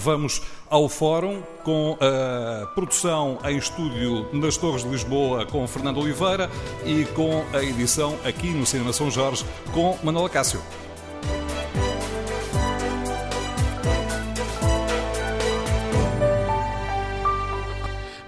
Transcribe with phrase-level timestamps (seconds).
[0.00, 6.50] vamos ao Fórum com a produção em estúdio nas Torres de Lisboa com Fernando Oliveira
[6.84, 10.60] e com a edição aqui no Cinema São Jorge com Manuela Cássio.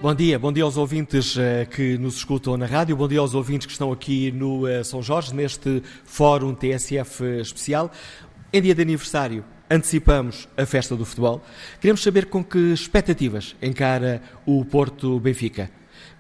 [0.01, 3.35] Bom dia, bom dia aos ouvintes uh, que nos escutam na rádio, bom dia aos
[3.35, 7.91] ouvintes que estão aqui no uh, São Jorge, neste Fórum TSF especial.
[8.53, 11.43] Em dia de aniversário, antecipamos a festa do futebol.
[11.81, 15.71] Queremos saber com que expectativas encara o Porto Benfica.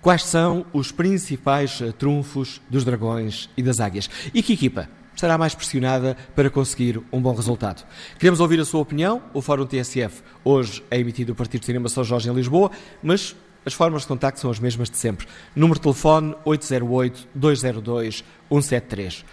[0.00, 4.10] Quais são os principais trunfos dos Dragões e das Águias?
[4.32, 7.84] E que equipa estará mais pressionada para conseguir um bom resultado.
[8.18, 9.22] Queremos ouvir a sua opinião.
[9.34, 12.70] O Fórum TSF hoje é emitido a partir do Cinema São Jorge em Lisboa,
[13.02, 15.28] mas as formas de contacto são as mesmas de sempre.
[15.54, 19.24] Número de telefone 808-202-173.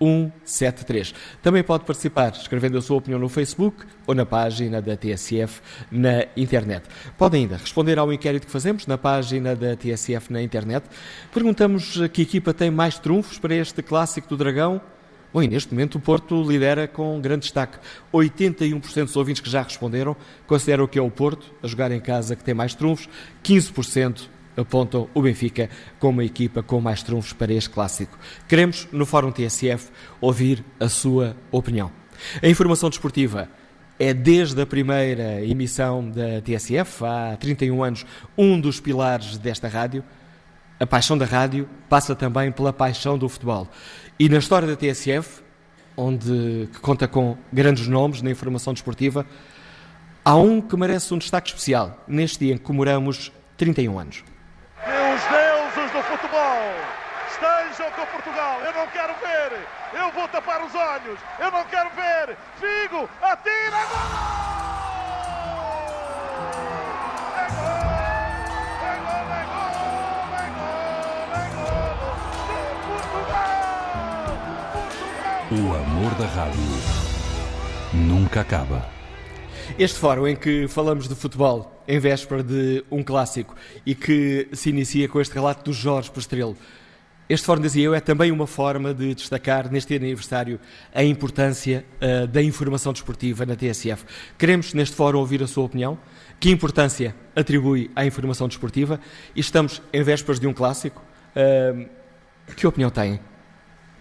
[0.00, 1.14] 808-202-173.
[1.42, 5.60] Também pode participar escrevendo a sua opinião no Facebook ou na página da TSF
[5.90, 6.86] na internet.
[7.16, 10.86] Pode ainda responder ao inquérito que fazemos na página da TSF na internet.
[11.32, 14.80] Perguntamos que equipa tem mais trunfos para este clássico do Dragão.
[15.32, 17.78] Bom, e neste momento o Porto lidera com grande destaque.
[18.12, 22.34] 81% dos ouvintes que já responderam consideram que é o Porto, a jogar em casa,
[22.34, 23.08] que tem mais trunfos.
[23.44, 25.68] 15% apontam o Benfica
[25.98, 28.18] como a equipa com mais trunfos para este clássico.
[28.48, 29.90] Queremos, no Fórum TSF,
[30.20, 31.90] ouvir a sua opinião.
[32.42, 33.48] A informação desportiva
[33.98, 40.04] é desde a primeira emissão da TSF, há 31 anos, um dos pilares desta rádio.
[40.78, 43.68] A paixão da rádio passa também pela paixão do futebol.
[44.18, 45.42] E na história da TSF,
[45.96, 49.24] onde que conta com grandes nomes na informação desportiva,
[50.22, 54.35] há um que merece um destaque especial neste dia em que comemoramos 31 anos.
[54.86, 56.72] Meus deuses do futebol,
[57.28, 58.60] estejam com Portugal.
[58.60, 59.66] Eu não quero ver.
[59.92, 61.18] Eu vou tapar os olhos.
[61.40, 62.36] Eu não quero ver.
[62.60, 64.36] Figo, atira agora!
[75.50, 76.60] O amor da rádio
[77.92, 78.88] nunca acaba.
[79.78, 83.54] Este fórum em que falamos de futebol em véspera de um clássico
[83.84, 86.56] e que se inicia com este relato do Jorge Postrelo.
[87.28, 90.60] Este fórum, dizia eu, é também uma forma de destacar neste aniversário
[90.94, 94.04] a importância uh, da informação desportiva na TSF.
[94.38, 95.98] Queremos neste fórum ouvir a sua opinião.
[96.38, 99.00] Que importância atribui à informação desportiva?
[99.34, 101.02] E estamos em vésperas de um clássico.
[101.34, 101.88] Uh,
[102.54, 103.18] que opinião têm?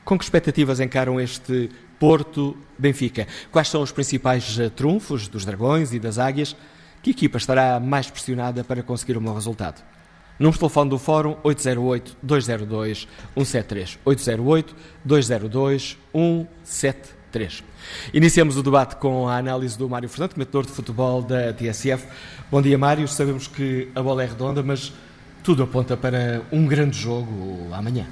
[0.04, 3.28] Com que expectativas encaram este Porto-Benfica?
[3.52, 6.56] Quais são os principais eh, trunfos dos Dragões e das Águias?
[7.06, 9.84] Que equipa estará mais pressionada para conseguir um bom resultado?
[10.40, 11.36] Número de telefone do Fórum
[12.26, 14.00] 808-202-173.
[15.06, 17.64] 808-202-173.
[18.12, 22.08] Iniciamos o debate com a análise do Mário Fernando, comentador de futebol da TSF.
[22.50, 23.08] Bom dia, Mário.
[23.08, 24.92] Sabemos que a bola é redonda, mas
[25.44, 28.08] tudo aponta para um grande jogo amanhã.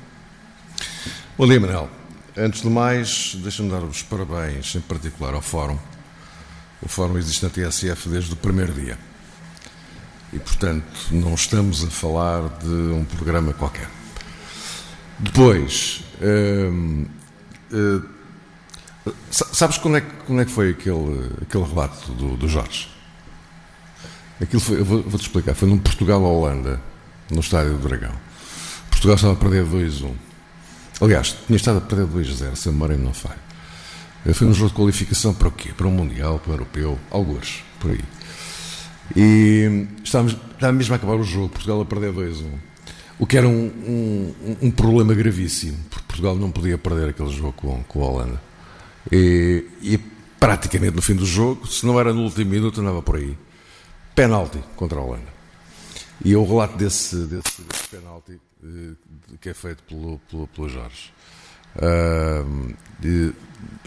[1.36, 1.90] Bom dia, Manel.
[2.38, 5.80] Antes de mais, deixa-me dar os parabéns, em particular ao Fórum.
[6.84, 8.98] O Fórum existe na TSF desde o primeiro dia.
[10.34, 13.88] E, portanto, não estamos a falar de um programa qualquer.
[15.20, 17.06] Depois, hum,
[17.72, 18.02] hum,
[19.30, 22.90] sabes quando é, quando é que foi aquele, aquele relato do, do Jorge?
[24.42, 26.82] Aquilo foi, eu vou-te vou explicar, foi num Portugal-Holanda,
[27.30, 28.14] no Estádio do Dragão.
[28.90, 30.12] Portugal estava a perder 2-1.
[31.00, 33.43] Aliás, tinha estado a perder 2-0, se a memória não falha.
[34.32, 35.72] Foi um jogo de qualificação para o quê?
[35.76, 38.04] Para um Mundial, para um Europeu, alguns, por aí.
[39.16, 42.46] E estávamos, estava mesmo a acabar o jogo, Portugal a perder 2-1.
[43.20, 47.54] O que era um, um, um, problema gravíssimo, porque Portugal não podia perder aquele jogo
[47.54, 48.42] com, com a Holanda.
[49.12, 49.98] E, e,
[50.40, 53.38] praticamente no fim do jogo, se não era no último minuto, andava por aí.
[54.16, 55.34] Penalti contra a Holanda.
[56.24, 58.94] E o relato desse, desse, desse penalti eh,
[59.42, 61.12] que é feito pelo, pelo, pelo Jorge.
[61.76, 62.74] Uh,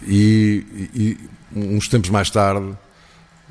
[0.03, 1.17] e, e,
[1.55, 2.75] uns tempos mais tarde,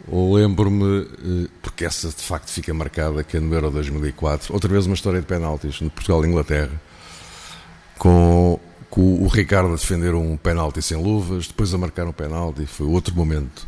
[0.08, 4.86] lembro-me, eh, porque essa de facto fica marcada, que é no Euro 2004, outra vez
[4.86, 6.80] uma história de penaltis no Portugal e Inglaterra,
[7.98, 12.66] com, com o Ricardo a defender um penalti sem luvas, depois a marcar um penalti,
[12.66, 13.66] foi outro momento,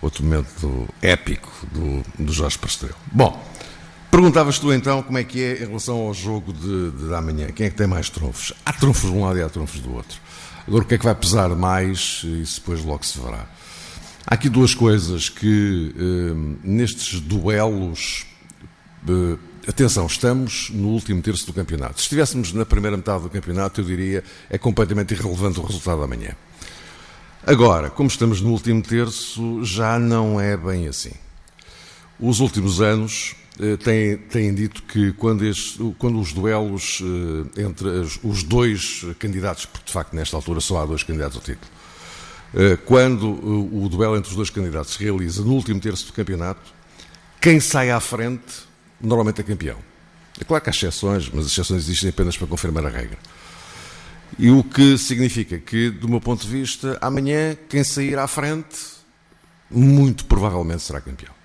[0.00, 2.94] outro momento épico do, do Jorge Pastrel.
[3.12, 3.40] Bom,
[4.10, 7.46] Perguntavas tu então como é que é em relação ao jogo de, de amanhã.
[7.52, 8.52] Quem é que tem mais trunfos?
[8.66, 10.18] Há trunfos de um lado e há trunfos do outro.
[10.70, 12.22] Agora o que é que vai pesar mais?
[12.24, 13.44] Isso depois logo se verá.
[14.24, 18.24] Há aqui duas coisas que eh, nestes duelos.
[19.08, 19.36] Eh,
[19.66, 21.96] atenção, estamos no último terço do campeonato.
[21.96, 26.36] Se estivéssemos na primeira metade do campeonato, eu diria é completamente irrelevante o resultado amanhã.
[27.44, 31.14] Agora, como estamos no último terço, já não é bem assim.
[32.20, 33.34] Os últimos anos
[33.82, 37.02] têm, têm dito que quando, este, quando os duelos
[37.56, 37.88] eh, entre
[38.22, 41.70] os dois candidatos, porque de facto nesta altura só há dois candidatos ao título,
[42.54, 46.72] eh, quando o duelo entre os dois candidatos se realiza no último terço do campeonato,
[47.40, 48.62] quem sai à frente
[49.00, 49.78] normalmente é campeão.
[50.40, 53.18] É claro que há exceções, mas as exceções existem apenas para confirmar a regra.
[54.38, 58.78] E o que significa que, do meu ponto de vista, amanhã quem sair à frente,
[59.70, 61.39] muito provavelmente será campeão.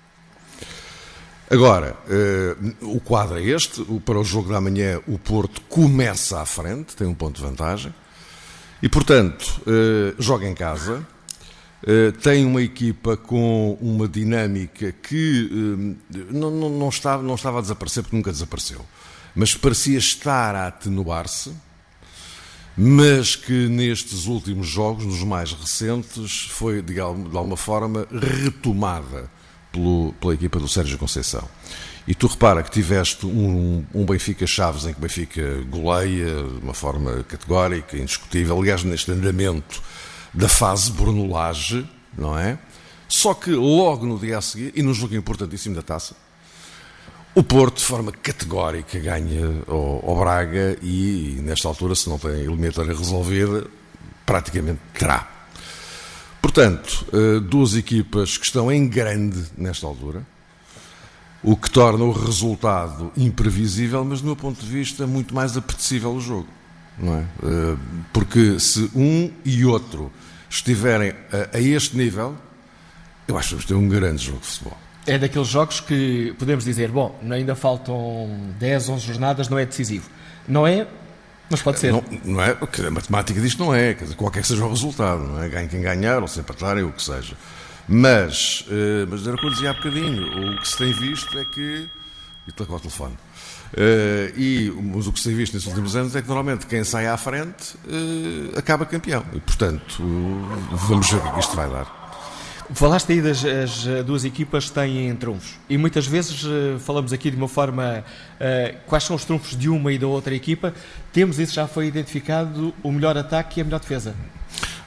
[1.48, 3.84] Agora, uh, o quadro é este.
[4.04, 7.94] Para o jogo da manhã, o Porto começa à frente, tem um ponto de vantagem.
[8.82, 11.06] E, portanto, uh, joga em casa.
[11.82, 15.48] Uh, tem uma equipa com uma dinâmica que
[16.32, 18.84] não, não, não, estava, não estava a desaparecer, porque nunca desapareceu.
[19.32, 21.52] Mas parecia estar a atenuar-se.
[22.76, 29.30] Mas que nestes últimos jogos, nos mais recentes, foi, de alguma forma, retomada
[29.76, 31.46] pelo, pela equipa do Sérgio Conceição.
[32.08, 36.58] E tu repara que tiveste um, um Benfica Chaves em que o Benfica goleia de
[36.62, 39.82] uma forma categórica, indiscutível, aliás, neste andamento
[40.32, 42.58] da fase Brunolage, não é?
[43.08, 46.14] Só que logo no dia a seguir, e num jogo importantíssimo da taça,
[47.34, 52.38] o Porto, de forma categórica, ganha ao, Braga e, nesta altura, se não tem a
[52.38, 53.66] eliminatória resolvida,
[54.24, 55.35] praticamente terá.
[56.46, 60.22] Portanto, eh, duas equipas que estão em grande nesta altura,
[61.42, 66.12] o que torna o resultado imprevisível, mas do meu ponto de vista muito mais apetecível
[66.12, 66.46] o jogo.
[66.96, 67.24] Não é?
[67.42, 67.76] Eh,
[68.12, 70.12] porque se um e outro
[70.48, 71.14] estiverem
[71.52, 72.36] a, este nível,
[73.26, 74.78] eu acho que vamos ter um grande jogo de futebol.
[75.04, 80.08] É daqueles jogos que podemos dizer, bom, ainda faltam 10, 11 jornadas, não é decisivo.
[80.46, 80.86] Não é
[81.50, 81.92] mas pode ser.
[81.92, 82.56] Não, não é,
[82.86, 85.48] a matemática disto não é, dizer, qualquer que seja o resultado, não é?
[85.48, 87.36] Ganhe quem ganhar, ou se empatarem, ou o que seja.
[87.88, 91.38] Mas, uh, mas era o que eu dizia há bocadinho, o que se tem visto
[91.38, 91.88] é que.
[92.48, 93.14] E com o telefone.
[93.72, 96.84] Uh, e mas o que se tem visto nesses últimos anos é que normalmente quem
[96.84, 99.24] sai à frente uh, acaba campeão.
[99.32, 100.02] E portanto,
[100.72, 102.05] vamos ver o que é isto vai dar.
[102.74, 107.30] Falaste aí das as eh, duas equipas têm trunfos e muitas vezes uh, falamos aqui
[107.30, 108.02] de uma forma
[108.40, 110.74] uh, quais são os trunfos de uma e da outra equipa.
[111.12, 114.14] Temos isso já foi identificado o melhor ataque e a melhor defesa.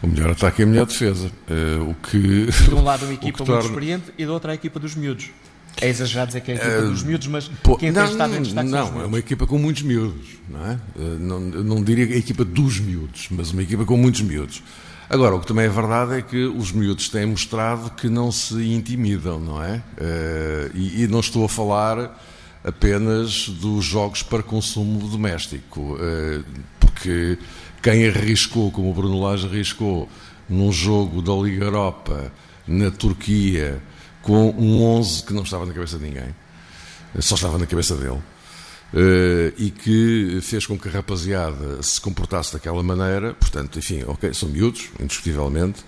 [0.01, 1.31] O melhor ataque e a melhor defesa.
[1.49, 4.79] Uh, o que de um lado uma equipa muito experiente e da outra a equipa
[4.79, 5.29] dos miúdos.
[5.81, 7.49] É exagerado dizer que é a equipa dos miúdos, mas
[7.79, 10.77] quem não, tem estado em destaque Não, é uma equipa com muitos miúdos, não é?
[11.17, 14.61] Não, não diria a equipa dos miúdos, mas uma equipa com muitos miúdos.
[15.09, 18.63] Agora, o que também é verdade é que os miúdos têm mostrado que não se
[18.71, 19.77] intimidam, não é?
[19.77, 22.15] Uh, e, e, não estou a falar
[22.63, 26.45] apenas dos jogos para consumo doméstico, uh,
[26.79, 27.39] porque
[27.81, 30.07] quem arriscou, como o Bruno Lage arriscou,
[30.47, 32.31] num jogo da Liga Europa,
[32.67, 33.81] na Turquia,
[34.21, 36.35] com um 11 que não estava na cabeça de ninguém,
[37.17, 38.19] só estava na cabeça dele.
[38.91, 43.35] Uh, e que fez com que a rapaziada se comportasse daquela maneira.
[43.35, 45.85] Portanto, enfim, ok, são miúdos, indiscutivelmente,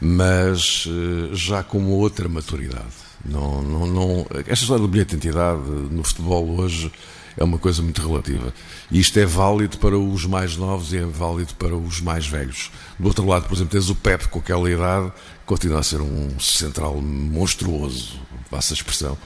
[0.00, 3.04] mas uh, já com uma outra maturidade.
[3.24, 6.92] Não, não, não, esta história do bilhete de identidade no futebol hoje
[7.36, 8.52] é uma coisa muito relativa.
[8.90, 12.70] E isto é válido para os mais novos e é válido para os mais velhos.
[12.98, 15.12] Do outro lado, por exemplo, tens o Pep com aquela idade,
[15.44, 18.20] continua a ser um central monstruoso,
[18.50, 19.18] passa a expressão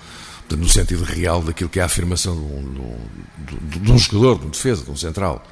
[0.57, 2.97] no sentido real daquilo que é a afirmação de um,
[3.69, 5.45] de, de um jogador, de um defesa, de um central.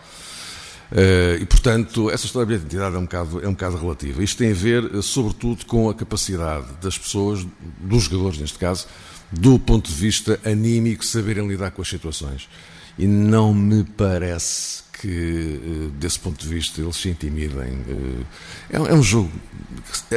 [0.90, 4.22] Uh, e, portanto, essa história de identidade é um, bocado, é um bocado relativa.
[4.22, 7.44] Isto tem a ver, eh, sobretudo, com a capacidade das pessoas,
[7.80, 8.86] dos jogadores neste caso,
[9.32, 12.48] do ponto de vista anímico, saberem lidar com as situações.
[12.96, 17.80] E não me parece que, uh, desse ponto de vista, eles se intimidem.
[18.70, 19.32] É, é um jogo.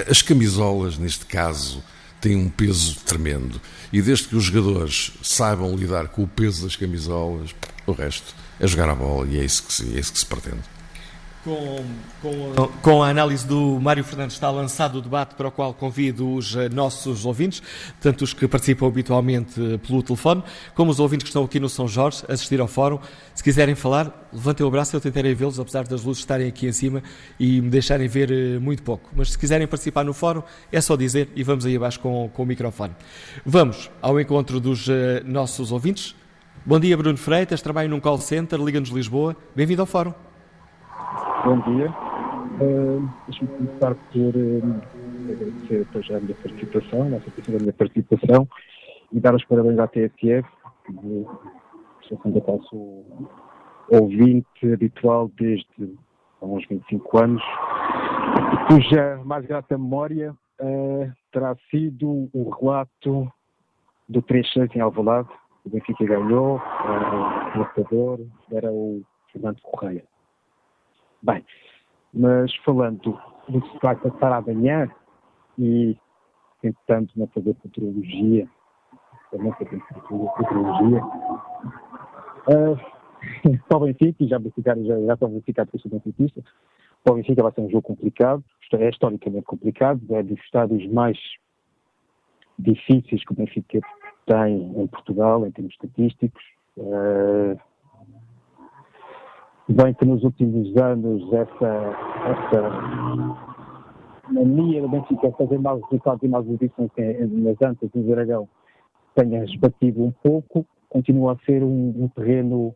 [0.07, 1.83] As camisolas, neste caso,
[2.19, 3.59] têm um peso tremendo.
[3.91, 8.67] E desde que os jogadores saibam lidar com o peso das camisolas, o resto é
[8.67, 10.78] jogar a bola e é isso que se, é isso que se pretende.
[11.43, 11.85] Com,
[12.21, 16.33] com, com, a análise do Mário Fernandes está lançado o debate para o qual convido
[16.33, 17.63] os eh, nossos ouvintes,
[18.01, 20.43] tanto os que participam habitualmente eh, pelo telefone,
[20.75, 22.99] como os ouvintes que estão aqui no São Jorge, assistir ao fórum.
[23.33, 26.73] Se quiserem falar, levantem o braço, eu tentarei vê-los, apesar das luzes estarem aqui em
[26.73, 27.01] cima
[27.39, 29.09] e me deixarem ver eh, muito pouco.
[29.15, 32.43] Mas se quiserem participar no fórum, é só dizer e vamos aí abaixo com, com
[32.43, 32.93] o microfone.
[33.45, 34.87] Vamos ao encontro dos
[35.23, 36.13] nossos ouvintes.
[36.65, 39.37] Bom dia, Bruno Freitas, trabalho num call center, Liga-nos Lisboa.
[39.55, 40.28] Bem-vindo ao fórum.
[41.45, 41.89] Bom dia.
[42.61, 44.81] Uh, Deixa-me começar por uh,
[45.31, 48.47] agradecer a minha participação, a nossa da minha participação
[49.11, 50.47] e dar os parabéns à TSF,
[50.85, 51.25] que
[52.07, 53.05] sou candidato, sou
[53.89, 55.97] ouvinte habitual desde
[56.41, 57.43] há uns 25 anos
[58.69, 63.31] cuja mais grata memória uh, terá sido o relato
[64.07, 65.29] do 3-6 em Alvalade.
[65.65, 68.19] O Benfica ganhou, uh, o marcador
[68.51, 69.01] era o
[69.31, 70.03] Fernando Correia.
[71.21, 71.45] Bem,
[72.13, 74.89] mas falando do que se vai passar amanhã
[75.57, 75.97] e
[76.61, 78.47] tentando não fazer futurologia,
[79.31, 79.81] também fazer
[80.35, 81.03] futurologia,
[82.47, 82.79] uh,
[83.67, 86.41] para o Benfica, já, já, já estão verificados que eu sou benfiquista,
[87.03, 91.17] para o Benfica vai ser um jogo complicado, é historicamente complicado, é dos estádios mais
[92.57, 93.79] difíceis que o Benfica
[94.25, 96.43] tem em Portugal, em termos estatísticos.
[96.77, 97.59] Uh,
[99.69, 101.67] bem que nos últimos anos essa,
[102.25, 102.69] essa
[104.31, 106.89] mania do Benfica fazer maus resultados e maus edições
[107.31, 108.49] nas Antas no Dragão
[109.15, 112.73] tenha esbatido um pouco, continua a ser um, um terreno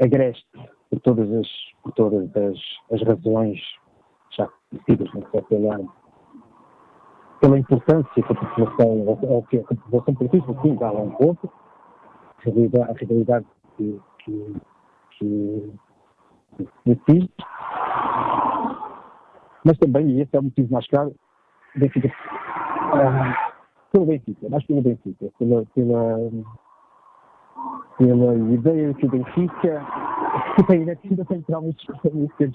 [0.00, 0.46] agreste
[0.90, 1.46] por todas as,
[1.82, 2.58] por todas as,
[2.92, 3.60] as razões
[4.36, 5.92] já conhecidas no século ano,
[7.40, 11.50] pela importância que a população, ou que a população política, sim, dá a um ponto,
[12.38, 14.56] a realidade, a realidade que, que,
[15.18, 15.72] que,
[16.86, 17.44] existe,
[19.64, 21.14] mas também, e esse é o motivo mais claro,
[21.76, 23.52] Benfica, uh,
[23.92, 26.30] pelo Benfica, mais pelo Benfica, pela, pela,
[27.98, 29.86] pela ideia que o Benfica
[30.70, 31.74] ainda, ainda tem traumas,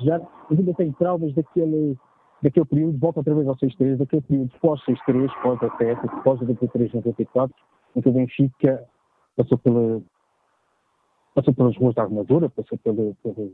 [0.02, 0.20] já,
[0.50, 1.98] mas ainda tem traumas daquele,
[2.42, 7.52] daquele período, volta outra vez ao 6-3, daquele período pós-6-3, pós-acesso, pós-93-94,
[7.96, 8.84] em que o Benfica
[9.36, 10.02] passou pela
[11.36, 13.54] passou pelas ruas da armadura, passou pelo, pelo,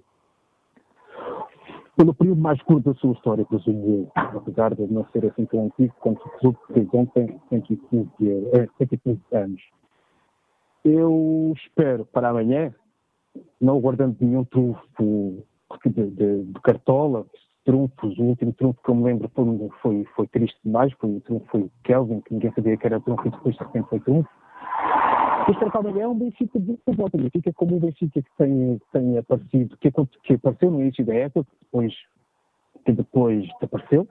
[2.02, 5.66] pelo período mais curto da sua história, presumo eu, apesar de não ser assim tão
[5.66, 8.10] antigo quanto o clube que fez ontem, 115,
[8.80, 9.62] 115 anos.
[10.84, 12.74] Eu espero para amanhã,
[13.62, 15.46] não guardando nenhum trunfo
[15.86, 17.24] de, de, de, cartola,
[17.64, 21.22] trunfos, o último trunfo que eu me lembro foi, foi, foi triste demais, foi o
[21.22, 24.30] trunfo foi Kelvin, que ninguém sabia que era trunfo e depois de repente foi trunfo.
[25.50, 29.78] Este amanhã é um Benfica de volta, Benfica como o Benfica que tem, tem aparecido,
[29.78, 29.92] que,
[30.24, 31.94] que apareceu no início da época, que depois,
[32.86, 34.08] que depois desapareceu,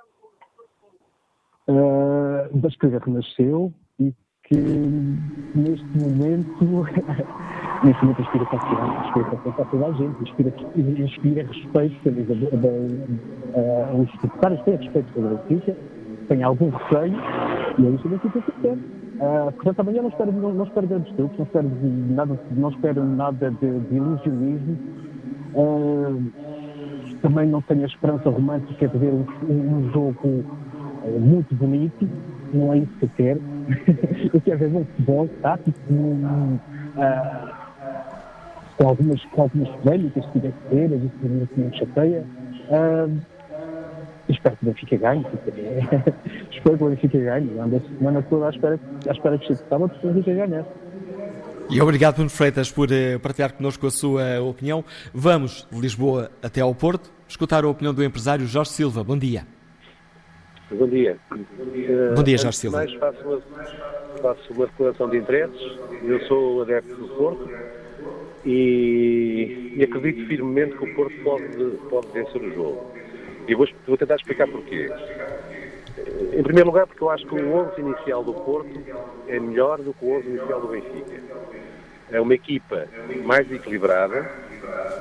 [1.68, 4.12] uh, mas que renasceu e
[4.44, 6.64] que neste momento,
[7.84, 12.08] neste momento inspira confiança, inspira confiança a toda a gente, inspira, inspira respeito
[13.54, 15.76] uh, os secretários têm respeito pela Benfica,
[16.30, 17.18] têm algum receio,
[17.76, 18.76] e é isso que o Benfica se quer.
[18.76, 21.70] Uh, portanto, amanhã não espero, não, não espero grandes truques, não espero
[22.08, 24.78] nada, não espero nada de, de ilusionismo.
[25.54, 26.30] Uh,
[27.20, 32.08] também não tenho a esperança romântica de ver um, um jogo uh, muito bonito,
[32.54, 33.42] não é isso que eu quero.
[34.32, 36.58] eu quero ver um futebol tático, um,
[36.96, 37.49] uh,
[38.78, 42.25] com, algumas, algumas polémicas que tiver que ter, que me chateia.
[42.70, 43.20] Uh,
[44.30, 45.26] espero que o Benfica ganhe.
[46.50, 47.58] espero que o Benfica ganhe.
[47.58, 50.64] Ando a semana toda à espera, à espera que chegue sábado para o Benfica ganhar.
[51.70, 54.84] E obrigado, Bruno Freitas, por uh, partilhar connosco a sua opinião.
[55.14, 59.04] Vamos de Lisboa até ao Porto, escutar a opinião do empresário Jorge Silva.
[59.04, 59.46] Bom dia.
[60.72, 61.16] Bom dia.
[62.14, 62.78] Bom dia, Jorge Silva.
[62.78, 63.40] Mais faço uma,
[64.20, 65.78] faço uma declaração de interesses.
[66.02, 67.49] Eu sou adepto do Porto
[68.44, 72.92] e, e, acredito firmemente que o Porto pode, pode vencer o jogo.
[73.50, 74.92] E vou, vou tentar explicar porquê.
[76.33, 78.80] Em primeiro lugar, porque eu acho que o 11 inicial do Porto
[79.26, 81.21] é melhor do que o 11 inicial do Benfica.
[82.12, 82.87] É uma equipa
[83.25, 84.25] mais equilibrada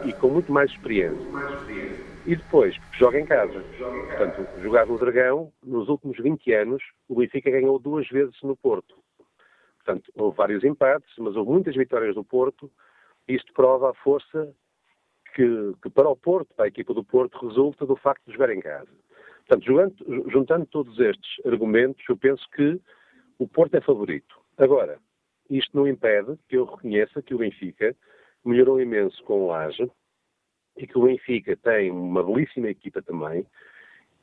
[0.03, 1.29] e com muito mais experiência.
[2.25, 3.63] E depois, joga em casa.
[4.08, 8.96] Portanto, jogar no Dragão, nos últimos 20 anos, o Benfica ganhou duas vezes no Porto.
[9.86, 12.72] Portanto, houve vários empates, mas houve muitas vitórias do Porto.
[13.27, 14.51] Isto prova a força
[15.39, 18.50] que, que, para o Porto, para a equipa do Porto, resulta do facto de jogar
[18.50, 18.89] em casa.
[19.48, 22.77] Portanto, jogando, juntando todos estes argumentos, eu penso que
[23.38, 24.36] o Porto é favorito.
[24.58, 25.00] Agora,
[25.50, 27.96] isto não impede que eu reconheça que o Benfica
[28.43, 29.89] melhorou imenso com o Laje
[30.75, 33.46] e que o Benfica tem uma belíssima equipa também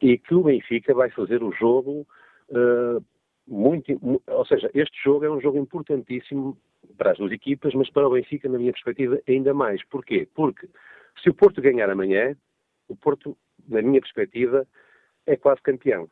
[0.02, 2.06] e que o Benfica vai fazer o jogo
[2.50, 3.02] uh,
[3.48, 6.58] muito, ou seja, este jogo é um jogo importantíssimo
[6.98, 9.82] para as duas equipas, mas para o Benfica, na minha perspectiva, ainda mais.
[9.86, 10.28] Porquê?
[10.34, 10.68] Porque
[11.22, 12.36] se o Porto ganhar amanhã,
[12.88, 13.36] o Porto,
[13.68, 14.66] na minha perspectiva,
[15.26, 16.08] é quase campeão.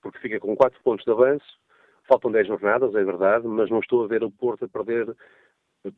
[0.00, 1.46] Porque fica com 4 pontos de avanço,
[2.06, 5.14] faltam 10 jornadas, é verdade, mas não estou a ver o Porto a perder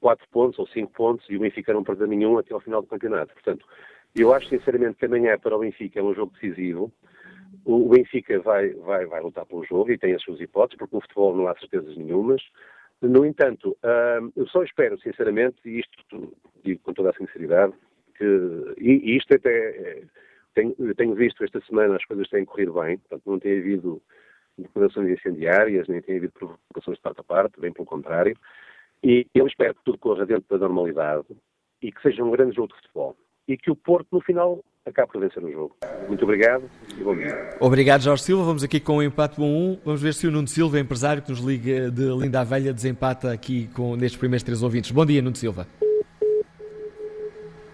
[0.00, 2.88] 4 pontos ou 5 pontos e o Benfica não perder nenhum até ao final do
[2.88, 3.32] campeonato.
[3.32, 3.66] Portanto,
[4.14, 6.92] eu acho sinceramente que amanhã para o Benfica é um jogo decisivo.
[7.64, 11.02] O Benfica vai, vai, vai lutar pelo jogo e tem as suas hipóteses, porque no
[11.02, 12.42] futebol não há certezas nenhumas.
[13.00, 17.72] No entanto, uh, eu só espero, sinceramente, e isto digo com toda a sinceridade,
[18.20, 20.02] que, e, e isto até é,
[20.54, 24.02] tenho, tenho, visto esta semana as coisas têm corrido bem, portanto, não tem havido
[24.58, 28.36] declarações incendiárias, nem tem havido provocações de parte a parte, bem pelo contrário.
[29.02, 31.28] E eu espero que tudo corra dentro da normalidade
[31.80, 33.16] e que seja um grande jogo de futebol.
[33.48, 35.76] E que o Porto, no final, acabe por vencer o jogo.
[36.06, 36.64] Muito obrigado
[36.98, 37.56] e bom dia.
[37.58, 38.44] Obrigado, Jorge Silva.
[38.44, 39.80] Vamos aqui com o empate 1-1.
[39.82, 43.68] Vamos ver se o Nuno Silva, empresário que nos liga de Linda Velha, desempata aqui
[43.68, 44.90] com, nestes primeiros três ouvintes.
[44.90, 45.66] Bom dia, Nuno Silva.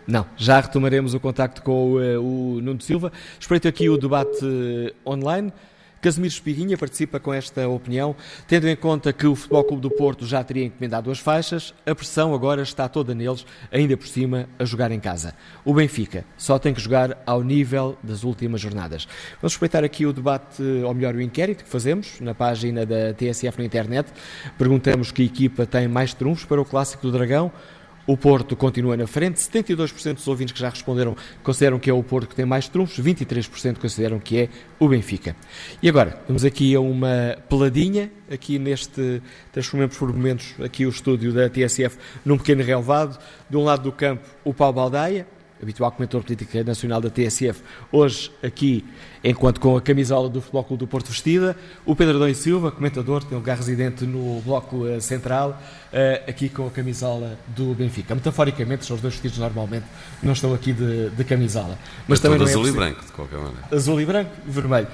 [0.07, 3.13] Não, já retomaremos o contacto com o, eh, o Nuno Silva.
[3.41, 5.53] Espreito aqui o debate eh, online.
[6.01, 8.15] Casimiro Espiguinha participa com esta opinião,
[8.47, 11.95] tendo em conta que o Futebol Clube do Porto já teria encomendado as faixas, a
[11.97, 15.35] pressão agora está toda neles, ainda por cima, a jogar em casa.
[15.65, 19.09] O Benfica só tem que jogar ao nível das últimas jornadas.
[19.41, 23.59] Vamos respeitar aqui o debate, ou melhor, o inquérito que fazemos na página da TSF
[23.59, 24.13] na internet.
[24.57, 27.51] Perguntamos que equipa tem mais trunfos para o Clássico do Dragão.
[28.07, 29.41] O Porto continua na frente.
[29.41, 33.05] 72% dos ouvintes que já responderam consideram que é o Porto que tem mais trunfos,
[33.05, 34.49] 23% consideram que é
[34.79, 35.35] o Benfica.
[35.83, 39.21] E agora, vamos aqui a uma peladinha, aqui neste,
[39.53, 43.19] transformemos por momentos aqui o estúdio da TSF num pequeno relevado.
[43.51, 45.27] De um lado do campo, o Paulo Baldaia,
[45.61, 48.85] habitual comentador política nacional da TSF, hoje aqui,
[49.25, 52.71] enquanto com a camisola do Futebol Clube do Porto vestida, o Pedro Adão e Silva,
[52.71, 55.61] comentador, tem lugar residente no Bloco eh, Central,
[55.93, 58.15] eh, aqui com a camisola do Benfica.
[58.15, 59.87] Metaforicamente, são os dois vestidos normalmente,
[60.23, 61.79] não estão aqui de, de camisola.
[62.07, 63.65] Mas também não é azul e branco, de qualquer maneira.
[63.73, 64.89] Azul e branco e vermelho.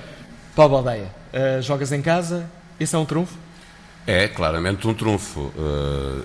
[0.55, 3.37] Paulo Baldeia, uh, jogas em casa, esse é um trunfo?
[4.07, 5.53] É, claramente um trunfo.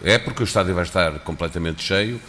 [0.03, 2.20] É porque o estádio vai estar completamente cheio,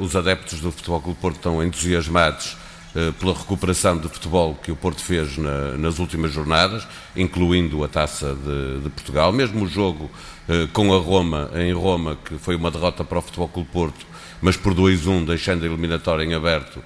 [0.00, 2.56] os adeptos do Futebol Clube Porto estão entusiasmados
[2.94, 7.88] uh, pela recuperação de futebol que o Porto fez na, nas últimas jornadas, incluindo a
[7.88, 9.32] Taça de, de Portugal.
[9.32, 10.10] Mesmo o jogo
[10.48, 14.06] uh, com a Roma, em Roma, que foi uma derrota para o Futebol Clube Porto,
[14.40, 16.82] mas por 2-1, deixando a eliminatória em aberto,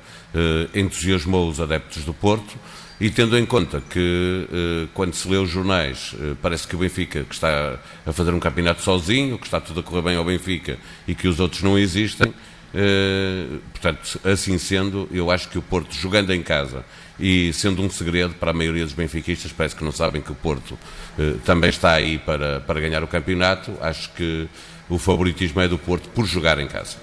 [0.72, 2.56] entusiasmou os adeptos do Porto.
[3.00, 7.34] E tendo em conta que, quando se lê os jornais, parece que o Benfica que
[7.34, 11.16] está a fazer um campeonato sozinho, que está tudo a correr bem ao Benfica e
[11.16, 12.32] que os outros não existem,
[12.74, 16.84] Uh, portanto, assim sendo, eu acho que o Porto, jogando em casa
[17.18, 20.34] e sendo um segredo para a maioria dos benfiquistas, parece que não sabem que o
[20.34, 20.72] Porto
[21.18, 23.72] uh, também está aí para, para ganhar o campeonato.
[23.80, 24.46] Acho que
[24.88, 26.96] o favoritismo é do Porto por jogar em casa.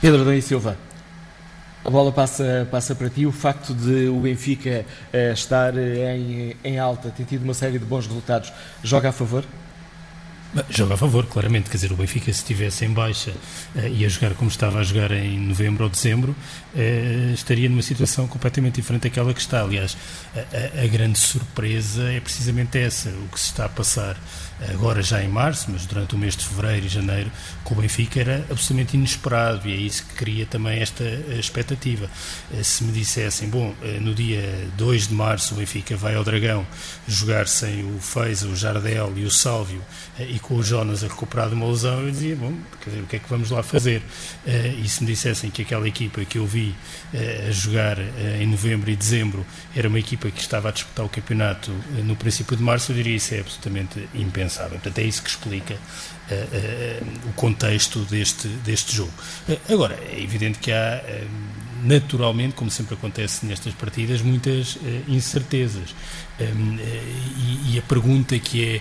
[0.00, 0.76] Pedro Dani Silva,
[1.84, 3.26] a bola passa, passa para ti.
[3.26, 7.84] O facto de o Benfica uh, estar em, em alta, ter tido uma série de
[7.84, 8.52] bons resultados,
[8.82, 9.44] joga a favor?
[10.68, 11.70] Joga a favor, claramente.
[11.70, 14.82] Quer dizer, o Benfica, se estivesse em baixa uh, e a jogar como estava a
[14.82, 16.36] jogar em novembro ou dezembro,
[16.74, 19.62] uh, estaria numa situação completamente diferente daquela que está.
[19.62, 19.96] Aliás,
[20.36, 24.16] a, a, grande surpresa é precisamente essa, o que se está a passar
[24.70, 27.30] agora já em março, mas durante o mês de fevereiro e janeiro,
[27.64, 32.08] com o Benfica era absolutamente inesperado e é isso que cria também esta eh, expectativa.
[32.52, 36.24] Eh, se me dissessem, bom, eh, no dia 2 de março o Benfica vai ao
[36.24, 36.66] Dragão
[37.08, 39.82] jogar sem o Feiza, o Jardel e o Sálvio
[40.18, 43.06] e com o Jonas a recuperar de uma lesão, eu dizia, bom, quer dizer, o
[43.06, 44.02] que é que vamos lá fazer?
[44.46, 46.74] E se me dissessem que aquela equipa que eu vi
[47.48, 47.98] a jogar
[48.38, 49.44] em novembro e dezembro
[49.74, 51.72] era uma equipa que estava a disputar o campeonato
[52.04, 55.74] no princípio de março, eu diria isso é absolutamente impensável Portanto, é isso que explica
[55.74, 59.12] uh, uh, o contexto deste, deste jogo.
[59.48, 61.02] Uh, agora, é evidente que há,
[61.82, 65.94] naturalmente, como sempre acontece nestas partidas, muitas incertezas.
[66.40, 68.80] Um, e, e, a pergunta que é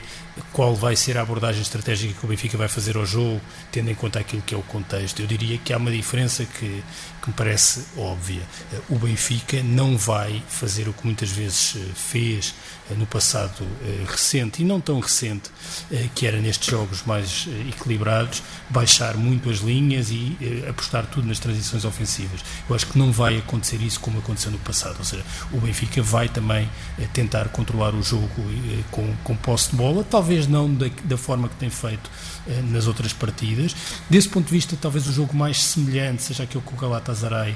[0.52, 3.42] qual vai ser a abordagem estratégica que o Benfica vai fazer ao jogo,
[3.72, 5.22] tendo em conta aquilo que é o contexto.
[5.22, 6.84] Eu diria que há uma diferença que,
[7.22, 8.42] que me parece óbvia.
[8.90, 12.54] O Benfica não vai fazer o que muitas vezes fez
[12.92, 15.50] eh, no passado eh, recente e não tão recente,
[15.92, 21.40] eh, que era nestes jogos mais equilibrados, baixar muito as linhas e apostar tudo nas
[21.40, 22.42] transições ofensivas.
[22.70, 26.02] Eu acho que não vai acontecer isso como aconteceu no passado, ou seja, o Benfica
[26.02, 26.70] vai também
[27.14, 28.30] tentar controlar o jogo
[28.90, 30.04] com, com posse de bola,
[30.48, 32.10] não da, da forma que tem feito
[32.70, 33.76] nas outras partidas.
[34.10, 37.56] Desse ponto de vista, talvez o jogo mais semelhante seja aquele com o Galatasaray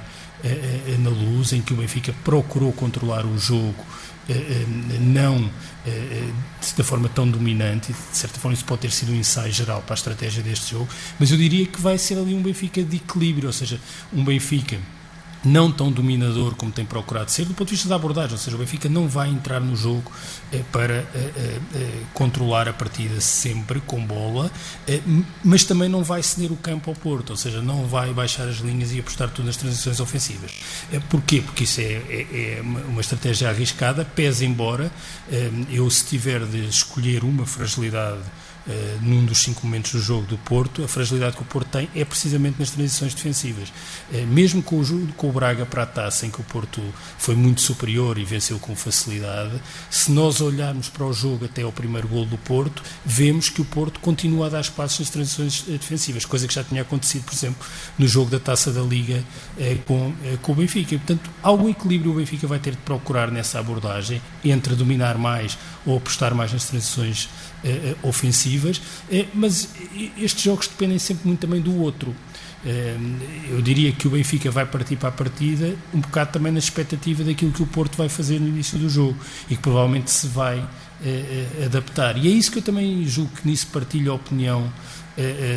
[0.99, 3.84] na luz, em que o Benfica procurou controlar o jogo
[4.28, 4.65] eh, eh,
[4.99, 5.51] não
[5.86, 6.30] eh,
[6.75, 9.93] da forma tão dominante, de certa forma isso pode ter sido um ensaio geral para
[9.93, 10.88] a estratégia deste jogo,
[11.19, 13.80] mas eu diria que vai ser ali um Benfica de equilíbrio, ou seja,
[14.12, 14.80] um Benfica
[15.45, 18.55] não tão dominador como tem procurado ser, do ponto de vista da abordagem, ou seja,
[18.55, 20.12] o Benfica não vai entrar no jogo
[20.51, 24.51] eh, para eh, eh, controlar a partida sempre com bola,
[24.88, 25.01] eh,
[25.43, 28.58] mas também não vai ceder o campo ao Porto, ou seja, não vai baixar as
[28.58, 30.51] linhas e apostar tudo nas transições ofensivas.
[30.91, 31.41] Eh, porquê?
[31.41, 34.91] Porque isso é, é, é uma estratégia arriscada, pesa embora,
[35.31, 38.21] eh, eu se tiver de escolher uma fragilidade
[38.67, 41.89] uh, num dos cinco momentos do jogo do Porto, a fragilidade que o Porto tem
[41.95, 43.69] é precisamente nas transições defensivas.
[44.12, 46.82] Uh, mesmo com o, com o Braga para a taça, em que o Porto
[47.17, 51.71] foi muito superior e venceu com facilidade, se nós olharmos para o jogo até ao
[51.71, 56.25] primeiro gol do Porto, vemos que o Porto continua a dar espaços nas transições defensivas,
[56.25, 57.65] coisa que já tinha acontecido, por exemplo,
[57.97, 59.23] no jogo da taça da Liga
[59.58, 60.95] uh, com, com o Benfica.
[60.95, 65.58] E, portanto, algum equilíbrio o Benfica vai ter de procurar nessa abordagem entre dominar mais
[65.86, 67.30] ou apostar mais nas transições
[68.04, 69.69] ofensivas, uh, mas
[70.17, 72.15] estes jogos dependem sempre muito também do outro.
[73.47, 77.23] Eu diria que o Benfica vai partir para a partida um bocado também na expectativa
[77.23, 79.15] daquilo que o Porto vai fazer no início do jogo
[79.47, 80.67] e que provavelmente se vai
[81.63, 82.17] adaptar.
[82.17, 84.73] E é isso que eu também julgo que nisso partilho a opinião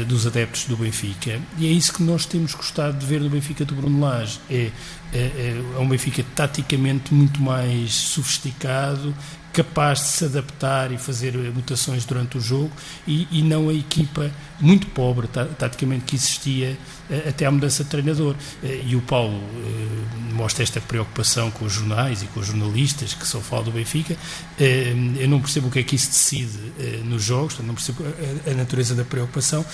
[0.06, 1.40] dos adeptos do Benfica.
[1.56, 4.38] E é isso que nós temos gostado de ver no Benfica do Bruno Lage.
[4.50, 4.70] É,
[5.12, 9.14] é, é um Benfica taticamente muito mais sofisticado,
[9.52, 12.70] capaz de se adaptar e fazer mutações durante o jogo
[13.06, 14.30] e, e não a equipa
[14.60, 16.78] muito pobre, taticamente, que existia
[17.10, 18.36] eh, até à mudança de treinador.
[18.62, 23.14] Eh, e o Paulo eh, mostra esta preocupação com os jornais e com os jornalistas
[23.14, 24.16] que só falam do Benfica.
[24.58, 26.58] Eu não percebo o que é que isso decide
[27.04, 28.04] nos jogos, não percebo
[28.46, 29.64] a natureza da preocupação,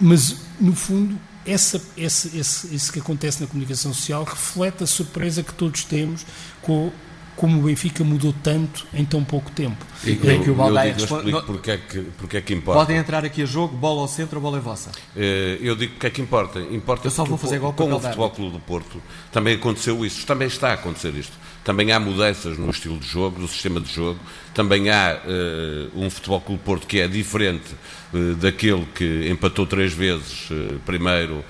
[0.00, 5.42] mas, no fundo, essa, esse, esse, isso que acontece na comunicação social reflete a surpresa
[5.42, 6.24] que todos temos
[6.62, 6.92] com
[7.38, 9.86] como o Benfica mudou tanto em tão pouco tempo.
[10.04, 11.30] E que, é que o Baldaia responde.
[11.30, 12.80] Eu porque é, que, porque é que importa.
[12.80, 14.90] Podem entrar aqui a jogo, bola ao centro, a bola é vossa.
[15.16, 16.60] Eh, eu digo porque é que importa.
[16.60, 20.26] Importa eu só vou fazer igual com o Futebol Clube do Porto também aconteceu isso,
[20.26, 21.32] também está a acontecer isto.
[21.62, 24.18] Também há mudanças no estilo de jogo, no sistema de jogo.
[24.52, 27.74] Também há uh, um Futebol Clube do Porto que é diferente
[28.12, 31.44] uh, daquele que empatou três vezes, uh, primeiro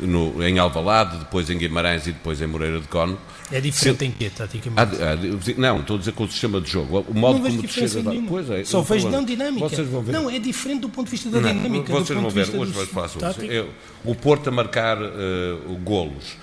[0.00, 3.20] no, em Alvalade, depois em Guimarães e depois em Moreira de Cónigo
[3.52, 4.04] é diferente Se...
[4.04, 5.02] em quê, taticamente?
[5.02, 7.04] Ah, ah, não, estou a dizer com o sistema de jogo.
[7.08, 9.68] O modo não como chega a Pois é, Só vejo não dinâmica.
[9.68, 10.12] Vocês vão ver.
[10.12, 11.92] Não, é diferente do ponto de vista da não, dinâmica.
[11.92, 13.68] Vocês vão ver, hoje vai falar sobre isso.
[14.04, 16.36] O Porto a marcar uh, golos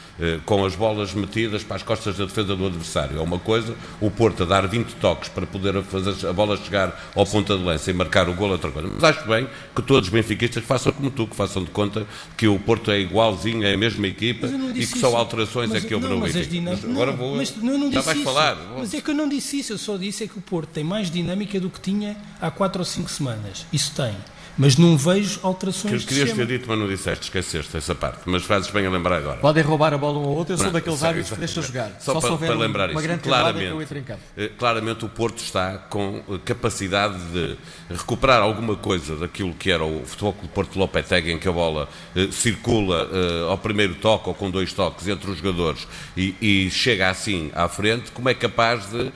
[0.45, 3.75] com as bolas metidas para as costas da defesa do adversário é uma coisa.
[3.99, 7.63] O Porto a dar 20 toques para poder fazer a bola chegar ao ponta de
[7.63, 8.89] lança e marcar o golo é outra coisa.
[8.93, 12.05] Mas acho bem que todos os benfiquistas façam como tu, que façam de conta
[12.37, 15.87] que o Porto é igualzinho, é a mesma equipa e que só alterações mas, é
[15.87, 16.87] que houve no Benfica.
[16.87, 17.35] Agora vou.
[17.35, 18.23] Mas eu não disse isso.
[18.23, 18.57] Falar.
[18.77, 20.83] Mas é que eu não disse isso, eu só disse é que o Porto tem
[20.83, 23.65] mais dinâmica do que tinha há 4 ou 5 semanas.
[23.73, 24.15] Isso tem
[24.57, 28.43] mas não vejo alterações que Querias ter dito, mas não disseste, esqueceste essa parte, mas
[28.43, 29.37] fazes bem a lembrar agora.
[29.39, 31.91] Podem roubar a bola um ao outro, eu sou daqueles árbitros que deixa jogar.
[31.99, 34.21] Só, Só para, para lembrar uma isso, grande claramente, em campo.
[34.37, 37.57] Eh, claramente o Porto está com eh, capacidade de
[37.89, 41.89] recuperar alguma coisa daquilo que era o futebol do Porto Lopetegui, em que a bola
[42.15, 46.71] eh, circula eh, ao primeiro toque ou com dois toques entre os jogadores e, e
[46.71, 49.11] chega assim à frente, como é capaz de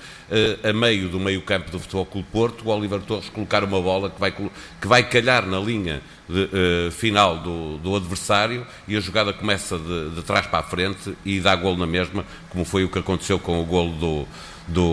[0.63, 4.09] a meio do meio campo do Futebol Clube Porto, o Oliver Torres colocar uma bola
[4.09, 6.41] que vai, que vai calhar na linha de,
[6.87, 11.15] uh, final do, do, adversário e a jogada começa de, de, trás para a frente
[11.23, 14.27] e dá gol na mesma, como foi o que aconteceu com o gol do,
[14.67, 14.83] do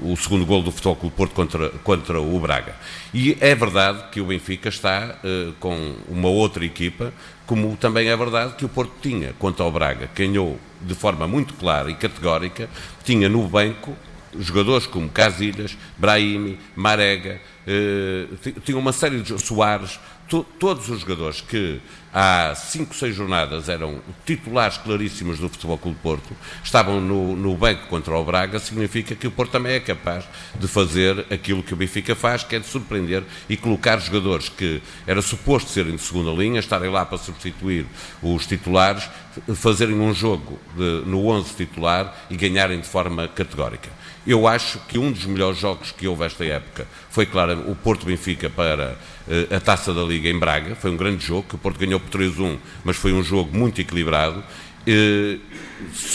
[0.00, 2.76] o segundo gol do Futebol Clube Porto contra, contra o Braga.
[3.12, 7.12] E é verdade que o Benfica está uh, com uma outra equipa,
[7.46, 11.54] como também é verdade que o Porto tinha, quanto ao Braga, ganhou de forma muito
[11.54, 12.68] clara e categórica,
[13.02, 13.96] tinha no banco
[14.38, 18.26] jogadores como Casilhas, Brahimi, Marega, eh,
[18.64, 21.80] tinha uma série de Soares, to, todos os jogadores que
[22.12, 27.86] há 5, 6 jornadas eram titulares claríssimos do Futebol Clube Porto, estavam no, no banco
[27.88, 31.76] contra o Braga, significa que o Porto também é capaz de fazer aquilo que o
[31.76, 36.30] Benfica faz, que é de surpreender e colocar jogadores que era suposto serem de segunda
[36.30, 37.86] linha, estarem lá para substituir
[38.22, 39.08] os titulares,
[39.54, 43.90] fazerem um jogo de, no 11 titular e ganharem de forma categórica.
[44.26, 48.48] Eu acho que um dos melhores jogos que houve esta época foi, claro, o Porto-Benfica
[48.48, 48.96] para
[49.28, 50.74] uh, a Taça da Liga em Braga.
[50.74, 53.82] Foi um grande jogo, que o Porto ganhou por 3-1, mas foi um jogo muito
[53.82, 54.42] equilibrado.
[54.88, 55.38] Uh,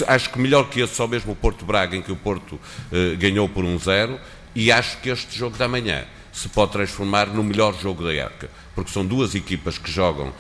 [0.08, 3.48] acho que melhor que esse só mesmo o Porto-Braga, em que o Porto uh, ganhou
[3.48, 4.18] por 1-0.
[4.56, 8.50] E acho que este jogo da manhã se pode transformar no melhor jogo da época,
[8.74, 10.34] porque são duas equipas que jogam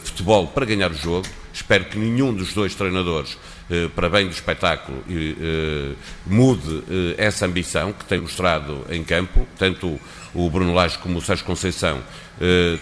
[0.00, 1.26] futebol para ganhar o jogo.
[1.52, 3.51] Espero que nenhum dos dois treinadores eh,
[3.94, 5.94] para bem do espetáculo, eh,
[6.26, 9.98] mude eh, essa ambição que tem mostrado em campo, tanto
[10.34, 12.02] o Bruno Lage como o Sérgio Conceição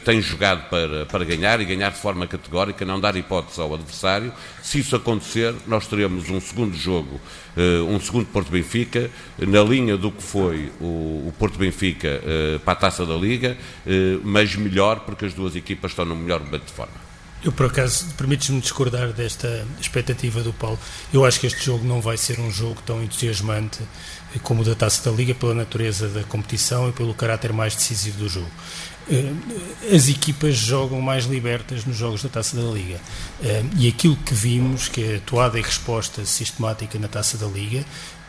[0.04, 4.32] têm jogado para, para ganhar e ganhar de forma categórica, não dar hipótese ao adversário.
[4.62, 7.20] Se isso acontecer, nós teremos um segundo jogo,
[7.88, 12.22] um segundo Porto Benfica, na linha do que foi o, o Porto Benfica
[12.64, 13.58] para a taça da Liga,
[14.22, 17.09] mas melhor, porque as duas equipas estão no melhor momento de forma.
[17.42, 20.78] Eu, por acaso, permites-me discordar desta expectativa do Paulo.
[21.12, 23.80] Eu acho que este jogo não vai ser um jogo tão entusiasmante
[24.42, 28.18] como o da Taça da Liga, pela natureza da competição e pelo caráter mais decisivo
[28.18, 28.50] do jogo.
[29.10, 29.32] Eh,
[29.94, 33.00] as equipas jogam mais libertas nos jogos da Taça da Liga.
[33.42, 37.46] Eh, e aquilo que vimos, que é a atuada e resposta sistemática na Taça da
[37.46, 38.19] Liga, eh, eh,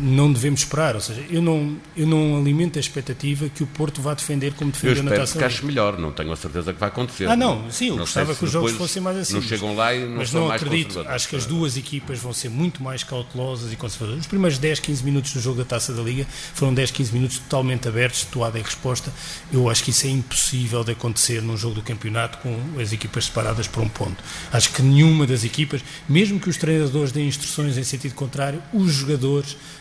[0.00, 0.94] não devemos esperar.
[0.94, 4.70] Ou seja, eu não, eu não alimento a expectativa que o Porto vá defender como
[4.70, 7.28] defendeu na Taça que acho melhor, não tenho a certeza que vai acontecer.
[7.28, 9.34] Ah, não, sim, eu não gostava que os jogos fossem mais assim.
[9.34, 12.48] Não chegam lá e não Mas não acredito, acho que as duas equipas vão ser
[12.48, 14.22] muito mais cautelosas e conservadoras.
[14.22, 17.38] Os primeiros 10, 15 minutos do jogo da Taça da Liga foram 10, 15 minutos
[17.38, 19.12] totalmente abertos, toada em resposta.
[19.52, 23.24] Eu acho que isso é impossível de acontecer num jogo do campeonato com as equipas
[23.24, 24.22] separadas por um ponto.
[24.52, 28.92] Acho que nenhuma das equipas, mesmo que os treinadores deem instruções em sentido contrário, os
[28.92, 29.23] jogadores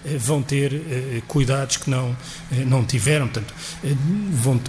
[0.06, 2.15] eh, vão ter eh, cuidados que não,
[2.51, 3.27] eh, não tiveram.
[3.27, 3.53] Portanto,
[4.32, 4.60] vão,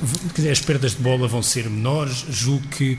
[0.50, 2.24] as perdas de bola vão ser menores.
[2.28, 2.98] Julgo que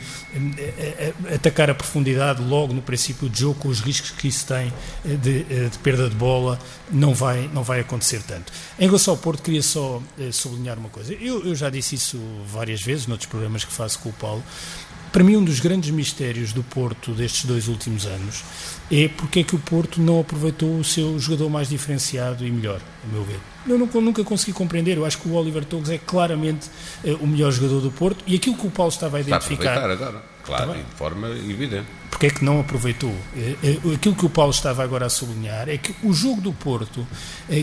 [1.33, 4.71] atacar a profundidade logo no princípio do jogo, com os riscos que isso tem
[5.03, 6.59] de, de, perda de bola,
[6.91, 8.51] não vai, não vai acontecer tanto.
[8.79, 11.13] Em relação ao Porto, queria só sublinhar uma coisa.
[11.13, 12.19] Eu, eu já disse isso
[12.51, 14.43] várias vezes, noutros programas que faço com o Paulo.
[15.15, 18.43] Para mim, um dos grandes mistérios do Porto destes dois últimos anos
[18.91, 22.81] é porque é que o Porto não aproveitou o seu jogador mais diferenciado e melhor,
[23.01, 23.39] a meu ver.
[23.65, 24.97] Eu nunca, nunca consegui compreender.
[24.97, 26.69] Eu acho que o Oliver Torres é claramente
[27.05, 29.75] uh, o melhor jogador do Porto e aquilo que o Paulo estava a identificar.
[29.77, 31.87] Está a agora, claro, tá e de forma evidente.
[32.09, 33.09] Porque é que não aproveitou?
[33.09, 36.51] Uh, uh, aquilo que o Paulo estava agora a sublinhar é que o jogo do
[36.51, 37.07] Porto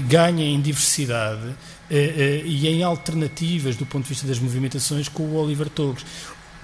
[0.08, 1.54] ganha em diversidade
[1.90, 6.02] e em alternativas do ponto de vista das movimentações com o Oliver Torres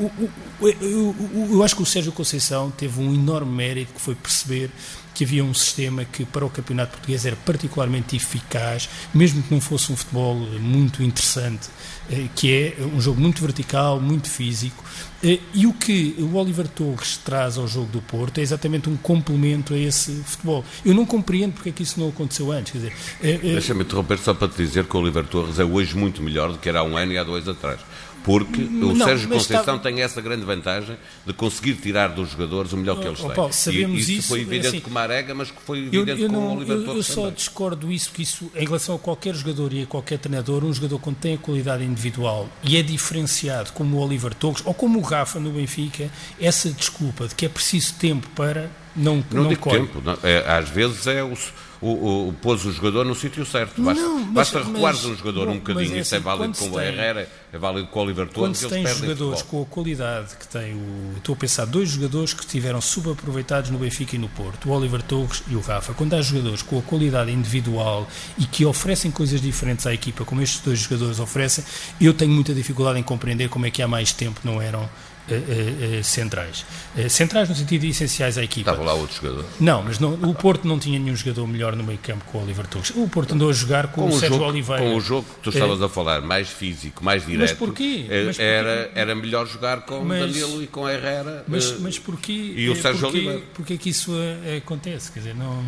[0.00, 4.70] eu acho que o Sérgio Conceição teve um enorme mérito que foi perceber
[5.18, 9.60] que havia um sistema que para o campeonato português era particularmente eficaz, mesmo que não
[9.60, 11.68] fosse um futebol muito interessante,
[12.08, 14.84] eh, que é um jogo muito vertical, muito físico.
[15.20, 18.96] Eh, e o que o Oliver Torres traz ao jogo do Porto é exatamente um
[18.96, 20.64] complemento a esse futebol.
[20.84, 22.74] Eu não compreendo porque é que isso não aconteceu antes.
[22.74, 26.22] Dizer, eh, Deixa-me interromper só para te dizer que o Oliver Torres é hoje muito
[26.22, 27.80] melhor do que era há um ano e há dois atrás
[28.28, 29.78] porque o não, Sérgio Conceição está...
[29.78, 33.34] tem essa grande vantagem de conseguir tirar dos jogadores o melhor que eles oh, têm.
[33.34, 36.26] Paulo, sabemos e isso, isso foi evidente assim, com Marega, mas que foi evidente eu,
[36.26, 37.32] eu com não, o Oliver Eu, eu só também.
[37.32, 40.98] discordo isso, que isso, em relação a qualquer jogador e a qualquer treinador, um jogador
[40.98, 45.02] quando tem a qualidade individual e é diferenciado, como o Oliver Torres ou como o
[45.02, 49.62] Rafa no Benfica, essa desculpa de que é preciso tempo para não Não, não digo
[49.62, 49.86] colhe.
[49.86, 51.34] tempo, não, é, às vezes é o
[51.80, 53.80] o, o, pôs o jogador no sítio certo.
[53.80, 55.96] Basta, não, mas, basta recuares um jogador bom, um bocadinho.
[55.96, 58.60] é Isso é assim, válido com o Herrera, é válido com o Oliver Torres.
[58.60, 61.14] Quando se tem jogadores com a qualidade que tem o.
[61.16, 65.02] Estou a pensar, dois jogadores que estiveram subaproveitados no Benfica e no Porto, o Oliver
[65.02, 65.94] Torres e o Rafa.
[65.94, 70.42] Quando há jogadores com a qualidade individual e que oferecem coisas diferentes à equipa, como
[70.42, 71.64] estes dois jogadores oferecem,
[72.00, 74.88] eu tenho muita dificuldade em compreender como é que há mais tempo não eram
[75.30, 76.64] Uh, uh, centrais.
[76.96, 78.70] Uh, centrais no sentido de essenciais à equipa.
[78.70, 79.44] Estava lá outro jogador.
[79.60, 82.42] Não, mas não, o Porto não tinha nenhum jogador melhor no meio campo com o
[82.42, 82.90] Oliver Torres.
[82.96, 84.82] O Porto andou a jogar com, com o, o Sérgio jogo, Oliveira.
[84.82, 87.40] Com o jogo que tu estavas a falar, mais físico, mais direto.
[87.40, 88.06] Mas porquê?
[88.08, 88.42] Mas porquê?
[88.42, 91.44] Era, era melhor jogar com mas, Danilo e com Herrera.
[91.46, 92.54] Mas, mas porquê?
[92.56, 93.42] E o Sérgio porquê, Oliveira.
[93.54, 94.12] Porquê que isso
[94.56, 95.12] acontece?
[95.12, 95.62] Quer dizer, não,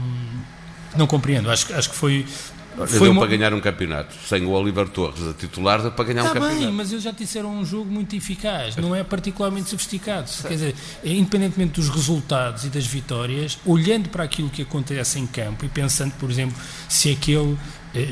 [0.97, 1.51] não compreendo.
[1.51, 2.25] Acho, acho que foi
[2.77, 3.21] foi deu uma...
[3.21, 4.15] para ganhar um campeonato.
[4.27, 6.61] Sem o Oliver Torres a titular, deu para ganhar Está um campeonato.
[6.61, 10.31] bem, mas eles já disseram um jogo muito eficaz, não é particularmente sofisticado.
[10.43, 15.65] Quer dizer, independentemente dos resultados e das vitórias, olhando para aquilo que acontece em campo
[15.65, 16.57] e pensando, por exemplo,
[16.89, 17.57] se aquele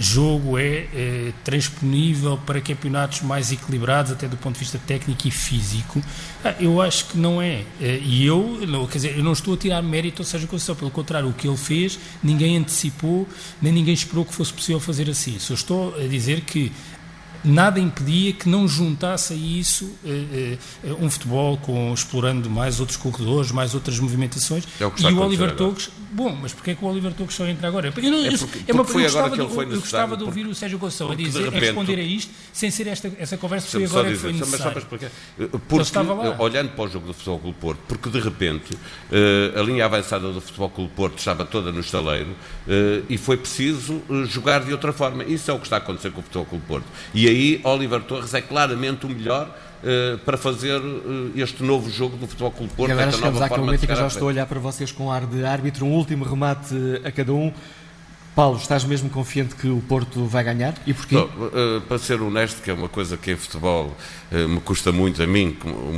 [0.00, 5.30] jogo é eh, transponível para campeonatos mais equilibrados, até do ponto de vista técnico e
[5.30, 6.02] físico,
[6.44, 7.62] ah, eu acho que não é.
[7.80, 8.58] Eh, e eu,
[8.90, 11.56] quer dizer, eu não estou a tirar mérito, ou seja, pelo contrário, o que ele
[11.56, 13.28] fez, ninguém antecipou,
[13.62, 15.38] nem ninguém esperou que fosse possível fazer assim.
[15.38, 16.72] Só estou a dizer que
[17.44, 22.96] nada impedia que não juntasse a isso eh, eh, um futebol com, explorando mais outros
[22.96, 24.64] corredores, mais outras movimentações.
[24.80, 27.46] É o e o Oliver Torres, bom, mas porquê é que o Oliver Torres só
[27.46, 27.92] entra agora?
[27.96, 30.24] Eu, não, é porque, é uma, foi eu agora que ele foi Eu gostava de
[30.24, 33.36] ouvir o Sérgio Conceição a dizer, repente, a responder a isto, sem ser esta, essa
[33.36, 34.86] conversa, foi agora dizer, que foi necessário.
[34.86, 35.06] Porque,
[35.68, 35.98] porque
[36.38, 38.76] olhando para o jogo do Futebol Clube Porto, porque de repente
[39.56, 42.34] a linha avançada do Futebol Clube Porto estava toda no estaleiro
[43.08, 45.24] e foi preciso jogar de outra forma.
[45.24, 46.86] Isso é o que está a acontecer com o Futebol Clube Porto.
[47.14, 49.48] E aí Oliver Torres é claramente o melhor
[49.82, 52.90] uh, para fazer uh, este novo jogo do Futebol Clube Porto.
[52.90, 55.26] E agora chegamos àquele momento que eu já estou a olhar para vocês com ar
[55.26, 57.52] de árbitro, um último remate a cada um.
[58.38, 60.72] Paulo, estás mesmo confiante que o Porto vai ganhar?
[60.86, 61.16] E porquê?
[61.16, 63.96] uh, para ser honesto, que é uma coisa que em futebol
[64.30, 65.56] uh, me custa muito a mim,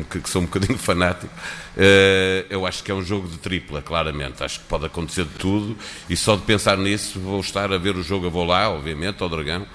[0.08, 1.30] que, que sou um bocadinho fanático,
[1.76, 4.42] uh, eu acho que é um jogo de tripla, claramente.
[4.42, 5.76] Acho que pode acontecer de tudo
[6.08, 9.22] e só de pensar nisso vou estar a ver o jogo, eu vou lá, obviamente,
[9.22, 9.66] ao Dragão,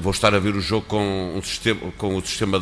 [0.00, 2.58] vou estar a ver o jogo com, um sistema, com o sistema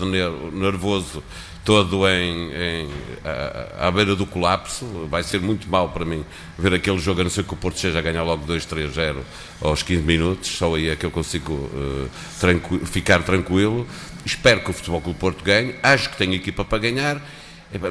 [0.53, 1.23] nervoso
[1.65, 2.89] todo em, em
[3.25, 4.87] à, à, beira do colapso.
[5.11, 6.25] Vai ser muito mal para mim
[6.59, 9.17] ver aquele jogo, a não ser que o Porto seja a ganhar logo 2-3-0
[9.61, 10.57] aos 15 minutos.
[10.57, 12.09] Só aí é que eu consigo uh,
[12.41, 13.87] tranqu ficar tranquilo.
[14.25, 15.75] Espero que o Futebol Clube Porto ganhe.
[15.83, 17.21] Acho que tem equipa para ganhar.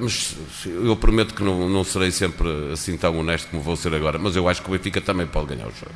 [0.01, 0.35] Mas
[0.65, 4.17] eu prometo que não, não serei sempre assim tão honesto como vou ser agora.
[4.17, 5.93] Mas eu acho que o Benfica também pode ganhar o jogo.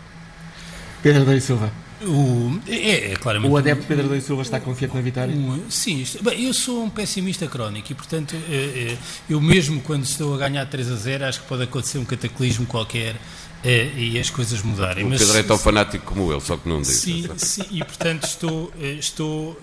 [1.02, 1.72] Pedro Silva.
[2.04, 3.52] O, é, é, claramente.
[3.52, 5.34] O adepto Pedro Dei Silva está confiante na vitória?
[5.34, 8.98] Um, sim, bem, eu sou um pessimista crónico e, portanto, é, é,
[9.30, 12.66] eu mesmo quando estou a ganhar 3 a 0, acho que pode acontecer um cataclismo
[12.66, 13.16] qualquer
[13.64, 15.06] é, e as coisas mudarem.
[15.06, 16.98] O Pedro Mas, é tão fanático como eu, só que não diz.
[16.98, 19.60] Sim, sim e portanto estou, estou,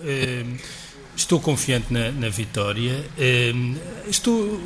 [1.15, 3.03] estou confiante na, na vitória.
[4.07, 4.59] Estou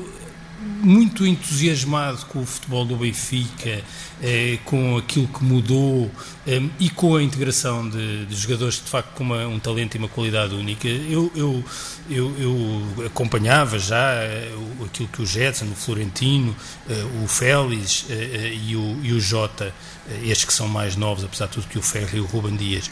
[0.82, 3.82] muito entusiasmado com o futebol do Benfica,
[4.21, 6.12] eh, com aquilo que mudou
[6.45, 9.97] eh, e com a integração de, de jogadores de facto com uma, um talento e
[9.97, 10.88] uma qualidade única.
[10.88, 11.63] Eu, eu,
[12.10, 14.52] eu, eu acompanhava já eh,
[14.86, 16.56] aquilo que o Jetson, o Florentino,
[17.23, 19.73] o Félix e, o, e o Jota,
[20.23, 22.89] estes que são mais novos, apesar de tudo que o Ferro e o Ruben Dias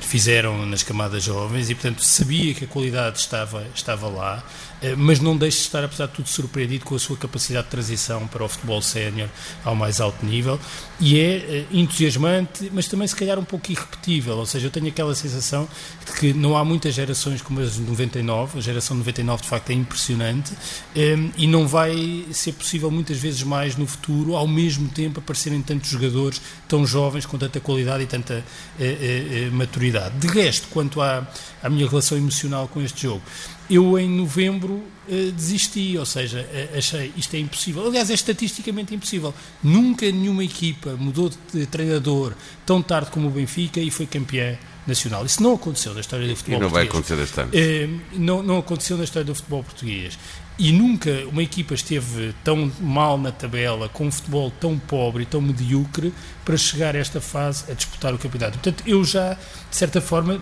[0.00, 4.44] fizeram nas camadas jovens e portanto sabia que a qualidade estava, estava lá.
[4.82, 7.70] Eh, mas não deixe de estar, apesar de tudo, surpreendido com a sua capacidade de
[7.70, 9.28] transição para o futebol sénior
[9.64, 10.58] ao mais alto nível
[10.98, 14.88] e é eh, entusiasmante, mas também se calhar um pouco irrepetível, ou seja, eu tenho
[14.88, 15.68] aquela sensação
[16.06, 19.70] de que não há muitas gerações como as de 99, a geração 99 de facto
[19.70, 20.52] é impressionante
[20.96, 25.60] ehm, e não vai ser possível muitas vezes mais no futuro, ao mesmo tempo aparecerem
[25.62, 26.19] tantos jogadores
[26.68, 28.44] tão jovens, com tanta qualidade e tanta
[28.78, 30.18] eh, maturidade.
[30.18, 31.26] De resto, quanto à,
[31.62, 33.22] à minha relação emocional com este jogo,
[33.70, 37.86] eu em novembro uh, desisti, ou seja, uh, achei isto é impossível.
[37.86, 39.32] Aliás, é estatisticamente impossível.
[39.62, 42.34] Nunca nenhuma equipa mudou de treinador
[42.66, 45.24] tão tarde como o Benfica e foi campeã nacional.
[45.24, 46.90] Isso não aconteceu na história do futebol e não português.
[46.90, 47.52] vai acontecer este ano.
[47.52, 50.18] Uh, não, não aconteceu na história do futebol português.
[50.58, 55.26] E nunca uma equipa esteve tão mal na tabela, com um futebol tão pobre e
[55.26, 56.12] tão medíocre,
[56.44, 58.58] para chegar a esta fase a disputar o campeonato.
[58.58, 60.40] Portanto, eu já, de certa forma,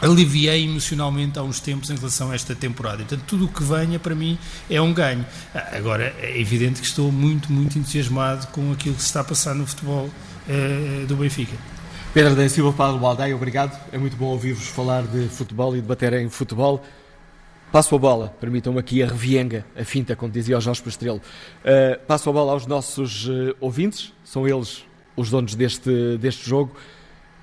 [0.00, 2.98] aliviei emocionalmente há uns tempos em relação a esta temporada.
[2.98, 4.38] Portanto, tudo o que venha para mim
[4.68, 5.24] é um ganho.
[5.54, 9.24] Ah, agora, é evidente que estou muito, muito entusiasmado com aquilo que se está a
[9.24, 10.10] passar no futebol
[10.48, 11.56] uh, do Benfica.
[12.12, 13.76] Pedro da Silva, Paulo Baldeia, obrigado.
[13.90, 16.84] É muito bom ouvir-vos falar de futebol e debater em futebol.
[17.74, 21.16] Passo a bola, permitam-me aqui a revienga, a finta, como dizia o Jorge Pastrelo.
[21.18, 24.84] Uh, passo a bola aos nossos uh, ouvintes, são eles
[25.16, 26.70] os donos deste, deste jogo.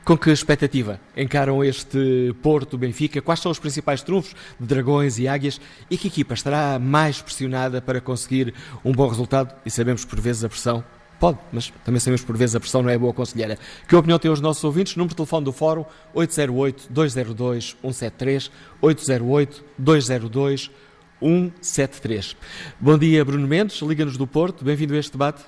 [0.06, 3.22] Com que expectativa encaram este Porto Benfica?
[3.22, 5.60] Quais são os principais trunfos de Dragões e Águias?
[5.90, 8.54] E que equipa estará mais pressionada para conseguir
[8.86, 9.54] um bom resultado?
[9.66, 10.82] E sabemos que por vezes a pressão
[11.22, 13.56] pode, mas também sabemos por vezes a pressão não é boa conselheira.
[13.88, 14.96] Que opinião têm os nossos ouvintes?
[14.96, 18.52] Número de telefone do Fórum 808-202-173
[21.22, 22.36] 808-202-173.
[22.80, 24.66] Bom dia, Bruno Mendes, Liga-nos do Porto.
[24.66, 25.46] Bem-vindo a este debate.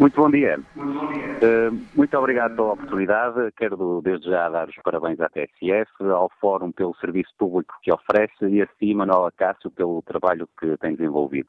[0.00, 0.58] Muito bom dia.
[0.76, 3.52] Uh, muito obrigado pela oportunidade.
[3.56, 8.48] Quero desde já dar os parabéns à TSF, ao Fórum pelo serviço público que oferece
[8.48, 11.48] e a si, Manuel Acácio, pelo trabalho que tem desenvolvido.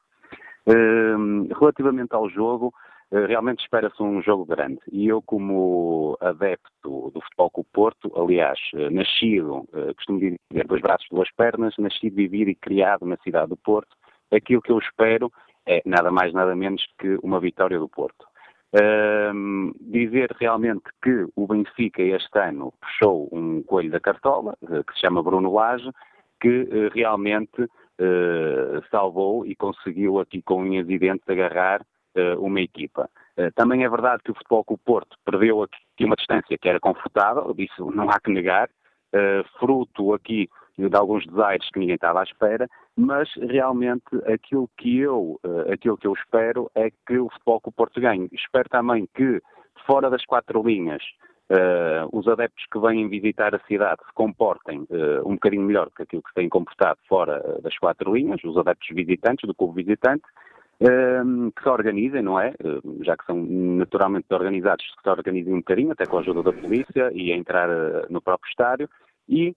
[0.66, 2.72] Relativamente ao jogo,
[3.10, 4.80] uh, realmente espera-se um jogo grande.
[4.90, 8.58] E eu, como adepto do Futebol com o Porto, aliás,
[8.90, 13.94] nascido, costumo dizer, dois braços, duas pernas, nascido, vivido e criado na cidade do Porto,
[14.32, 15.30] aquilo que eu espero
[15.66, 18.26] é nada mais, nada menos que uma vitória do Porto.
[18.74, 24.94] Um, dizer realmente que o Benfica este ano puxou um coelho da cartola, eh, que
[24.94, 25.88] se chama Bruno Lage,
[26.40, 27.68] que realmente
[28.90, 31.80] salvou e conseguiu aqui com unhas e dentes agarrar
[32.16, 33.08] uh, uma equipa.
[33.54, 37.54] também é verdade que o Futebol o Porto perdeu aqui uma distância que era confortável,
[37.58, 38.68] isso não há que negar,
[39.58, 45.40] fruto aqui de alguns desaires que ninguém estava à espera, mas realmente aquilo que eu,
[45.72, 48.28] aquilo que eu espero é que o futebol o Porto ganhe.
[48.32, 49.40] Espero também que,
[49.86, 51.02] fora das quatro linhas,
[51.50, 56.02] uh, os adeptos que vêm visitar a cidade se comportem uh, um bocadinho melhor que
[56.02, 60.24] aquilo que têm comportado fora das quatro linhas, os adeptos visitantes, do clube visitante,
[61.56, 62.52] que se organizem, não é?
[63.02, 66.52] Já que são naturalmente organizados, que se organizem um bocadinho, até com a ajuda da
[66.52, 67.68] polícia e a entrar
[68.10, 68.90] no próprio estádio,
[69.28, 69.54] e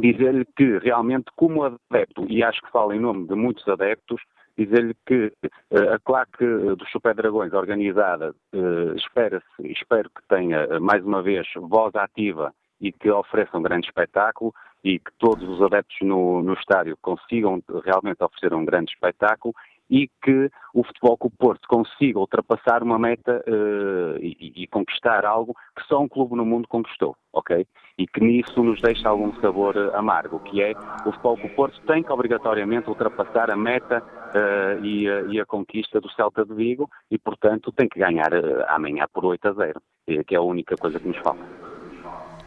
[0.00, 4.20] dizer-lhe que realmente, como adepto, e acho que falo em nome de muitos adeptos,
[4.64, 5.32] dizer-lhe que
[5.70, 11.46] uh, a claque dos Super Dragões organizada uh, espera-se, espero que tenha mais uma vez
[11.56, 16.54] voz ativa e que ofereça um grande espetáculo e que todos os adeptos no, no
[16.54, 19.54] estádio consigam realmente oferecer um grande espetáculo
[19.90, 25.26] e que o Futebol com o Porto consiga ultrapassar uma meta uh, e, e, conquistar
[25.26, 27.66] algo que só um clube no mundo conquistou, ok?
[27.98, 30.72] E que nisso nos deixa algum sabor uh, amargo, que é
[31.04, 35.44] o Futebol com o Porto tem que obrigatoriamente ultrapassar a meta uh, e, e, a
[35.44, 38.30] conquista do Celta de Vigo e, portanto, tem que ganhar
[38.68, 39.82] amanhã por 8 a 0,
[40.24, 41.42] que é a única coisa que nos falta.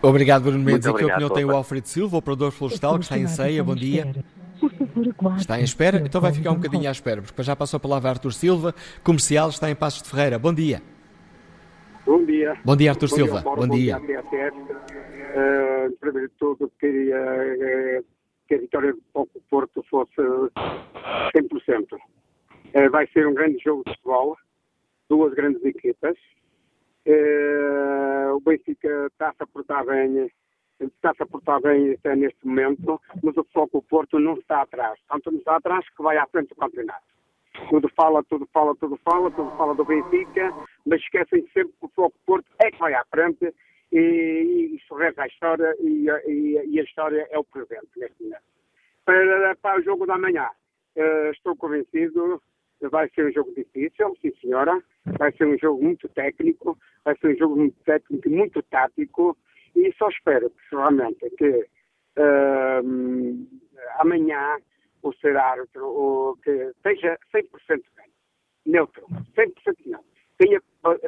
[0.01, 0.85] Obrigado, Bruno Mendes.
[0.85, 3.63] E que opinião tem o Alfredo Silva, operador florestal, que está em ceia?
[3.63, 4.13] Bom dia.
[5.37, 5.97] Está em espera?
[5.97, 9.49] Então vai ficar um bocadinho à espera, porque já passou a palavra Artur Silva, comercial,
[9.49, 10.39] está em Passos de Ferreira.
[10.39, 10.81] Bom dia.
[12.05, 12.57] Bom dia.
[12.65, 13.41] Bom dia, Artur Silva.
[13.41, 13.99] Dia, bom, dia.
[13.99, 14.23] dia.
[15.33, 18.05] Uh, primeiro de tudo, queria uh,
[18.47, 21.93] que a vitória do Porto fosse 100%.
[21.93, 24.37] Uh, vai ser um grande jogo de futebol,
[25.09, 26.15] duas grandes equipas.
[27.05, 30.29] Uh, o Benfica está-se a portar bem
[30.79, 34.99] está-se a portar bem até neste momento, mas o Foco Porto não está atrás.
[35.09, 37.03] Tanto não está atrás que vai à frente do campeonato.
[37.69, 40.53] Tudo fala, tudo fala, tudo fala, tudo fala do Benfica,
[40.85, 43.53] mas esquecem sempre que o Foco Porto é que vai à frente
[43.91, 48.23] e, e isso reza a história e, e, e, a história é o presente neste
[48.23, 48.43] momento.
[49.05, 50.49] Para, para o jogo da manhã,
[50.95, 52.41] uh, estou convencido
[52.89, 54.81] vai ser um jogo difícil, sim senhora,
[55.17, 59.37] vai ser um jogo muito técnico, vai ser um jogo muito técnico muito tático,
[59.75, 61.67] e só espero que realmente que
[62.17, 63.47] uh,
[63.99, 64.57] amanhã
[65.01, 68.09] o ser árbitro o, que esteja 100% bem,
[68.65, 69.05] neutro,
[69.35, 69.53] 100%
[69.85, 70.03] não.
[70.37, 70.61] Tenha,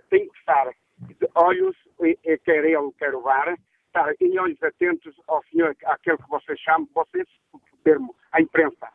[0.09, 1.76] tem que estar de olhos,
[2.43, 3.57] quer ele, quer o VAR,
[3.88, 8.89] estar em olhos atentos ao senhor, àquele que vocês chamam, vocês, o termo, a imprensa,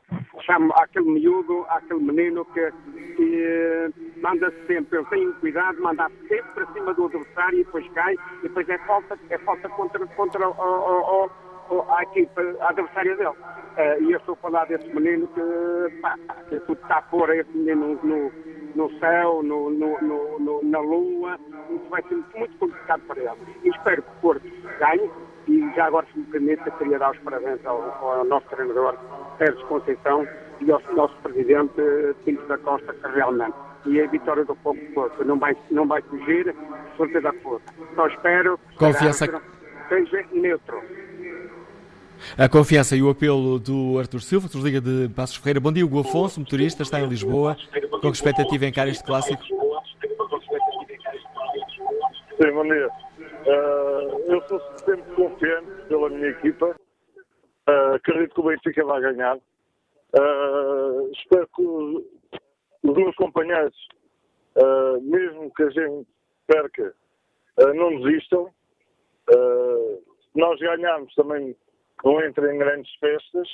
[0.45, 2.72] chamam aquele miúdo, aquele menino que,
[3.16, 3.91] que
[4.22, 8.43] manda sempre, ele tem cuidado, manda sempre para cima do adversário e depois cai, e
[8.43, 11.30] depois é falta, é falta contra, contra o, o,
[11.70, 13.28] o, a equipa adversária dele.
[13.30, 16.16] Uh, e eu estou a falar desse menino que, pá,
[16.49, 18.32] que tudo está a pôr esse menino no,
[18.74, 21.38] no céu, no, no, no, na lua,
[21.70, 23.57] isso vai ser muito complicado para ele.
[23.62, 25.11] E espero que o Porto ganhe,
[25.51, 28.96] e já agora, se me permite, queria dar os parabéns ao, ao nosso treinador,
[29.36, 30.26] Sérgio Conceição,
[30.61, 31.82] e ao nosso presidente,
[32.24, 33.55] Pinto da Costa, que realmente
[33.86, 36.55] e a vitória do Fogo Porto não vai, não vai fugir,
[36.96, 37.72] certeza absoluta.
[37.94, 39.42] Só espero que Confiança...
[39.88, 40.82] seja neutro.
[42.36, 45.59] A confiança e o apelo do Artur Silva, nos liga de Passos Ferreira.
[45.59, 47.57] Bom dia, Hugo Afonso, motorista, está em Lisboa.
[47.90, 49.42] Com que expectativa encara este clássico?
[49.42, 49.57] Sim,
[52.53, 52.90] bom dia.
[53.47, 56.76] Uh, eu sou sempre confiante pela minha equipa.
[57.68, 59.36] Uh, acredito que o Benfica vai ganhar.
[59.36, 62.05] Uh, espero que os,
[62.82, 63.88] meus companheiros,
[65.03, 66.09] mesmo que a gente
[66.47, 66.95] perca,
[67.74, 68.51] não desistam.
[70.34, 71.57] nós ganharmos também
[72.05, 73.49] não entrem em grandes festas.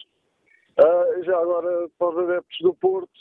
[1.25, 3.21] já agora, para os adeptos do Porto,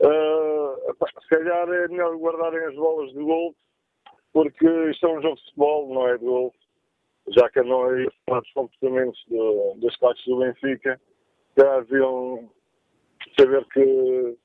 [0.00, 3.62] se calhar é melhor guardarem as bolas de golfe
[4.32, 6.58] porque isto é um jogo de futebol, não é de golfe,
[7.28, 11.00] já que não é os comportamentos do, das classes do Benfica,
[11.56, 12.50] já haviam
[13.38, 14.36] saber que,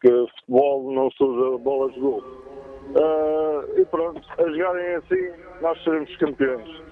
[0.00, 2.28] que futebol não se usa bolas de golfe.
[2.88, 6.82] Uh, e pronto, a jogarem assim, nós seremos campeões.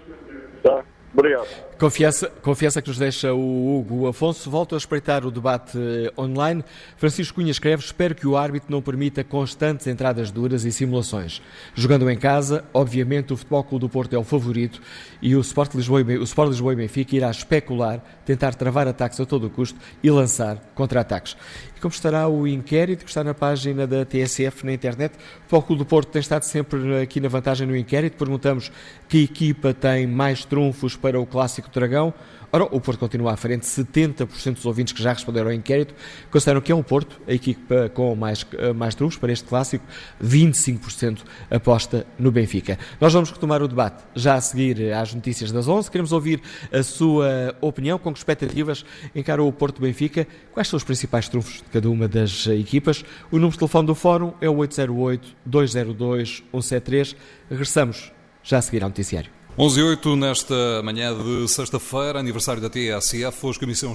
[0.62, 0.84] Tá?
[1.16, 1.46] Obrigado.
[1.78, 4.50] Confiança, confiança que nos deixa o Hugo Afonso.
[4.50, 6.62] Volto a espreitar o debate eh, online.
[6.98, 11.40] Francisco Cunha escreve: Espero que o árbitro não permita constantes entradas duras e simulações.
[11.74, 14.82] Jogando em casa, obviamente o Futebol Clube do Porto é o favorito
[15.22, 19.18] e o Sport Lisboa e, o Sport Lisboa e Benfica irá especular, tentar travar ataques
[19.18, 21.34] a todo o custo e lançar contra-ataques.
[21.76, 25.14] E como estará o inquérito que está na página da TSF na internet?
[25.50, 28.16] O Clube do Porto tem estado sempre aqui na vantagem no inquérito.
[28.16, 28.72] Perguntamos
[29.06, 32.14] que equipa tem mais trunfos para o Clássico Dragão.
[32.56, 35.94] Ora, o Porto continua à frente, 70% dos ouvintes que já responderam ao inquérito
[36.30, 39.84] consideram que é o Porto, a equipa com mais, eh, mais trunfos para este clássico,
[40.24, 42.78] 25% aposta no Benfica.
[42.98, 45.90] Nós vamos retomar o debate já a seguir às notícias das 11.
[45.90, 46.40] Queremos ouvir
[46.72, 51.64] a sua opinião, com que expectativas encara o Porto-Benfica, quais são os principais trunfos de
[51.64, 53.04] cada uma das equipas.
[53.30, 57.14] O número de telefone do Fórum é o 808-202-173.
[57.50, 58.10] Regressamos
[58.42, 59.35] já a seguir ao noticiário.
[59.58, 63.94] 11 e 8 nesta manhã de sexta-feira, aniversário da TSF, hoje com emissão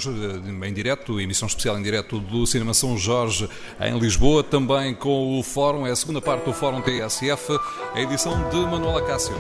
[0.67, 3.47] em direto, emissão especial em direto do Cinema São Jorge
[3.79, 7.59] em Lisboa, também com o Fórum, é a segunda parte do Fórum TSF,
[7.93, 9.35] a edição de Manuela Cássio.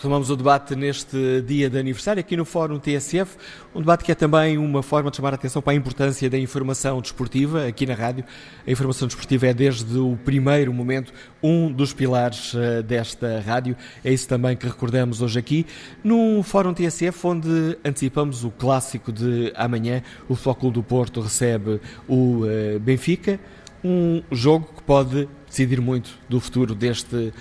[0.00, 3.36] Retomamos o debate neste dia de aniversário aqui no Fórum TSF,
[3.74, 6.38] um debate que é também uma forma de chamar a atenção para a importância da
[6.38, 8.24] informação desportiva aqui na rádio.
[8.66, 13.76] A informação desportiva é desde o primeiro momento um dos pilares uh, desta rádio.
[14.02, 15.66] É isso também que recordamos hoje aqui
[16.02, 20.02] num Fórum TSF onde antecipamos o clássico de amanhã.
[20.30, 21.78] O Clube do Porto recebe
[22.08, 23.38] o uh, Benfica,
[23.84, 27.32] um jogo que pode decidir muito do futuro deste uh,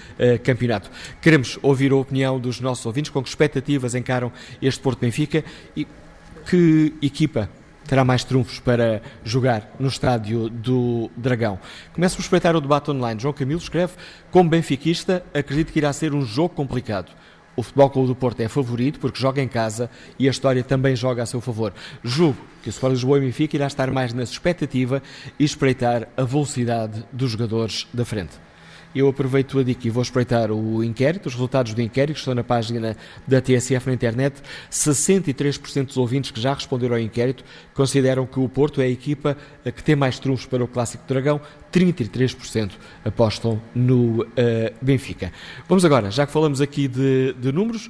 [0.43, 0.91] campeonato.
[1.21, 4.31] Queremos ouvir a opinião dos nossos ouvintes, com que expectativas encaram
[4.61, 5.45] este Porto Benfica
[5.75, 5.87] e
[6.45, 7.49] que equipa
[7.89, 11.59] terá mais trunfos para jogar no estádio do Dragão.
[11.93, 13.19] Começo por espreitar o debate online.
[13.19, 13.93] João Camilo escreve:
[14.29, 17.11] Como benfiquista, acredito que irá ser um jogo complicado.
[17.59, 20.95] O Futebol Clube do Porto é favorito porque joga em casa e a história também
[20.95, 21.73] joga a seu favor.
[22.01, 25.03] Julgo que o Sport Lisboa e Benfica irá estar mais na expectativa
[25.37, 28.48] e espreitar a velocidade dos jogadores da frente.
[28.93, 32.33] Eu aproveito a dica e vou espreitar o inquérito, os resultados do inquérito que estão
[32.33, 34.41] na página da TSF na internet.
[34.71, 39.37] 63% dos ouvintes que já responderam ao inquérito consideram que o Porto é a equipa
[39.63, 41.39] que tem mais trunfos para o Clássico Dragão.
[41.71, 42.71] 33%
[43.05, 44.27] apostam no uh,
[44.81, 45.31] Benfica.
[45.67, 47.89] Vamos agora, já que falamos aqui de, de números,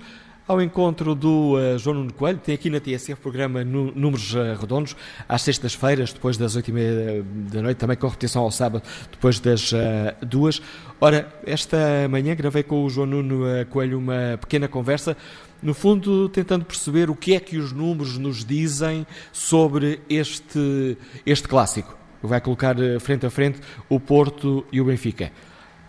[0.50, 4.96] ao encontro do uh, João Nuno Coelho, tem aqui na TSF programa Números uh, Redondos,
[5.28, 8.82] às sextas-feiras, depois das oito e meia da noite, também com repetição ao sábado,
[9.12, 9.78] depois das uh,
[10.26, 10.60] duas.
[11.00, 11.78] Ora, esta
[12.10, 15.16] manhã gravei com o João Nuno Coelho uma pequena conversa,
[15.62, 20.98] no fundo tentando perceber o que é que os números nos dizem sobre este,
[21.28, 21.96] este clássico.
[22.24, 25.32] Vai colocar frente a frente o Porto e o Benfica.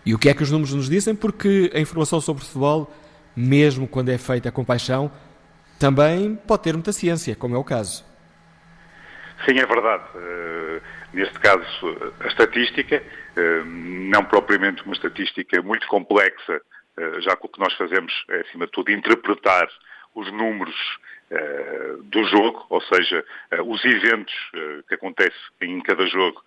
[0.04, 1.14] E o que é que os números nos dizem?
[1.14, 2.90] Porque a informação sobre futebol
[3.40, 5.10] mesmo quando é feita com paixão,
[5.78, 8.04] também pode ter muita ciência, como é o caso.
[9.46, 10.04] Sim, é verdade.
[10.14, 10.82] Uh,
[11.14, 11.64] neste caso,
[12.20, 16.60] a estatística, uh, não propriamente uma estatística muito complexa,
[16.98, 19.68] uh, já que o que nós fazemos é, acima de tudo, interpretar
[20.14, 20.74] os números
[22.06, 23.24] do jogo, ou seja,
[23.64, 24.34] os eventos
[24.88, 26.42] que acontecem em cada jogo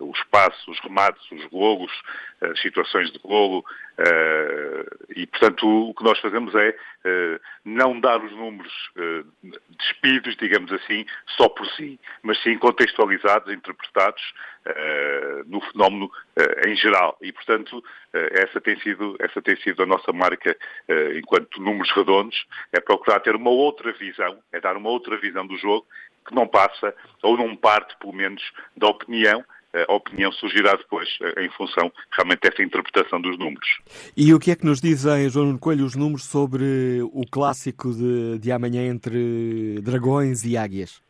[0.00, 1.92] os passos, os remates, os golos,
[2.40, 3.64] as situações de golo,
[3.98, 8.72] uh, e portanto o que nós fazemos é uh, não dar os números
[9.78, 11.06] despidos, digamos assim,
[11.36, 14.22] só por si, mas sim contextualizados, interpretados
[15.46, 16.10] no fenómeno
[16.66, 17.18] em geral.
[17.20, 20.56] E portanto essa tem sido essa tem sido a nossa marca
[21.16, 25.56] enquanto números redondos, é procurar ter uma outra visão, é dar uma outra visão do
[25.56, 25.86] jogo
[26.26, 28.42] que não passa, ou não parte, pelo menos,
[28.76, 29.44] da opinião.
[29.88, 33.66] A opinião surgirá depois eh, em função realmente dessa interpretação dos números.
[34.16, 38.38] E o que é que nos dizem, João Coelho, os números sobre o clássico de,
[38.38, 41.02] de amanhã entre dragões e águias?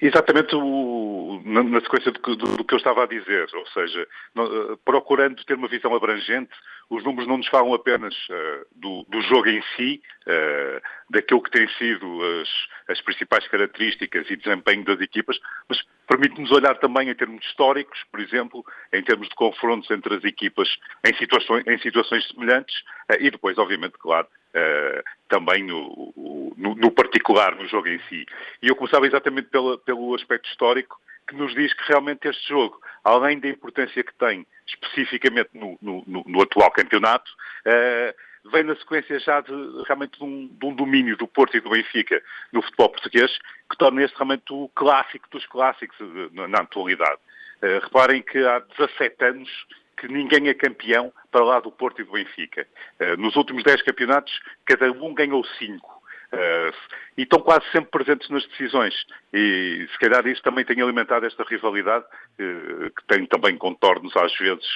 [0.00, 4.06] Exatamente o, na, na, sequência do, do, do, que eu estava a dizer, ou seja,
[4.34, 6.52] no, uh, procurando ter uma visão abrangente,
[6.90, 11.50] os números não nos falam apenas uh, do, do, jogo em si, uh, daquilo que
[11.50, 12.48] têm sido as,
[12.88, 15.38] as, principais características e desempenho das equipas,
[15.68, 20.24] mas permite-nos olhar também em termos históricos, por exemplo, em termos de confrontos entre as
[20.24, 20.68] equipas
[21.06, 22.74] em situações, em situações semelhantes
[23.18, 26.12] e depois, obviamente, claro, Uh, também no,
[26.56, 28.26] no, no, particular, no jogo em si.
[28.60, 32.80] E eu começava exatamente pela, pelo aspecto histórico, que nos diz que realmente este jogo,
[33.04, 37.30] além da importância que tem especificamente no, no atual campeonato,
[37.66, 39.52] uh, vem na sequência já de,
[39.86, 42.22] realmente de um, de um, domínio do Porto e do Benfica
[42.52, 43.30] no futebol português,
[43.70, 45.96] que torna este realmente o clássico dos clássicos
[46.32, 47.20] na, na atualidade.
[47.62, 49.66] Uh, reparem que há 17 anos
[50.00, 52.66] que ninguém é campeão para lá do Porto e do Benfica.
[52.98, 54.32] Uh, nos últimos 10 campeonatos,
[54.64, 56.00] cada um ganhou 5.
[56.32, 56.72] Uh,
[57.18, 58.94] e estão quase sempre presentes nas decisões.
[59.32, 64.34] E se calhar isso também tem alimentado esta rivalidade, uh, que tem também contornos às
[64.36, 64.66] vezes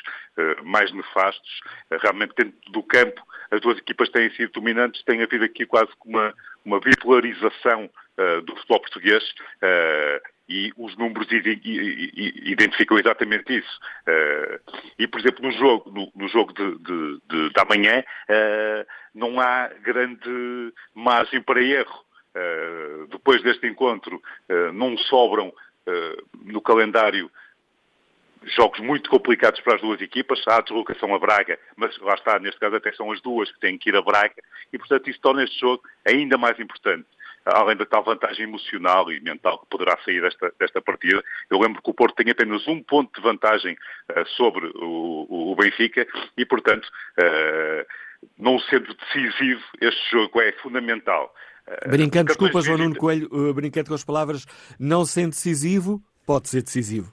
[0.64, 1.60] mais nefastos.
[2.02, 3.22] realmente, dentro do campo,
[3.52, 6.34] as duas equipas têm sido dominantes, tem havido aqui quase uma,
[6.64, 7.90] uma bipolarização
[8.46, 9.24] do futebol português
[10.48, 13.80] e os números identificam exatamente isso.
[14.06, 14.60] Uh,
[14.98, 19.40] e, por exemplo, no jogo, no, no jogo de, de, de, de amanhã, uh, não
[19.40, 22.04] há grande margem para erro.
[22.36, 24.20] Uh, depois deste encontro,
[24.72, 25.52] não sobram
[26.42, 27.30] no calendário
[28.46, 30.42] jogos muito complicados para as duas equipas.
[30.46, 33.60] Há a deslocação a Braga, mas lá está, neste caso até são as duas que
[33.60, 34.34] têm que ir a Braga,
[34.72, 37.06] e portanto isso torna este jogo ainda mais importante
[37.44, 41.22] além da tal vantagem emocional e mental que poderá sair desta, desta partida.
[41.50, 45.56] Eu lembro que o Porto tem apenas um ponto de vantagem uh, sobre o, o,
[45.56, 46.86] Benfica e, portanto,
[47.18, 47.86] uh,
[48.38, 51.34] não sendo decisivo, este jogo é fundamental.
[51.68, 54.46] Uh, brincando, desculpa, João Nuno Coelho, brincando com as palavras,
[54.78, 57.12] não sendo decisivo, pode ser decisivo.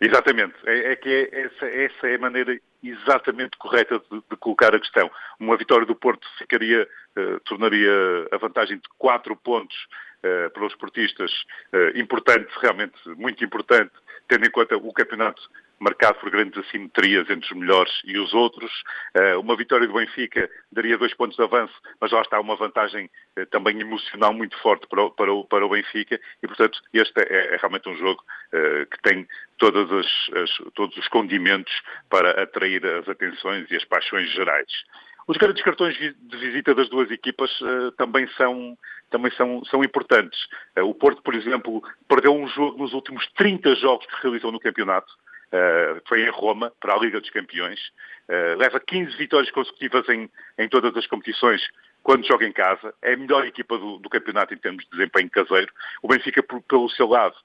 [0.00, 0.54] Exatamente.
[0.66, 4.80] É, é que é, essa, essa, é a maneira exatamente correta de, de, colocar a
[4.80, 5.10] questão.
[5.40, 6.86] Uma vitória do Porto ficaria,
[7.16, 7.90] uh, tornaria
[8.30, 9.76] a vantagem de 4 pontos
[10.18, 11.32] uh, para os portistas
[11.72, 13.92] uh, importante, realmente muito importante,
[14.28, 15.42] tendo em conta o campeonato
[15.78, 18.70] marcado por grandes assimetrias entre os melhores e os outros.
[19.16, 23.10] Uh, uma vitória do Benfica daria dois pontos de avanço, mas lá está uma vantagem
[23.38, 27.20] uh, também emocional muito forte para o, para o, para o Benfica e, portanto, este
[27.20, 29.26] é, é realmente um jogo uh, que tem
[29.58, 30.06] todas as,
[30.42, 31.72] as, todos os condimentos
[32.08, 34.70] para atrair as atenções e as paixões gerais.
[35.28, 38.78] Os grandes cartões de visita das duas equipas uh, também, são,
[39.10, 40.38] também são, são importantes.
[40.78, 44.60] Uh, o Porto, por exemplo, perdeu um jogo nos últimos 30 jogos que realizou no
[44.60, 45.12] campeonato.
[45.46, 47.80] Uh, foi em Roma, para a Liga dos Campeões.
[48.58, 50.28] leva 15 vitórias consecutivas em,
[50.58, 51.62] em todas as competições
[52.02, 52.92] quando joga em casa.
[53.00, 55.72] É a melhor equipa do, do campeonato em termos de desempenho caseiro.
[56.02, 57.36] O Benfica, por, pelo seu lado,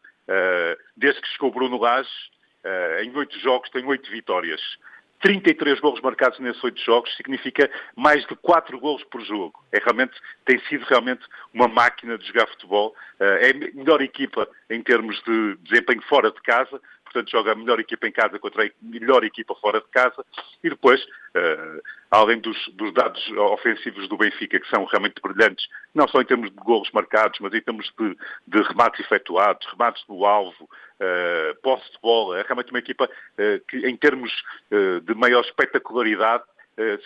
[0.97, 2.10] desde que chegou Bruno Lage,
[3.04, 4.62] em oito jogos tem oito vitórias.
[5.22, 9.64] 33 golos marcados nesses oito jogos significa mais de 4 golos por jogo.
[9.72, 10.14] É realmente,
[10.45, 11.22] tem sido realmente
[11.54, 12.95] uma máquina de jogar futebol.
[13.20, 16.82] Eh, é a melhor equipa em termos de desempenho fora de casa,
[17.12, 20.26] portanto joga a melhor equipa em casa contra a melhor equipa fora de casa.
[20.64, 26.07] E depois, uh, além dos, dos, dados ofensivos do Benfica, que são realmente brilhantes, não
[26.07, 30.26] só em termos de golos marcados, mas em termos de, de remates efetuados, remates no
[30.26, 34.32] alvo, uh, posse de bola, é realmente uma equipa uh, que, em termos
[35.03, 36.43] de maior espetacularidade,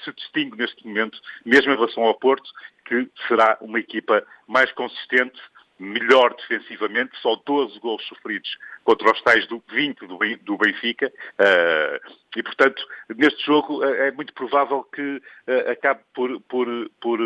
[0.04, 2.48] se distingue neste momento, mesmo em relação ao Porto,
[2.86, 5.42] que será uma equipa mais consistente,
[5.78, 10.08] melhor defensivamente, só 12 gols sofridos contra os tais do 20
[10.44, 12.82] do Benfica, uh, e portanto,
[13.16, 15.02] neste jogo uh, é muito provável que
[15.48, 16.68] uh, acabe por, por,
[17.02, 17.20] por,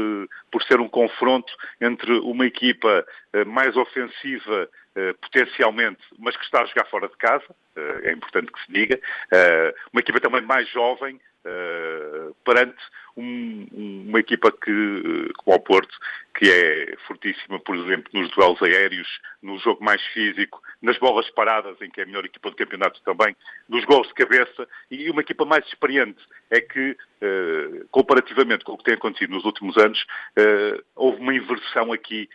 [0.51, 3.05] por ser um confronto entre uma equipa
[3.45, 4.69] mais ofensiva
[5.21, 7.45] potencialmente, mas que está a jogar fora de casa,
[8.03, 8.99] é importante que se diga,
[9.93, 11.21] uma equipa também mais jovem,
[12.43, 12.81] perante
[13.19, 15.95] um, uma equipa que, como o Porto,
[16.39, 19.07] que é fortíssima, por exemplo, nos duelos aéreos,
[19.43, 23.01] no jogo mais físico, nas bolas paradas, em que é a melhor equipa do campeonato
[23.03, 23.35] também,
[23.67, 26.19] nos gols de cabeça, e uma equipa mais experiente.
[26.49, 30.01] É que, uh, comparativamente com o que tem acontecido nos últimos anos,
[30.37, 32.29] uh, houve uma inversão aqui,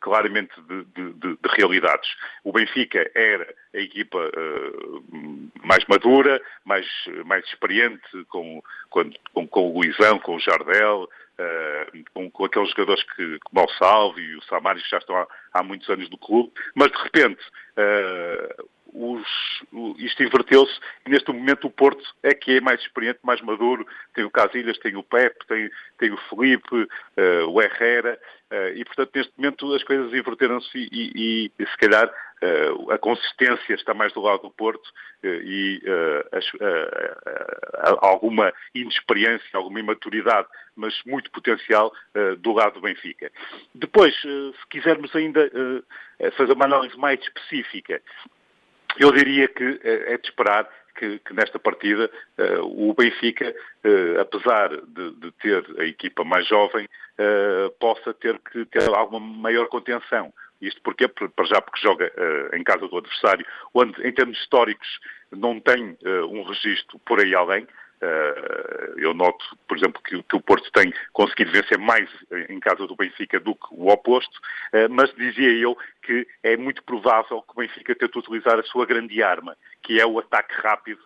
[0.00, 2.08] claramente, de, de, de, de, realidades.
[2.44, 4.30] O Benfica era a equipa
[5.64, 6.86] mais madura, mais,
[7.26, 9.10] mais experiente, com, com,
[9.48, 11.08] com, o Luizão, com o Jardel,
[11.40, 15.14] Uh, com, com, aqueles jogadores que, como o Salvo e o Samaris que já estão
[15.14, 17.40] há, há, muitos anos no clube, mas de repente
[17.78, 19.24] uh, os,
[19.72, 23.86] o, isto inverteu-se e neste momento o Porto é que é mais experiente, mais maduro.
[24.14, 28.18] Tem o Casilhas, tem o Pepe, tem, tem o Felipe, uh, o Herrera
[28.74, 32.10] e portanto neste momento as coisas inverteram-se e, e, e, se calhar
[32.90, 35.82] a consistência está mais do lado do Porto uh, e
[36.32, 36.46] as,
[38.00, 41.92] alguma inexperiência, alguma imaturidade, mas muito potencial
[42.38, 43.30] do lado do Benfica.
[43.74, 45.50] Depois, se quisermos ainda
[46.36, 48.00] fazer uma análise mais específica,
[48.98, 52.10] eu diria que é de esperar que, que, nesta partida
[52.62, 53.54] o Benfica,
[54.20, 56.88] apesar de, de, ter a equipa mais jovem,
[57.80, 60.32] possa ter que ter alguma maior contenção.
[60.60, 64.88] Isto porque, para já porque joga uh, em casa do adversário, onde em termos históricos
[65.30, 67.64] não tem uh, um registro por aí além.
[68.00, 72.08] Uh, eu noto, por exemplo, que, que, o Porto tem conseguido vencer mais
[72.48, 74.40] em casa do Benfica do que o oposto,
[74.90, 79.20] mas dizia eu que é muito provável que o Benfica tente utilizar a sua grande
[79.20, 81.00] arma, que é o ataque rápido,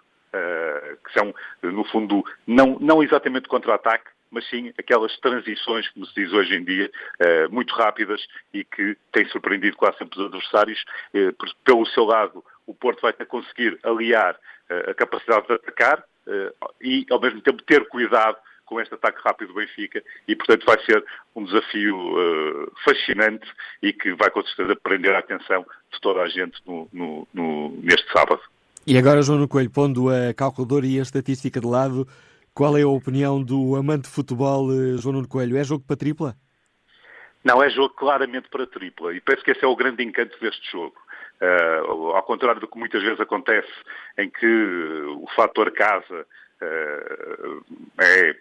[1.03, 6.33] que são, no fundo, não, não exatamente contra-ataque, mas sim aquelas transições, como se diz
[6.33, 8.21] hoje em dia, eh, muito rápidas
[8.53, 10.83] e que têm surpreendido quase sempre os adversários.
[11.15, 11.33] Eh,
[11.65, 14.37] pelo seu lado, o Porto vai conseguir aliar
[14.71, 16.03] eh, a capacidade de atacar
[16.81, 20.79] e, ao mesmo tempo, ter cuidado com este ataque rápido do Benfica e, portanto, vai
[20.85, 21.05] ser
[21.35, 23.47] um desafio fascinante
[23.83, 27.71] e que vai, com certeza, prender a atenção de toda a gente no, no, no,
[27.83, 28.41] neste sábado.
[28.87, 32.07] E agora, João Coelho, pondo a calculadora e a estatística de lado,
[32.55, 35.57] qual é a opinião do amante de futebol, eh, João Nuno Coelho?
[35.57, 36.37] É jogo para tripla?
[37.45, 39.15] Não, é jogo claramente para tripla.
[39.15, 40.95] E penso que esse é o grande encanto deste jogo.
[41.41, 43.73] Uh, ao contrário do que muitas vezes acontece,
[44.17, 44.47] em que
[45.17, 46.25] o fator casa
[46.63, 47.65] uh,
[47.99, 48.35] é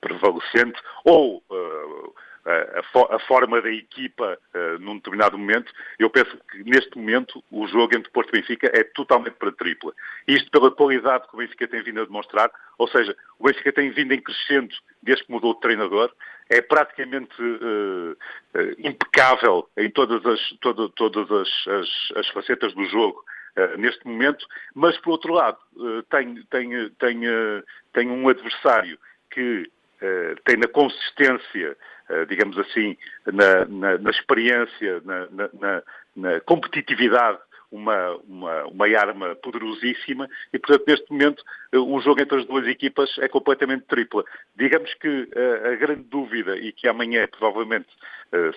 [0.00, 2.14] prevalecente, ou uh,
[2.48, 7.66] a, a, forma da equipa uh, num determinado momento, eu penso que neste momento o
[7.66, 9.92] jogo entre Porto e Benfica é totalmente para tripla.
[10.26, 13.90] Isto pela qualidade que o Benfica tem vindo a demonstrar, ou seja, o Benfica tem
[13.90, 16.10] vindo em crescendo desde que mudou de treinador,
[16.48, 20.40] é praticamente uh, uh, impecável em todas as,
[20.94, 23.22] todas as, as, as facetas do jogo
[23.76, 25.58] neste momento, mas por outro lado
[26.08, 27.20] tem, tem, tem,
[27.92, 28.96] tem um adversário
[29.32, 29.68] que
[30.44, 31.76] tem na consistência,
[32.28, 32.96] digamos assim,
[33.26, 35.82] na, na, na experiência, na,
[36.16, 37.38] na competitividade
[37.70, 43.14] uma, uma, uma arma poderosíssima e, portanto, neste momento, o jogo entre as duas equipas
[43.18, 44.24] é completamente tripla.
[44.56, 47.88] Digamos que a, a grande dúvida, e que amanhã provavelmente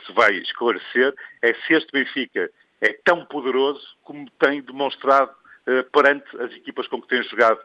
[0.06, 5.32] se vai esclarecer, é se este Benfica é tão poderoso como tem demonstrado
[5.92, 7.60] perante as equipas com que tem jogado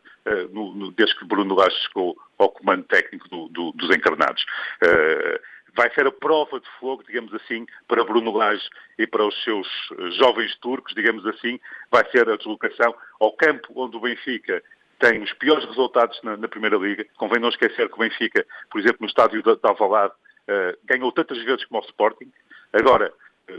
[0.95, 4.45] desde que Bruno Lage chegou ao comando técnico do, do, dos encarnados.
[4.83, 5.41] Uh,
[5.77, 8.67] vai ser a prova de fogo, digamos assim, para Bruno Lage
[8.99, 11.61] e para os seus eh, jovens turcos, digamos assim,
[11.91, 14.63] vai ser a deslocação ao campo onde o Benfica
[14.99, 17.05] tem os piores resultados na, na Primeira Liga.
[17.19, 21.13] Convém não esquecer que o Benfica, por exemplo, no estádio de, de Alvalade, uh, ganhou
[21.13, 22.33] tantas vezes como o Sporting.
[22.73, 23.13] Agora,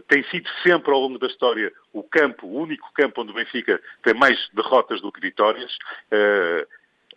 [0.07, 3.82] tem sido sempre ao longo da história o campo, o único campo onde o Benfica
[4.03, 5.71] tem mais derrotas do que vitórias.
[6.11, 6.67] Uh,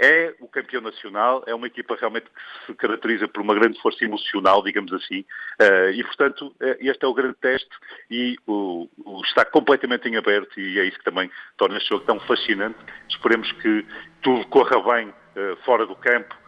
[0.00, 4.02] é o campeão nacional, é uma equipa realmente que se caracteriza por uma grande força
[4.02, 5.20] emocional, digamos assim,
[5.60, 7.68] uh, e portanto uh, este é o grande teste
[8.10, 12.04] e o, o, está completamente em aberto e é isso que também torna este jogo
[12.06, 12.78] tão fascinante.
[13.10, 13.86] Esperemos que
[14.22, 16.40] tudo corra bem uh, fora do campo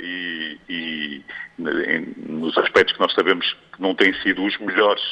[0.00, 1.24] e, e
[1.58, 5.02] em, nos aspectos que nós sabemos que não têm sido os melhores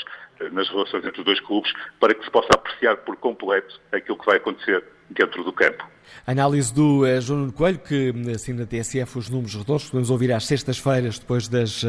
[0.53, 4.27] nas relações entre os dois clubes, para que se possa apreciar por completo aquilo que
[4.27, 5.85] vai acontecer dentro do campo.
[6.27, 10.47] Análise do uh, João Coelho, que assina na TSF os números redondos, podemos ouvir às
[10.47, 11.85] sextas-feiras, depois das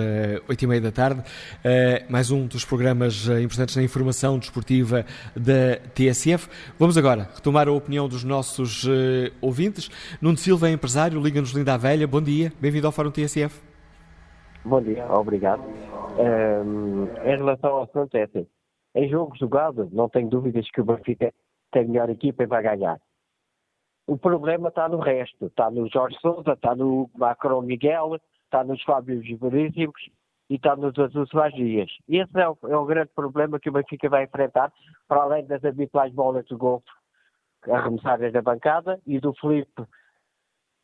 [0.48, 1.22] oito uh, e meia da tarde.
[1.22, 6.48] Uh, mais um dos programas importantes na informação desportiva da TSF.
[6.78, 8.86] Vamos agora retomar a opinião dos nossos
[9.42, 9.90] ouvintes.
[10.22, 12.08] Nuno Silva é empresário, liga-nos Linda a Velha.
[12.08, 13.67] Bom dia, bem-vindo ao Fórum TSF.
[14.68, 15.64] Bom dia, obrigado.
[16.20, 18.46] Um, em relação ao assunto, é assim,
[18.94, 21.34] em jogo jogado, não tenho dúvidas que o Benfica
[21.72, 23.00] tem a melhor equipa e vai ganhar.
[24.06, 25.46] O problema está no resto.
[25.46, 30.10] Está no Jorge Sousa, está no Macron Miguel, está nos Fábios Veríssimos
[30.50, 31.90] e está nos Azuis Magias.
[32.06, 34.74] Esse é o, é o, grande problema que o Benfica vai enfrentar,
[35.08, 36.92] para além das habituais bolas de golfe
[37.70, 39.84] arremessadas da bancada e do Felipe,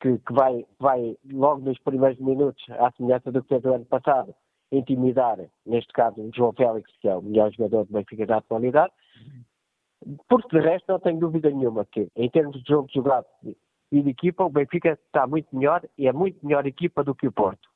[0.03, 3.85] que, que vai, vai logo nos primeiros minutos, à semelhança do que fez o ano
[3.85, 4.35] passado,
[4.69, 8.91] intimidar, neste caso, o João Félix, que é o melhor jogador do Benfica da atualidade,
[10.27, 13.25] porque de resto não tenho dúvida nenhuma que, em termos de jogo jogado
[13.89, 17.27] e de equipa, o Benfica está muito melhor e é muito melhor equipa do que
[17.27, 17.69] o Porto.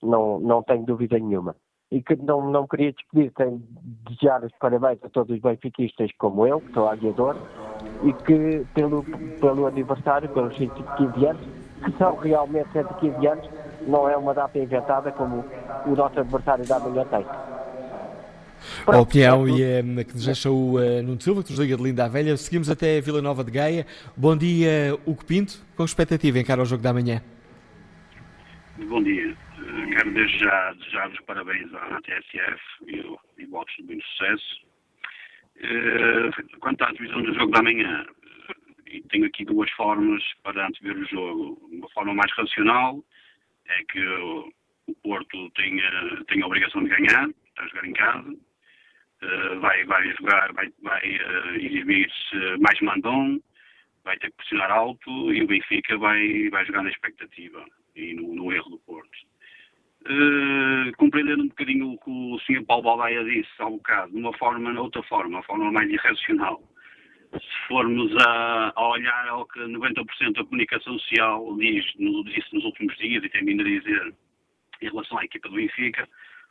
[0.00, 1.56] Não, não tenho dúvida nenhuma.
[1.92, 3.62] E que não, não queria despedir sem
[4.08, 7.36] desejar os parabéns a todos os benfiquistas como eu, que sou aviador,
[8.02, 9.04] e que pelo,
[9.38, 11.42] pelo aniversário, pelos 115 anos,
[11.84, 13.48] que são realmente 115 anos,
[13.86, 15.44] não é uma data inventada como
[15.86, 17.26] o nosso adversário da manhã tem.
[18.86, 21.82] A opinião e é, que nos deixa o uh, Nuno Silva, que nos liga de
[21.82, 22.36] Linda a Velha.
[22.36, 23.86] Seguimos até Vila Nova de Gaia.
[24.16, 25.60] Bom dia, Hugo Pinto.
[25.76, 27.20] Com expectativa encara o jogo da manhã.
[28.88, 29.36] Bom dia.
[29.72, 34.66] Uh, quero desde já desejar os parabéns à TSF e, e votos de muito sucesso.
[35.56, 40.96] Uh, quanto à divisão do jogo da manhã, uh, tenho aqui duas formas para antever
[40.96, 41.68] o jogo.
[41.70, 43.02] Uma forma mais racional
[43.66, 44.52] é que o,
[44.88, 45.80] o Porto tem,
[46.28, 48.36] tem a obrigação de ganhar, está a jogar em casa
[49.22, 51.00] eh, vai, vai jogar, vai, vai
[51.54, 53.40] exibir-se mais mandão,
[54.02, 57.64] vai ter que pressionar alto e o Benfica vai, vai jogar na expectativa
[57.94, 59.31] e no, no erro do Porto.
[60.04, 62.64] Uh, compreendendo um bocadinho o que o Sr.
[62.66, 66.60] Paulo Baldaia disse há um bocado, de uma forma, outra forma, uma forma mais irracional.
[67.32, 72.64] Se formos a, a olhar ao que 90% da comunicação social diz, no, disse nos
[72.64, 74.14] últimos dias e tem vindo a dizer
[74.82, 76.08] em relação à equipa do Benfica,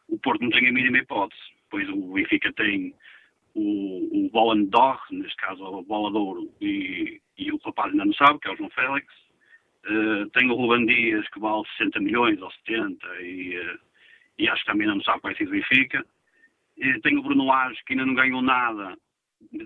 [0.08, 2.94] o Porto não tem a mínima hipótese depois o Benfica tem
[3.56, 6.12] o, o Bola d'Or, neste caso a Bola
[6.60, 9.08] e, e, o rapaz ainda não sabe, que é o João Félix.
[9.86, 13.80] Uh, tem o Ruben Dias, que vale 60 milhões ou 70, e, uh,
[14.38, 16.06] e acho que também não sabe qual é que o Benfica.
[16.78, 18.96] Uh, tem o Bruno Lage, que ainda não ganhou nada,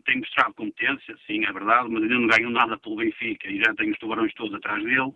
[0.06, 3.74] tem mostrado competência, sim, é verdade, mas ainda não ganhou nada pelo Benfica e já
[3.76, 5.14] tem os tubarões todos atrás dele.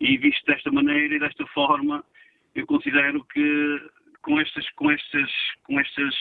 [0.00, 2.04] E visto desta maneira e desta forma,
[2.54, 3.80] eu considero que
[4.22, 5.30] com estas, com estas,
[5.64, 6.14] com estas,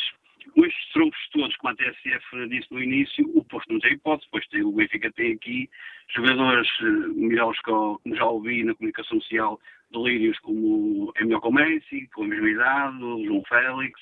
[0.57, 4.47] estes troncos todos, como a TSF disse no início, o posto não tem hipótese, pois
[4.47, 5.69] tem, o Benfica tem aqui
[6.15, 6.83] jogadores eh,
[7.15, 9.59] melhores que, como já ouvi na comunicação social,
[9.91, 13.99] delírios como Emilio Messi, com a mesma idade, o João Félix,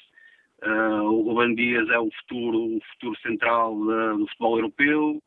[0.63, 5.21] uh, o Ruben Dias é o futuro, o futuro central do futebol europeu,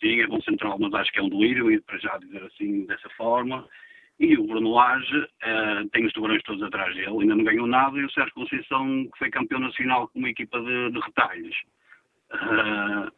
[0.00, 2.84] sim, é bom central, mas acho que é um delírio, e para já dizer assim,
[2.86, 3.66] dessa forma.
[4.20, 7.98] E o Bruno Lage uh, tem os tubarões todos atrás dele, ainda não ganhou nada,
[7.98, 11.56] e o Sérgio Conceição, que foi campeão nacional com uma equipa de, de retalhos.
[12.32, 13.10] Uh,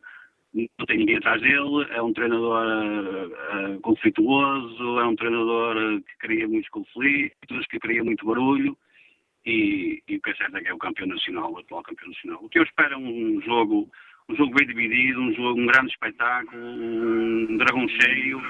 [0.55, 6.49] não tem ninguém atrás dele, é um treinador uh, conflituoso, é um treinador que cria
[6.49, 8.76] muitos conflitos, que cria muito barulho
[9.45, 12.09] e, e o que é certo é que é o campeão nacional, o atual campeão
[12.09, 12.40] nacional.
[12.42, 13.90] O que eu espero é um jogo
[14.30, 18.40] um jogo bem dividido, um jogo, um grande espetáculo, um dragão cheio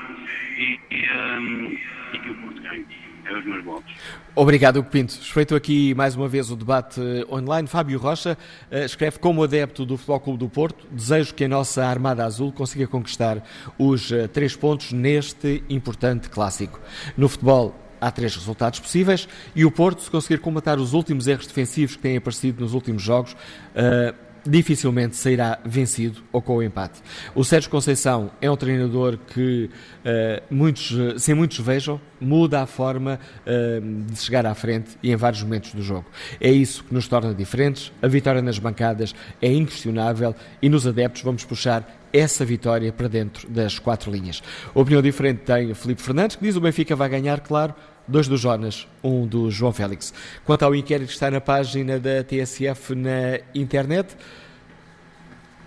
[0.57, 1.79] e, e, um,
[2.13, 2.87] e que o Porto ganhe.
[3.27, 3.91] É os meus votos.
[4.37, 5.15] Obrigado, Hugo Pinto.
[5.15, 7.01] Feito aqui mais uma vez o debate
[7.31, 8.37] online, Fábio Rocha
[8.71, 12.53] uh, escreve como adepto do Futebol Clube do Porto, desejo que a nossa Armada Azul
[12.53, 13.43] consiga conquistar
[13.79, 16.79] os uh, três pontos neste importante clássico.
[17.17, 21.47] No futebol, há três resultados possíveis e o Porto, se conseguir combatar os últimos erros
[21.47, 24.15] defensivos que têm aparecido nos últimos jogos, uh,
[24.47, 27.01] dificilmente sairá vencido ou com o empate.
[27.35, 29.71] O Sérgio Conceição é um treinador que
[30.05, 35.17] uh, muitos, sem muitos vejam, muda a forma uh, de chegar à frente e em
[35.17, 36.07] vários momentos do jogo.
[36.41, 37.93] É isso que nos torna diferentes.
[38.03, 43.51] A vitória nas bancadas é inquestionável e nos adeptos vamos puxar essa vitória para dentro
[43.51, 44.41] das quatro linhas.
[44.73, 47.75] Opinião diferente tem Felipe Fernandes, que diz o Benfica vai ganhar, claro,
[48.07, 50.15] dois do Jonas, um do João Félix.
[50.45, 54.17] Quanto ao inquérito que está na página da TSF na internet,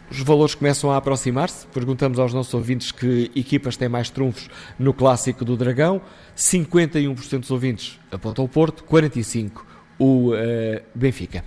[0.09, 1.67] os valores começam a aproximar-se.
[1.67, 6.01] Perguntamos aos nossos ouvintes que equipas têm mais trunfos no clássico do Dragão.
[6.35, 9.51] 51% dos ouvintes apontam o Porto, 45%
[9.99, 10.35] o uh,
[10.95, 11.43] Benfica.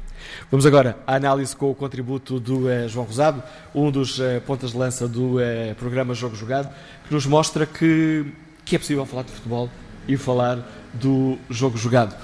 [0.50, 3.42] Vamos agora à análise com o contributo do uh, João Rosado,
[3.74, 5.36] um dos uh, pontas de lança do
[5.78, 6.68] programa Jogo Jogado,
[7.06, 8.26] que nos mostra que,
[8.64, 9.70] que é possível falar de futebol
[10.06, 10.58] e falar
[10.94, 12.16] do jogo jogado.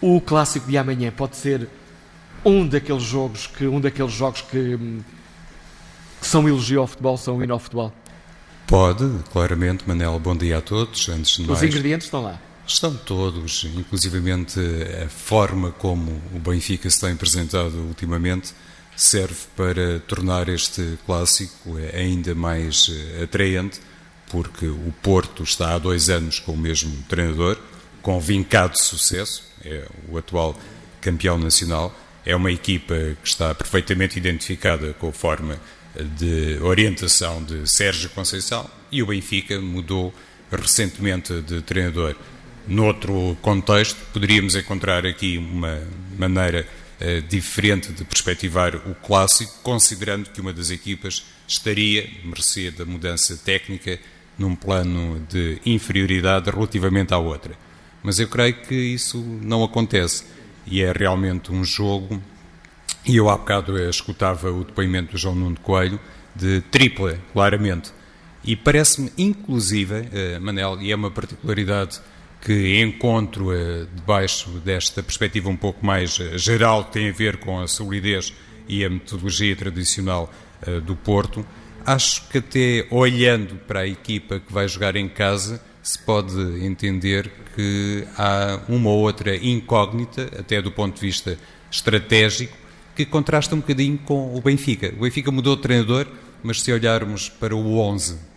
[0.00, 1.68] O clássico de amanhã pode ser
[2.44, 4.78] um daqueles jogos que um daqueles jogos que,
[6.20, 7.92] que são elogio ao futebol, são hino ao futebol.
[8.66, 11.08] Pode, claramente, Manel, bom dia a todos.
[11.08, 12.38] Antes de Os mais, ingredientes estão lá.
[12.72, 14.60] Estão todos, inclusivamente
[15.04, 18.54] a forma como o Benfica se tem apresentado ultimamente
[18.96, 22.88] serve para tornar este clássico ainda mais
[23.20, 23.80] atraente
[24.28, 27.58] porque o Porto está há dois anos com o mesmo treinador,
[28.02, 30.56] com vincado sucesso, é o atual
[31.00, 31.92] campeão nacional.
[32.24, 35.58] É uma equipa que está perfeitamente identificada com a forma
[36.16, 40.14] de orientação de Sérgio Conceição e o Benfica mudou
[40.52, 42.14] recentemente de treinador.
[42.70, 45.82] Noutro contexto, poderíamos encontrar aqui uma
[46.16, 46.64] maneira
[47.00, 53.36] uh, diferente de perspectivar o clássico, considerando que uma das equipas estaria, mercê da mudança
[53.36, 53.98] técnica,
[54.38, 57.56] num plano de inferioridade relativamente à outra.
[58.04, 60.22] Mas eu creio que isso não acontece
[60.64, 62.22] e é realmente um jogo.
[63.04, 65.98] E eu há bocado escutava o depoimento do João Nuno Coelho
[66.36, 67.90] de tripla, claramente.
[68.44, 72.00] E parece-me, inclusive, eh, Manel, e é uma particularidade
[72.40, 77.36] que encontro eh, debaixo desta perspectiva um pouco mais eh, geral, que tem a ver
[77.38, 78.32] com a solidez
[78.68, 80.32] e a metodologia tradicional
[80.84, 81.44] do Porto,
[81.84, 87.30] Acho que até olhando para a equipa que vai jogar em casa, se pode entender
[87.54, 91.38] que há uma ou outra incógnita, até do ponto de vista
[91.70, 92.56] estratégico,
[92.94, 94.92] que contrasta um bocadinho com o Benfica.
[94.96, 96.06] O Benfica mudou de treinador,
[96.42, 98.29] mas se olharmos para o 11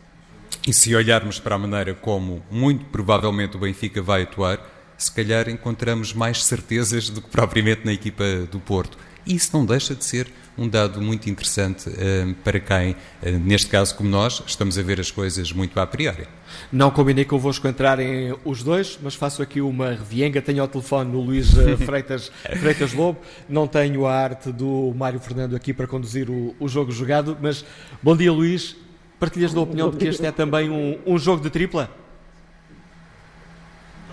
[0.68, 4.60] e se olharmos para a maneira como muito provavelmente o Benfica vai atuar,
[4.98, 8.98] se calhar encontramos mais certezas do que propriamente na equipa do Porto.
[9.26, 13.68] E isso não deixa de ser um dado muito interessante uh, para quem, uh, neste
[13.68, 16.28] caso como nós, estamos a ver as coisas muito a priori.
[16.72, 20.42] Não combinei convosco entrarem os dois, mas faço aqui uma revienga.
[20.42, 25.20] Tenho ao telefone o Luís uh, Freitas, Freitas Lobo, não tenho a arte do Mário
[25.20, 27.66] Fernando aqui para conduzir o, o jogo jogado, mas
[28.02, 28.76] bom dia Luís,
[29.24, 31.90] partilhas da opinião de que este é também um, um jogo de tripla?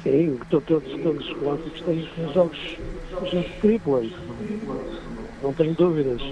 [0.05, 2.77] Sim, todos, todos os clássicos têm jogos,
[3.11, 4.07] jogos triplas
[5.43, 6.23] não tenho dúvidas.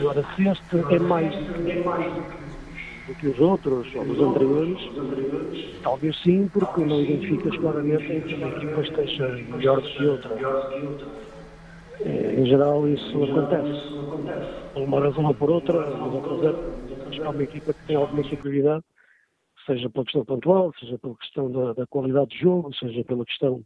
[0.00, 1.34] Agora, se este é mais
[3.06, 4.78] do que os outros, ou os anteriores,
[5.82, 10.30] talvez sim, porque não identificas claramente em que uma equipa esteja melhor do que outra.
[12.00, 13.92] É, em geral, isso acontece.
[14.72, 16.56] Por uma razão ou por outra, mas outras
[17.18, 18.84] é, uma equipa que tem alguma superioridade,
[19.66, 23.64] seja pela questão pontual, seja pela questão da, da qualidade de jogo, seja pela questão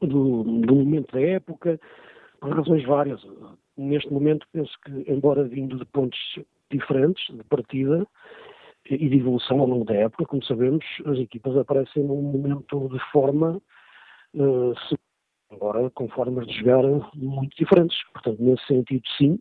[0.00, 1.80] do, do momento da época,
[2.40, 3.20] por razões várias.
[3.76, 6.18] Neste momento, penso que, embora vindo de pontos
[6.70, 8.06] diferentes de partida
[8.88, 12.98] e de evolução ao longo da época, como sabemos, as equipas aparecem num momento de
[13.10, 13.60] forma,
[14.34, 14.74] uh,
[15.50, 16.82] agora com formas de jogar
[17.14, 17.96] muito diferentes.
[18.12, 19.38] Portanto, nesse sentido, sim.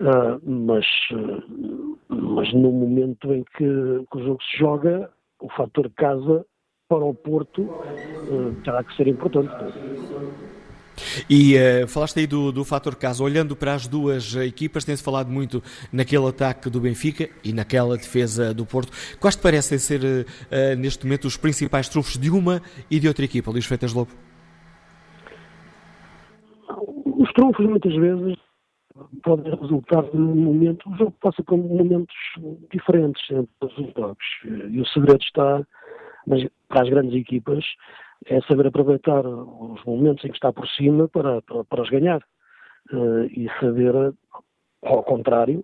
[0.00, 5.90] Uh, mas, uh, mas no momento em que, que, o jogo se joga, o fator
[5.96, 6.46] casa
[6.88, 7.68] para o Porto
[8.64, 9.52] terá que ser importante.
[11.28, 13.22] E uh, falaste aí do, do fator casa.
[13.22, 18.52] Olhando para as duas equipas, tem-se falado muito naquele ataque do Benfica e naquela defesa
[18.54, 18.92] do Porto.
[19.18, 23.24] Quais te parecem ser, uh, neste momento, os principais trunfos de uma e de outra
[23.24, 24.10] equipa, Luís Freitas Lobo?
[27.04, 28.36] Os trunfos, muitas vezes,
[29.22, 30.88] podem resultar de um momento.
[30.88, 32.14] O jogo passa por momentos
[32.72, 34.24] diferentes entre os jogos.
[34.70, 35.62] E o segredo está,
[36.26, 37.64] mas para as grandes equipas,
[38.26, 42.22] é saber aproveitar os momentos em que está por cima para, para, para os ganhar.
[42.90, 43.92] Uh, e saber,
[44.82, 45.62] ao contrário,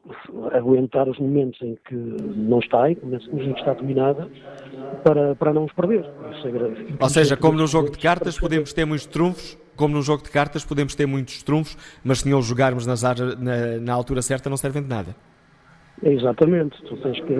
[0.53, 4.29] aguentar os momentos em que não está, em que está dominada,
[5.03, 6.05] para, para não os perder.
[6.05, 10.23] É Ou seja, como no jogo de cartas podemos ter muitos trunfos, como num jogo
[10.23, 14.23] de cartas podemos ter muitos trunfos, mas se não os jogarmos nas na, na altura
[14.23, 15.15] certa não servem de nada.
[16.03, 16.81] É exatamente.
[16.83, 17.35] Tu tens que.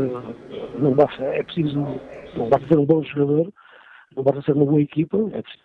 [0.79, 1.79] Não basta, é preciso.
[2.37, 3.53] Não basta ser um bom jogador,
[4.17, 5.65] não basta ser uma boa equipa, é preciso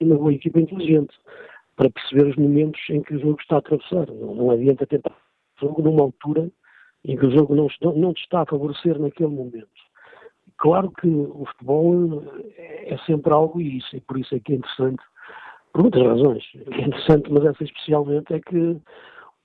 [0.00, 1.14] uma boa equipa inteligente
[1.76, 4.06] para perceber os momentos em que o jogo está a atravessar.
[4.08, 6.50] Não, não adianta tentar o jogo numa altura
[7.04, 9.68] em que o jogo não, não te está a favorecer naquele momento.
[10.58, 12.22] Claro que o futebol
[12.56, 15.02] é, é sempre algo e isso, e por isso é que é interessante,
[15.72, 18.80] por muitas razões, é interessante, mas essa especialmente é que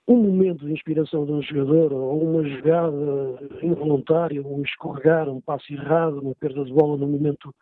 [0.07, 5.73] um momento de inspiração de um jogador, ou uma jogada involuntária, um escorregar, um passo
[5.73, 7.53] errado, uma perda de bola num momento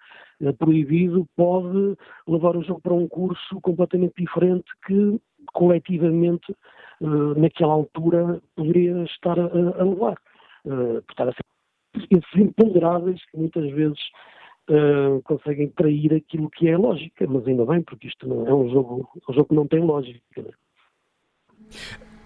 [0.42, 1.96] eh, proibido, pode
[2.28, 5.20] levar o jogo para um curso completamente diferente que
[5.54, 6.52] coletivamente
[7.02, 10.18] eh, naquela altura poderia estar a, levar.
[10.66, 11.36] Uh, portanto,
[11.96, 14.00] esses imponderáveis que muitas vezes
[14.70, 18.70] uh, conseguem trair aquilo que é lógica, mas ainda bem, porque isto não é um
[18.70, 20.42] jogo, é um jogo que não tem lógica.
[20.42, 20.52] Né?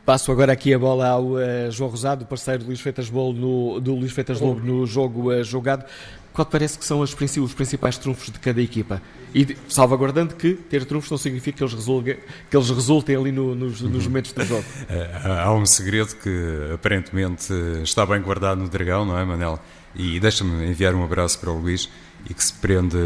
[0.05, 3.79] Passo agora aqui a bola ao uh, João Rosado, parceiro do Luís Feitas Bolo no,
[3.79, 5.85] do Luís Feitas Lobo no jogo uh, jogado.
[6.31, 9.01] Qual te parece que são os principais trunfos de cada equipa?
[9.33, 12.17] E salvaguardando que ter trunfos não significa que eles, resultem,
[12.49, 14.09] que eles resultem ali no, nos, nos, uhum.
[14.11, 14.63] momentos do jogo.
[15.43, 19.59] Há um segredo que aparentemente está bem guardado no Dragão, não é, Manel?
[19.95, 21.89] E deixa-me enviar um abraço para o Luís
[22.30, 22.97] e que se prende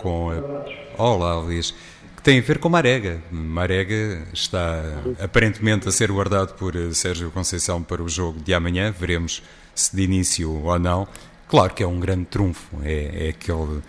[0.00, 0.30] com.
[0.30, 1.02] A...
[1.02, 1.74] Olá, Luís
[2.20, 3.18] que tem a ver com Marega.
[3.32, 4.82] Marega está
[5.18, 9.42] aparentemente a ser guardado por eh, Sérgio Conceição para o jogo de amanhã, veremos
[9.74, 11.08] se de início ou não.
[11.48, 13.80] Claro que é um grande trunfo, é, é aquele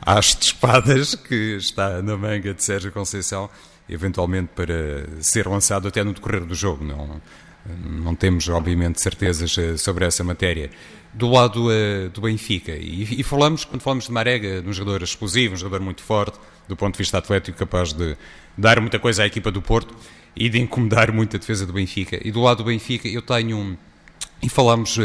[0.00, 3.50] haste de espadas que está na manga de Sérgio Conceição,
[3.88, 6.84] eventualmente para ser lançado até no decorrer do jogo.
[6.84, 7.20] Não,
[7.84, 10.70] não temos, obviamente, certezas eh, sobre essa matéria.
[11.14, 15.02] Do lado uh, do Benfica, e, e, falamos, quando falamos de Marega, de um jogador
[15.02, 18.16] explosivo, um jogador muito forte, do ponto de vista atlético, capaz de
[18.56, 19.94] dar muita coisa à equipa do Porto
[20.34, 22.18] e de incomodar muito a defesa do Benfica.
[22.26, 23.78] E do lado do Benfica, eu tenho.
[24.42, 25.02] E falámos uh,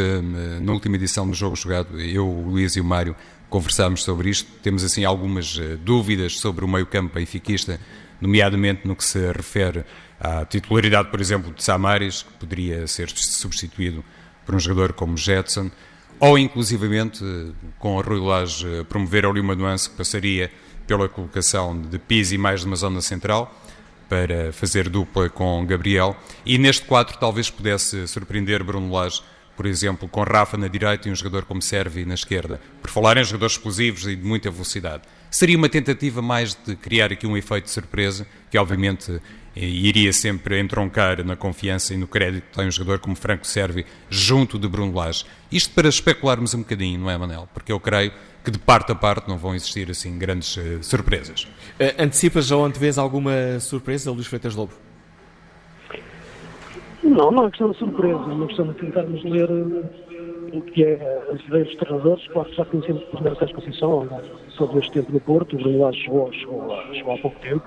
[0.62, 3.16] na última edição do Jogo Jogado, eu, o Luís e o Mário
[3.50, 4.50] conversámos sobre isto.
[4.64, 7.80] Temos assim algumas uh, dúvidas sobre o meio-campo benfiquista,
[8.20, 9.84] nomeadamente no que se refere
[10.20, 14.04] à titularidade, por exemplo, de Samaris, que poderia ser substituído
[14.46, 15.70] por um jogador como Jetson,
[16.20, 17.24] ou inclusivamente
[17.78, 20.52] com a Rui Lage promover ali uma nuance que passaria
[20.86, 23.54] pela colocação de Pizzi mais de uma zona central
[24.10, 26.16] para fazer dupla com Gabriel
[26.46, 29.22] e neste quadro talvez pudesse surpreender Bruno Lage,
[29.56, 33.18] por exemplo, com Rafa na direita e um jogador como Servi na esquerda, por falar
[33.18, 35.04] em jogadores explosivos e de muita velocidade.
[35.30, 39.20] Seria uma tentativa mais de criar aqui um efeito de surpresa, que obviamente
[39.66, 43.86] iria sempre entroncar na confiança e no crédito que tem um jogador como Franco Servi
[44.10, 45.26] junto de Bruno Lage.
[45.52, 47.48] Isto para especularmos um bocadinho, não é, Manel?
[47.54, 48.12] Porque eu creio
[48.44, 51.44] que de parte a parte não vão existir assim grandes uh, surpresas.
[51.80, 54.74] Uh, antecipas ou antevês alguma surpresa, Luís Freitas Lobo?
[57.04, 59.86] Não, não é questão de surpresa, é uma questão de tentarmos ler uh,
[60.54, 62.28] o que é as ideias dos treinadores.
[62.28, 64.10] Claro que já conhecemos o primeiro Sérgio Conceição
[64.58, 67.66] sobre este tempo no Porto, o Bruno chegou, chegou, chegou há pouco tempo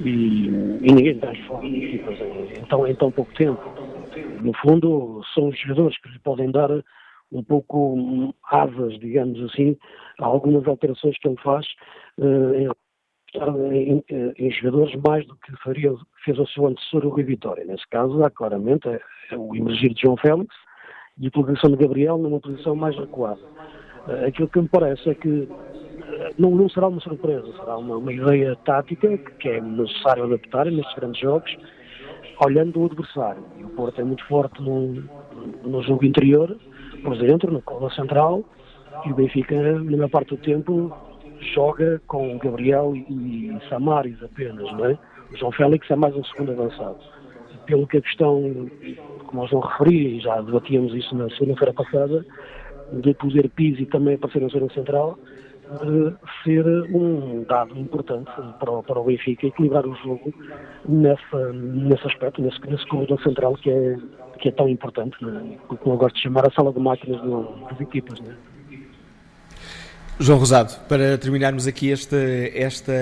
[0.00, 0.48] e,
[0.82, 3.62] e ninguém transforma equipas em, em, em tão pouco tempo.
[4.42, 6.70] No fundo, são os jogadores que lhe podem dar
[7.32, 9.76] um pouco asas, digamos assim,
[10.20, 11.66] a algumas alterações que ele faz
[12.18, 12.72] uh,
[13.72, 15.92] em, em, em, jogadores mais do que faria,
[16.24, 17.64] fez o seu antecessor o Rui Vitória.
[17.64, 19.00] Nesse caso, há claramente é,
[19.36, 20.54] o emergir de João Félix
[21.18, 23.40] e a utilização de Gabriel numa posição mais recuada.
[24.26, 25.48] Aquilo que me parece é que
[26.38, 30.94] não, não, será uma surpresa, será uma, uma ideia tática que, é necessário adaptar nestes
[30.94, 31.56] grandes jogos,
[32.44, 33.42] olhando o adversário.
[33.58, 35.02] E o Porto é muito forte no,
[35.64, 36.56] no jogo interior,
[37.02, 38.44] por dentro, na cola central,
[39.04, 40.94] e o Benfica, na maior parte do tempo,
[41.54, 44.98] joga com Gabriel e Samaris apenas, não é?
[45.32, 46.98] O João Félix é mais um segundo avançado.
[47.66, 48.70] Pelo que a questão,
[49.26, 52.24] como nós não referi, e já debatíamos isso na segunda-feira passada,
[52.92, 55.18] de poder Pizzi também aparecer na zona central,
[56.44, 56.64] ser
[56.94, 60.32] um dado importante para o, para o Benfica equilibrar o jogo
[60.88, 63.96] nessa, nesse aspecto, nesse, nesse corredor central que é,
[64.40, 65.58] que é tão importante, né?
[65.66, 67.20] como eu gosto de chamar a sala de máquinas
[67.70, 68.20] das equipas.
[68.20, 68.34] Né?
[70.18, 72.92] João Rosado, para terminarmos aqui esta, esta,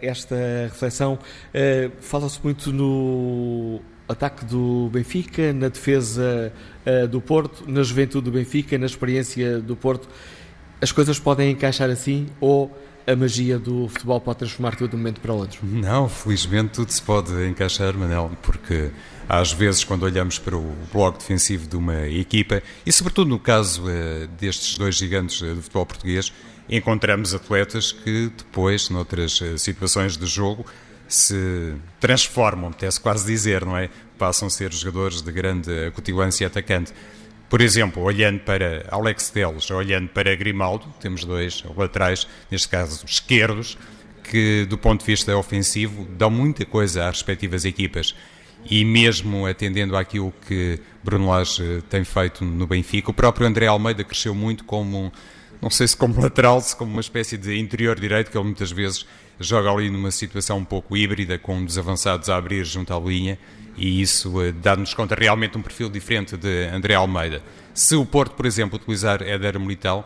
[0.00, 0.36] esta
[0.70, 6.52] reflexão, uh, fala-se muito no ataque do Benfica, na defesa
[6.86, 10.08] uh, do Porto, na juventude do Benfica, na experiência do Porto.
[10.82, 12.76] As coisas podem encaixar assim ou
[13.06, 15.60] a magia do futebol pode transformar tudo de um momento para o outro?
[15.62, 18.90] Não, felizmente tudo se pode encaixar, Manel, porque
[19.28, 23.84] às vezes quando olhamos para o bloco defensivo de uma equipa, e sobretudo no caso
[23.84, 26.32] uh, destes dois gigantes do futebol português,
[26.68, 30.66] encontramos atletas que depois, noutras situações de jogo,
[31.06, 33.90] se transformam, até-se quase dizer, não é?
[34.18, 36.92] Passam a ser jogadores de grande acutilância atacante.
[37.52, 43.76] Por exemplo, olhando para Alex Teles, olhando para Grimaldo, temos dois laterais, neste caso esquerdos,
[44.24, 48.14] que do ponto de vista ofensivo dão muita coisa às respectivas equipas.
[48.64, 54.02] E mesmo atendendo àquilo que Bruno Lage tem feito no Benfica, o próprio André Almeida
[54.02, 55.12] cresceu muito como,
[55.60, 58.72] não sei se como lateral, se como uma espécie de interior direito, que ele muitas
[58.72, 59.04] vezes
[59.38, 63.38] joga ali numa situação um pouco híbrida, com os avançados a abrir junto à linha,
[63.76, 67.42] e isso uh, dá-nos conta realmente um perfil diferente de André Almeida.
[67.74, 70.04] Se o Porto, por exemplo, utilizar Éder Militão,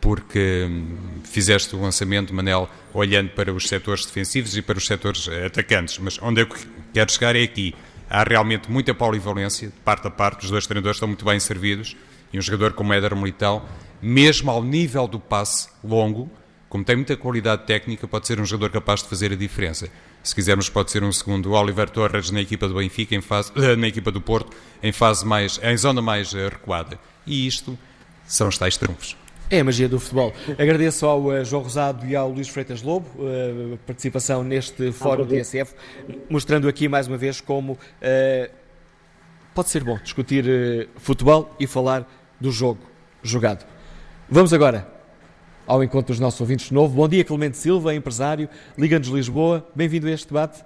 [0.00, 5.28] porque hum, fizeste o lançamento, Manel, olhando para os setores defensivos e para os setores
[5.28, 6.48] atacantes, mas onde eu
[6.92, 7.74] quero chegar é aqui.
[8.08, 11.96] Há realmente muita polivalência, de parte a parte, os dois treinadores estão muito bem servidos,
[12.32, 13.62] e um jogador como Éder Militão,
[14.00, 16.30] mesmo ao nível do passe longo,
[16.68, 19.88] como tem muita qualidade técnica, pode ser um jogador capaz de fazer a diferença.
[20.22, 23.88] Se quisermos, pode ser um segundo Oliver Torres na equipa do Benfica, em fase, na
[23.88, 26.98] equipa do Porto, em fase mais, em zona mais eh, recuada.
[27.26, 27.78] E isto
[28.26, 29.16] são os tais trunfos.
[29.48, 30.32] É a magia do futebol.
[30.58, 35.26] Agradeço ao uh, João Rosado e ao Luís Freitas Lobo a uh, participação neste Fórum
[35.26, 35.74] TSF,
[36.28, 38.50] mostrando aqui mais uma vez como uh,
[39.52, 42.08] pode ser bom discutir futebol e falar
[42.38, 42.80] do jogo
[43.22, 43.66] jogado.
[44.28, 44.99] Vamos agora
[45.70, 46.96] ao encontro dos nossos ouvintes de novo.
[46.96, 49.64] Bom dia, Clemente Silva, empresário, Liga-nos Lisboa.
[49.72, 50.64] Bem-vindo a este debate.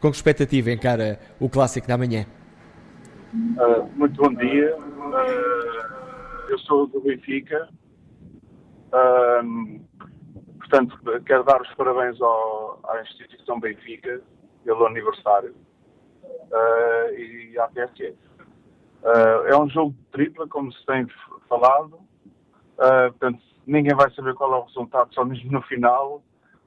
[0.00, 2.24] Com que expectativa encara o clássico da manhã?
[3.34, 4.76] Uh, muito bom dia.
[4.76, 7.68] Uh, eu sou do Benfica.
[8.92, 9.80] Uh,
[10.60, 10.96] portanto,
[11.26, 14.20] quero dar os parabéns ao, à instituição Benfica
[14.64, 15.52] pelo aniversário
[17.18, 18.16] e à TSF.
[19.46, 21.08] é um jogo de tripla, como se tem
[21.48, 21.98] falado.
[22.76, 26.22] portanto, ninguém vai saber qual é o resultado, só mesmo no final.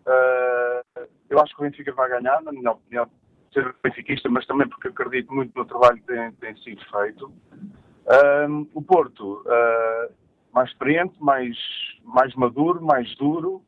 [0.06, 3.10] Uh, eu acho que o Benfica vai ganhar, na minha opinião,
[3.54, 7.26] ser benfiquista, mas também porque acredito muito no trabalho que tem, tem sido feito.
[7.26, 10.14] Uh, o Porto, uh,
[10.54, 11.58] mais experiente, mais,
[12.04, 13.62] mais maduro, mais duro.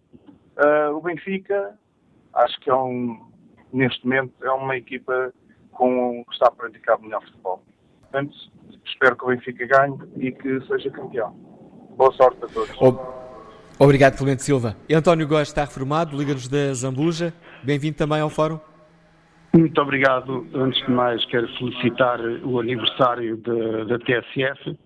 [0.94, 1.78] o Benfica,
[2.34, 3.30] acho que é um,
[3.72, 5.34] neste momento, é uma equipa
[5.72, 7.64] com, que está a praticar melhor futebol.
[8.02, 8.36] Portanto,
[8.86, 11.49] espero que o Benfica ganhe e que seja campeão.
[12.00, 12.78] Boa sorte a todos.
[13.78, 14.74] Obrigado, Clemente Silva.
[14.90, 17.34] António Góes está reformado, Liga-nos da Zambuja.
[17.62, 18.58] Bem-vindo também ao Fórum.
[19.54, 20.48] Muito obrigado.
[20.56, 24.78] Antes de mais, quero felicitar o aniversário da, da TSF,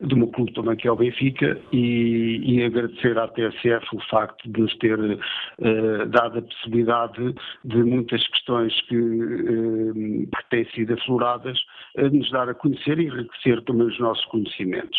[0.00, 4.50] do meu clube também, que é o Benfica, e, e agradecer à TSF o facto
[4.50, 10.94] de nos ter uh, dado a possibilidade de muitas questões que, uh, que têm sido
[10.94, 11.58] afloradas,
[11.98, 14.98] uh, nos dar a conhecer e enriquecer também os nossos conhecimentos.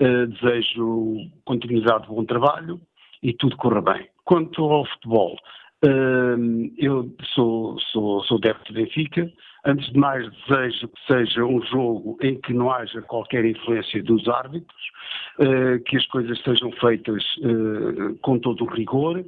[0.00, 2.80] Uh, desejo continuidade de bom trabalho
[3.20, 4.08] e tudo corra bem.
[4.24, 5.36] Quanto ao futebol,
[5.84, 9.28] uh, eu sou, sou, sou adepto de Benfica.
[9.66, 14.28] Antes de mais, desejo que seja um jogo em que não haja qualquer influência dos
[14.28, 14.82] árbitros,
[15.40, 17.24] uh, que as coisas sejam feitas
[18.22, 19.24] com todo o rigor,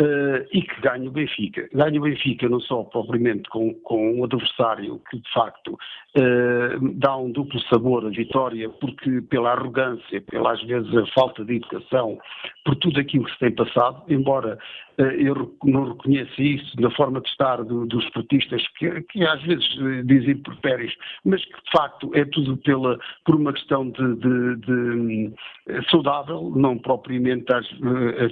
[0.00, 1.68] Uh, e que ganhe o Benfica.
[1.72, 7.16] Ganhe o Benfica não só propriamente com, com um adversário que de facto uh, dá
[7.16, 12.16] um duplo sabor à vitória, porque pela arrogância, pela às vezes a falta de educação,
[12.64, 14.56] por tudo aquilo que se tem passado, embora
[14.98, 19.68] eu não reconheça isso na forma de estar do, dos esportistas que, que, às vezes
[20.04, 20.94] dizem impropérios,
[21.24, 25.32] mas que de facto é tudo pela, por uma questão de, de, de
[25.90, 27.62] saudável, não propriamente a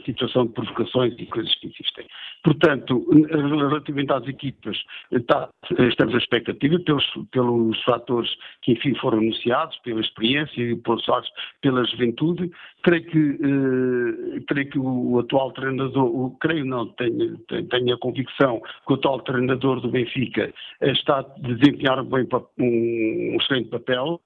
[0.04, 2.06] situação de provocações e coisas que existem.
[2.42, 4.76] Portanto, relativamente às equipas,
[5.12, 5.48] está,
[5.78, 8.30] estamos à expectativa pelos, pelos fatores
[8.62, 11.30] que, enfim, foram anunciados, pela experiência e pelos factos,
[11.60, 12.50] pela juventude.
[12.82, 17.38] Creio que, eh, creio que o atual treinador, o, creio não, tenho,
[17.68, 22.26] tenho a convicção que o atual treinador do Benfica está a desempenhar bem
[22.58, 24.20] um, um excelente papel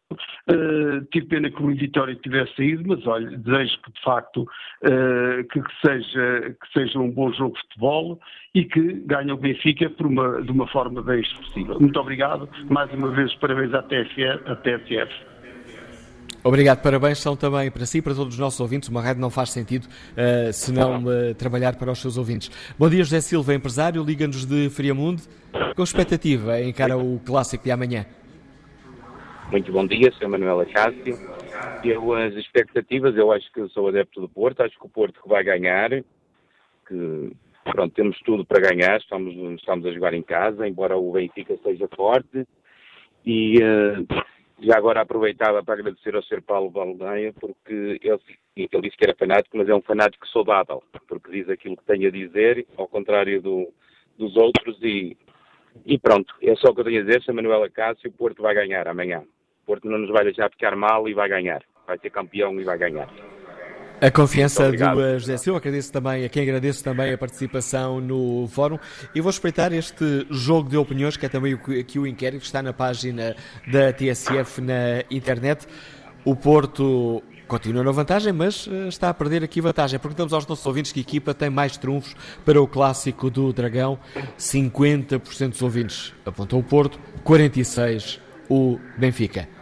[0.50, 5.44] Uh, tive pena que o Vitória tivesse saído, mas olha, desejo que de facto uh,
[5.52, 8.20] que, seja, que seja um bom jogo de futebol
[8.52, 11.78] e que ganhe o Benfica por uma, de uma forma bem expressiva.
[11.78, 12.48] Muito obrigado.
[12.68, 14.50] Mais uma vez, parabéns à TSF.
[14.50, 15.12] À TSF.
[16.42, 18.88] Obrigado, parabéns são também para si e para todos os nossos ouvintes.
[18.88, 22.50] Uma rádio não faz sentido uh, se não uh, trabalhar para os seus ouvintes.
[22.78, 25.22] Bom dia, José Silva, empresário, liga-nos de Friamundo.
[25.76, 28.06] Com expectativa, encara o clássico de amanhã.
[29.50, 31.18] Muito bom dia, sou Manuela Cássio.
[31.84, 35.20] Eu, as expectativas, eu acho que eu sou adepto do Porto, acho que o Porto
[35.26, 37.32] vai ganhar, que
[37.64, 41.88] pronto, temos tudo para ganhar, estamos, estamos a jogar em casa, embora o Benfica seja
[41.94, 42.46] forte.
[43.26, 44.06] E uh,
[44.60, 46.42] já agora aproveitava para agradecer ao Sr.
[46.42, 48.20] Paulo Baldeia, porque ele,
[48.56, 52.06] ele disse que era fanático, mas é um fanático saudável, porque diz aquilo que tem
[52.06, 53.72] a dizer, ao contrário do,
[54.18, 55.16] dos outros, e,
[55.86, 57.32] e pronto, é só o que eu tenho a dizer.
[57.32, 59.20] Manuela Cássio, o Porto vai ganhar amanhã.
[59.62, 61.62] O Porto não nos vai deixar ficar mal e vai ganhar.
[61.86, 63.08] Vai ser campeão e vai ganhar.
[64.00, 68.78] A confiança do José Silva, agradeço também, a quem agradeço também a participação no fórum
[69.14, 72.62] e vou espreitar este jogo de opiniões, que é também aqui o inquérito, que está
[72.62, 73.36] na página
[73.70, 75.66] da TSF na internet.
[76.24, 79.98] O Porto continua na vantagem, mas eh, está a perder aqui vantagem.
[79.98, 83.98] Perguntamos aos nossos ouvintes que equipa tem mais trunfos para o clássico do Dragão.
[84.38, 88.18] 50% dos ouvintes apontam o Porto, 46%
[88.48, 89.59] o Benfica.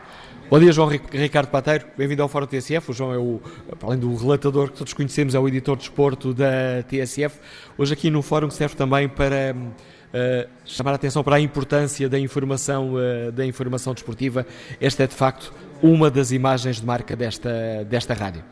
[0.51, 2.91] Bom dia, João Ricardo Pateiro, bem-vindo ao Fórum TSF.
[2.91, 3.39] O João é o,
[3.83, 7.39] além do relatador que todos conhecemos, é o editor de esporto da TSF.
[7.77, 12.19] Hoje aqui no Fórum serve também para uh, chamar a atenção para a importância da
[12.19, 14.47] informação, uh, da informação desportiva.
[14.81, 15.53] Esta é, de facto,
[15.83, 18.43] uma das imagens de marca desta, desta rádio.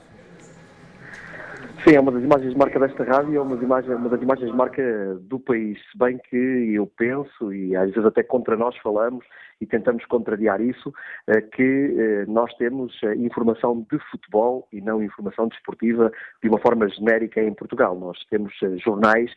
[1.82, 4.20] Sim, é uma das imagens de marca desta rádio, é uma das, imagens, uma das
[4.20, 8.54] imagens de marca do país, se bem que eu penso, e às vezes até contra
[8.54, 9.24] nós falamos,
[9.60, 10.92] e tentamos contrariar isso,
[11.26, 11.62] eh, que
[11.98, 16.12] eh, nós temos informação de futebol e não informação desportiva
[16.42, 17.98] de uma forma genérica em Portugal.
[17.98, 19.30] Nós temos eh, jornais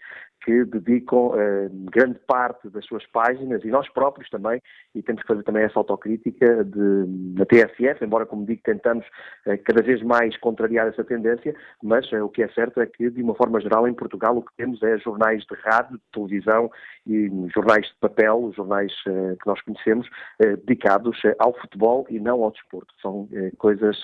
[0.43, 4.61] que dedicam uh, grande parte das suas páginas, e nós próprios também,
[4.95, 7.05] e temos que fazer também essa autocrítica de,
[7.37, 9.05] na TSF, embora, como digo, tentamos
[9.45, 13.09] uh, cada vez mais contrariar essa tendência, mas uh, o que é certo é que,
[13.09, 16.71] de uma forma geral, em Portugal, o que temos é jornais de rádio, de televisão
[17.05, 20.07] e jornais de papel, jornais que nós conhecemos,
[20.39, 22.93] dedicados ao futebol e não ao desporto.
[23.01, 23.97] São coisas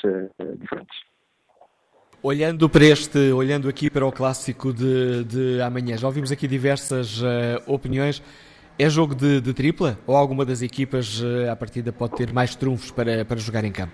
[0.57, 1.14] diferentes.
[2.27, 7.21] Olhando para este, olhando aqui para o clássico de, de amanhã, já ouvimos aqui diversas
[7.21, 8.19] uh, opiniões.
[8.79, 12.55] É jogo de, de, tripla ou alguma das equipas uh, à partida pode ter mais
[12.55, 13.93] trunfos para, para jogar em campo?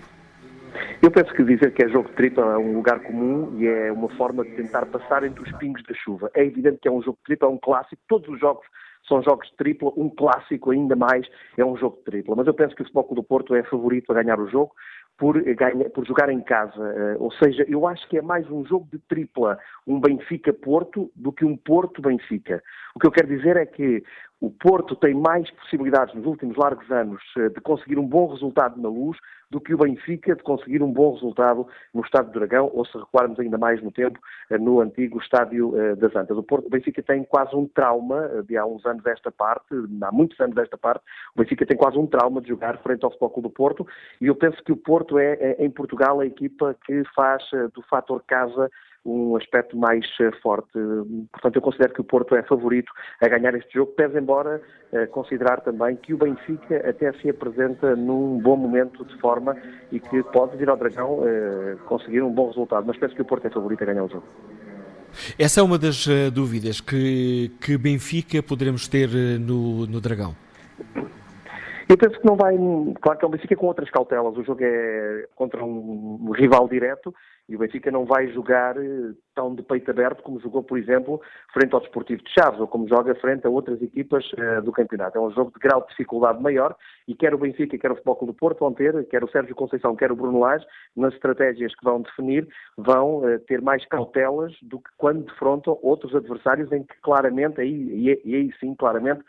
[1.02, 3.92] Eu penso que dizer que é jogo de tripla é um lugar comum e é
[3.92, 6.30] uma forma de tentar passar entre os pingos da chuva.
[6.34, 8.64] É evidente que é um jogo de tripla, é um clássico, todos os jogos
[9.06, 11.26] são jogos de tripla, um clássico ainda mais
[11.58, 12.34] é um jogo de tripla.
[12.34, 14.72] Mas eu penso que o Futebol do Porto é favorito a ganhar o jogo
[15.18, 16.80] por, ganha, por jogar em casa.
[16.80, 21.32] Uh, ou seja, eu acho que é mais um jogo de tripla, um Benfica-Porto, do
[21.32, 22.62] que um Porto-Benfica.
[22.94, 24.02] O que eu quero dizer é que
[24.42, 28.78] o Porto tem mais possibilidades nos últimos largos anos uh, de conseguir um bom resultado
[28.80, 29.16] na luz
[29.48, 31.64] do que o Benfica de conseguir um bom resultado
[31.94, 34.18] no Estádio do Dragão, ou se recuarmos ainda mais no tempo,
[34.50, 36.36] uh, no antigo Estádio das Antas.
[36.36, 39.68] O, Porto, o Benfica tem quase um trauma de há uns anos desta parte,
[40.02, 41.04] há muitos anos desta parte,
[41.36, 43.86] o Benfica tem quase um trauma de jogar frente ao Futebol Clube do Porto,
[44.20, 47.44] e eu penso que o Porto é, é em Portugal a equipa que faz
[47.74, 48.68] do fator casa
[49.04, 50.72] um aspecto mais eh, forte.
[51.32, 54.62] Portanto, eu considero que o Porto é favorito a ganhar este jogo, pese embora
[54.92, 59.56] eh, considerar também que o Benfica até se apresenta num bom momento de forma
[59.90, 62.84] e que pode vir ao Dragão eh, conseguir um bom resultado.
[62.86, 64.24] Mas penso que o Porto é favorito a ganhar o jogo.
[65.38, 70.34] Essa é uma das dúvidas que, que Benfica poderemos ter no, no Dragão.
[71.88, 72.56] Eu penso que não vai.
[73.00, 74.36] Claro que é um Benfica com outras cautelas.
[74.36, 77.14] O jogo é contra um rival direto
[77.48, 81.20] e o Benfica não vai jogar eh, tão de peito aberto como jogou, por exemplo,
[81.52, 85.18] frente ao Desportivo de Chaves ou como joga frente a outras equipas uh, do campeonato.
[85.18, 86.74] É um jogo de grau de dificuldade maior
[87.08, 89.54] e quer o Benfica, quer o Futebol Clube do Porto vão ter, quer o Sérgio
[89.54, 90.64] Conceição, quer o Bruno Lage,
[90.96, 92.46] nas estratégias que vão definir,
[92.76, 98.20] vão uh, ter mais cautelas do que quando defrontam outros adversários em que claramente, aí,
[98.24, 99.22] e, aí sim, claramente,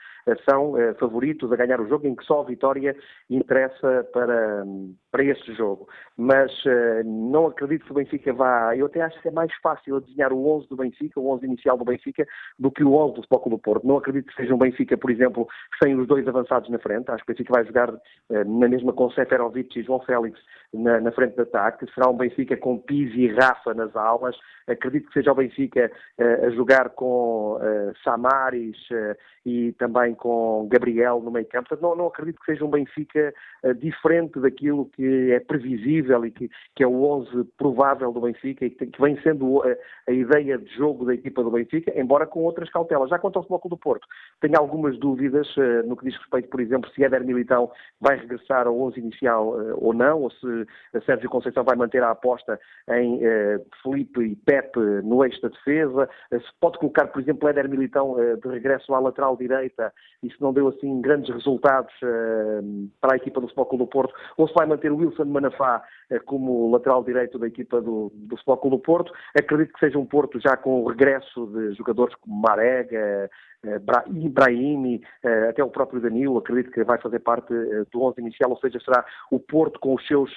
[0.49, 2.95] são favoritos a ganhar o jogo, em que só a vitória
[3.29, 4.63] interessa para,
[5.14, 5.88] para esse jogo.
[6.18, 6.52] Mas
[7.06, 8.76] não acredito que o Benfica vá.
[8.76, 11.77] Eu até acho que é mais fácil desenhar o 11 do Benfica, o 11 inicial
[11.77, 12.26] do Benfica,
[12.57, 13.88] do que o 11 do Futebol do Porto.
[13.88, 15.48] Não acredito que seja um Benfica, por exemplo,
[15.81, 17.11] sem os dois avançados na frente.
[17.11, 17.94] Acho que o Benfica vai jogar
[18.31, 20.40] eh, na mesma com Seferovic e João Félix
[20.73, 21.85] na, na, frente de ataque.
[21.94, 24.35] Será um Benfica com Pizzi e Rafa nas aulas.
[24.68, 29.15] Acredito que seja o Benfica uh, a jogar com uh, Samaris uh,
[29.45, 31.69] e também com Gabriel no meio campo.
[31.69, 33.34] Portanto, não, não, acredito que seja um Benfica
[33.77, 38.65] diferente daquilo que que é previsível e que, que é o 11 provável do Benfica
[38.65, 39.75] e que, que vem sendo a,
[40.07, 43.09] a, ideia de jogo da equipa do Benfica, embora com outras cautelas.
[43.09, 44.07] Já quanto ao Futebol do Porto,
[44.39, 47.69] tenho algumas dúvidas uh, no que diz respeito, por exemplo, se Éder Militão
[47.99, 50.65] vai regressar ao 11 inicial uh, ou não, ou se
[51.05, 52.57] Sérgio Conceição vai manter a aposta
[52.89, 57.67] em uh, Felipe e Pepe no eixo da defesa, se pode colocar, por exemplo, Éder
[57.67, 61.93] Militão de regresso à lateral direita e se não deu assim grandes resultados
[63.01, 65.84] para a equipa do Futebol do Porto, ou se vai manter Wilson Manafá
[66.26, 69.11] como lateral direito da equipa do, do Futebol do Porto.
[69.36, 73.30] Acredito que seja um Porto já com o regresso de jogadores como Marega,
[73.65, 73.80] eh,
[74.14, 78.52] Ibrahimi, eh, até o próprio Danilo, acredito que vai fazer parte eh, do 11 inicial,
[78.52, 80.32] ou seja, será o Porto com os seus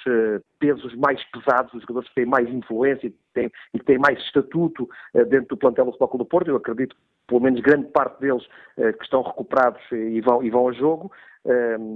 [0.59, 5.49] pesos mais pesados, os jogadores que têm mais influência e que têm mais estatuto dentro
[5.49, 6.47] do plantel do Futebol do Porto.
[6.49, 6.95] Eu acredito
[7.27, 8.43] pelo menos grande parte deles
[8.75, 11.11] que estão recuperados e vão, e vão a jogo,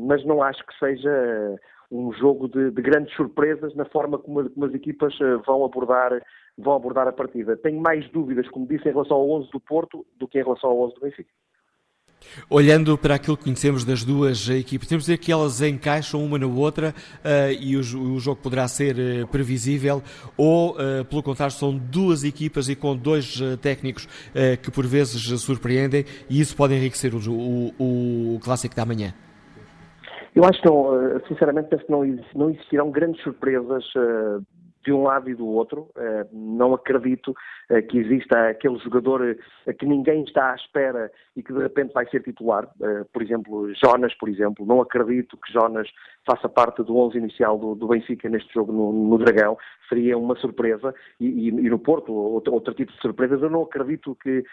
[0.06, 1.60] mas não acho que seja
[1.92, 5.14] um jogo de, de, grandes surpresas na forma como, como, as equipas
[5.46, 6.22] vão abordar
[6.58, 7.58] vão abordar a partida.
[7.58, 10.70] Tenho mais dúvidas, como disse, em relação ao 11 do Porto do que em relação
[10.70, 11.30] ao 11 do Benfica.
[12.50, 16.38] Olhando para aquilo que conhecemos das duas equipes, temos de dizer que elas encaixam uma
[16.38, 20.04] na outra uh, e o, o, jogo poderá ser uh, previsível,
[20.38, 24.08] ou, uh, pelo contrário, são duas equipas e com dois técnicos
[24.62, 27.20] que por vezes surpreendem e isso pode enriquecer o,
[27.80, 29.14] o, o clássico da manhã.
[30.34, 33.84] Eu acho que, não, sinceramente, penso que não, existirão grandes surpresas
[34.84, 35.90] de um lado e do outro.
[35.96, 37.36] Eh, não acredito
[37.70, 41.94] eh, que exista aquele jogador eh, que ninguém está à espera e que de repente
[41.94, 42.68] vai ser titular.
[43.14, 44.66] Por exemplo, Jonas, por exemplo.
[44.66, 45.88] Não acredito que Jonas
[46.26, 49.58] faça parte do 11 inicial do, Benfica neste jogo no, Dragão.
[49.88, 50.94] Seria uma surpresa.
[51.20, 53.42] E, no Porto, outro, tipo de surpresas.
[53.42, 54.44] Eu não acredito que,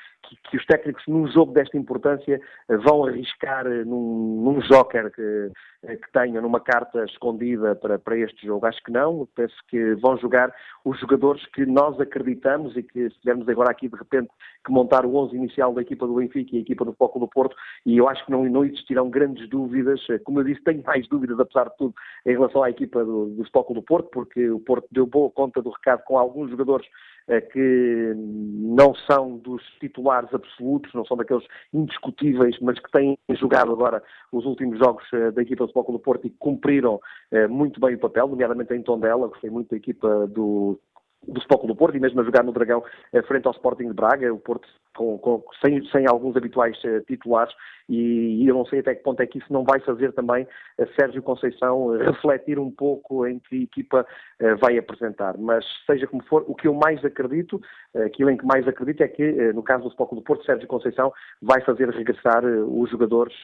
[0.55, 5.51] os técnicos num jogo desta importância vão arriscar num, num joker que,
[5.83, 8.67] que tenham, numa carta escondida para, para este jogo.
[8.67, 9.29] Acho que não.
[9.35, 10.53] Penso que vão jogar
[10.85, 14.29] os jogadores que nós acreditamos e que se tivermos agora aqui de repente
[14.65, 17.29] que montar o 11 inicial da equipa do Benfica e a equipa do Foco do
[17.29, 17.55] Porto
[17.87, 21.39] e eu acho que não, não existirão grandes dúvidas, como eu disse, tenho mais dúvidas
[21.39, 21.95] apesar de tudo
[22.27, 25.63] em relação à equipa do, do Foco do Porto, porque o Porto deu boa conta
[25.63, 31.45] do recado com alguns jogadores eh, que não são dos titulares absolutos, não são daqueles
[31.73, 34.03] indiscutíveis, mas que têm jogado agora
[34.33, 37.01] os últimos jogos eh, da equipa do Futebol do Porto e cumpriram
[37.31, 40.81] eh, muito bem o papel, nomeadamente em Tondela, gostei muito da equipa do
[41.27, 42.83] do do Porto e mesmo a jogar no Dragão
[43.27, 47.55] frente ao Sporting de Braga, o Porto com, com, sem, sem, alguns habituais titulares
[47.89, 50.47] e, e, eu não sei até que ponto é que isso não vai fazer também
[50.79, 54.07] a Sérgio Conceição refletir um pouco em que equipa
[54.43, 55.39] uh, vai apresentar.
[55.39, 57.61] Mas seja como for, o que eu mais acredito,
[58.05, 61.13] aquilo em que mais acredito é que, no caso do Futebol do Porto, Sérgio Conceição
[61.41, 63.35] vai fazer regressar os jogadores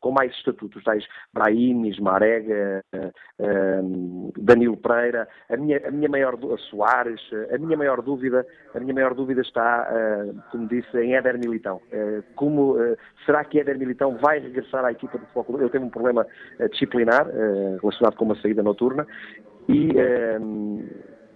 [0.00, 2.82] com mais estatutos, tais Brahim, Marega,
[4.38, 6.38] Danilo Pereira, a minha, a minha maior
[6.70, 7.20] Soares,
[7.52, 9.88] a minha maior dúvida, a minha maior dúvida está,
[10.50, 11.80] como disse, em Éder Militão.
[12.34, 12.76] como
[13.24, 15.62] será que Éder Militão vai regressar à equipa do Futebol Clube.
[15.62, 16.26] Ele teve um problema
[16.60, 17.26] uh, disciplinar
[17.80, 19.06] relacionado com uma saída noturna
[19.68, 19.90] e,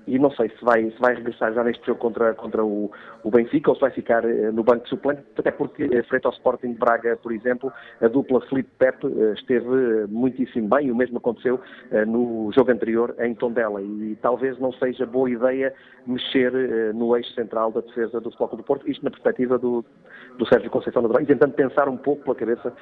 [0.08, 2.90] e não sei se vai, se vai regressar já neste jogo contra, contra o,
[3.22, 6.72] o Benfica ou se vai ficar no banco de suplente, até porque frente ao Sporting
[6.72, 9.06] de Braga, por exemplo, a dupla Felipe Pepe
[9.36, 11.60] esteve muitíssimo bem, e o mesmo aconteceu
[12.06, 15.74] no jogo anterior em Tondela e talvez não seja boa ideia
[16.06, 16.52] mexer
[16.94, 19.84] no eixo central da defesa do Futebol do Porto, isto na perspectiva do,
[20.38, 22.72] do Sérgio Conceição Dragão e tentando pensar um pouco pela cabeça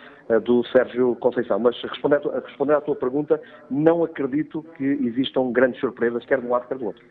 [0.45, 1.59] do Sérgio Conceição.
[1.59, 3.41] Mas respondendo, respondendo à tua pergunta,
[3.71, 7.05] não acredito que existam grandes surpresas, quer de um lado, quer do outro.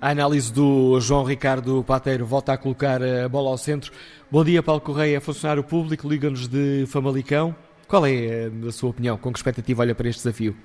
[0.00, 3.92] A análise do João Ricardo Pateiro volta a colocar a bola ao centro.
[4.30, 7.54] Bom dia, Paulo Correia, funcionário público, liga-nos de Famalicão.
[7.86, 9.16] Qual é eh, a sua opinião?
[9.16, 10.56] Com que expectativa olha para este desafio?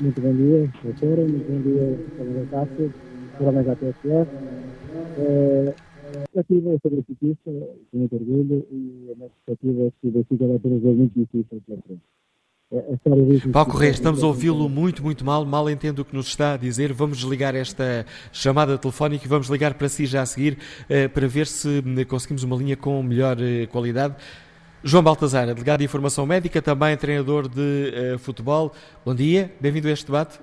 [0.00, 1.22] Muito bom dia, doutora.
[1.22, 2.94] Muito bom dia, Câmara Cássio,
[3.38, 4.58] parabéns à TSF.
[6.08, 7.50] A expectativa é sobre a justiça,
[7.90, 10.94] com muito orgulho, e a minha expectativa é que o Benfica vai ter um jogo
[10.94, 12.02] muito difícil pela frente.
[13.50, 16.56] Paulo Correia, estamos a ouvi-lo muito, muito mal, mal entendo o que nos está a
[16.58, 16.92] dizer.
[16.92, 21.26] Vamos desligar esta chamada telefónica e vamos ligar para si já a seguir eh, para
[21.26, 24.16] ver se eh, conseguimos uma linha com melhor eh, qualidade.
[24.84, 28.70] João Baltazar, delegado de Informação Médica, também treinador de futebol.
[29.02, 30.38] Bom dia, bem-vindo a este debate.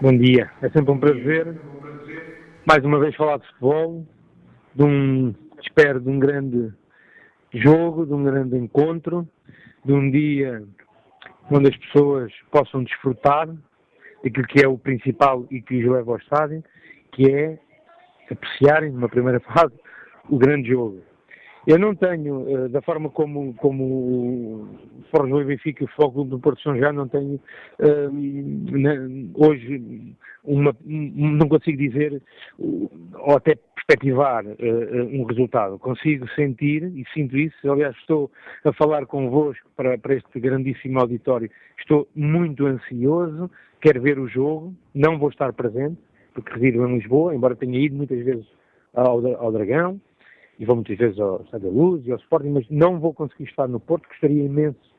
[0.00, 1.56] Bom dia, é sempre um prazer.
[2.64, 4.06] Mais uma vez falar de futebol,
[4.76, 6.72] de um, espero, de um grande
[7.52, 9.28] jogo, de um grande encontro,
[9.84, 10.62] de um dia
[11.52, 13.48] onde as pessoas possam desfrutar
[14.22, 16.64] daquilo que é o principal e que os leva ao estádio,
[17.12, 17.58] que é
[18.30, 19.74] apreciarem, numa primeira fase,
[20.28, 21.00] o grande jogo.
[21.66, 24.68] Eu não tenho, uh, da forma como, como o
[25.10, 27.38] Fórum do Benfica e o Fogo do Porto São já não tenho
[27.78, 28.94] na,
[29.34, 32.20] hoje uma, não consigo dizer
[32.58, 33.56] ou até
[33.92, 35.78] perspectivar uh, um resultado.
[35.78, 37.70] Consigo sentir e sinto isso.
[37.70, 38.30] Aliás, estou
[38.64, 41.50] a falar convosco para, para este grandíssimo auditório.
[41.78, 43.50] Estou muito ansioso,
[43.80, 45.98] quero ver o jogo, não vou estar presente,
[46.34, 48.46] porque resido em Lisboa, embora tenha ido muitas vezes
[48.94, 50.00] ao, ao Dragão
[50.58, 53.44] e vou muitas vezes ao Estado da Luz e ao Sporting, mas não vou conseguir
[53.44, 54.92] estar no Porto, gostaria imenso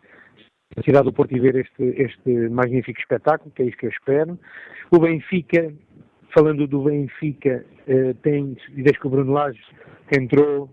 [0.76, 3.92] na cidade do Porto e ver este, este magnífico espetáculo, que é isso que eu
[3.92, 4.40] espero.
[4.92, 5.72] O Benfica,
[6.34, 9.62] falando do Benfica, eh, tem, desde que o Bruno Lage
[10.12, 10.70] entrou,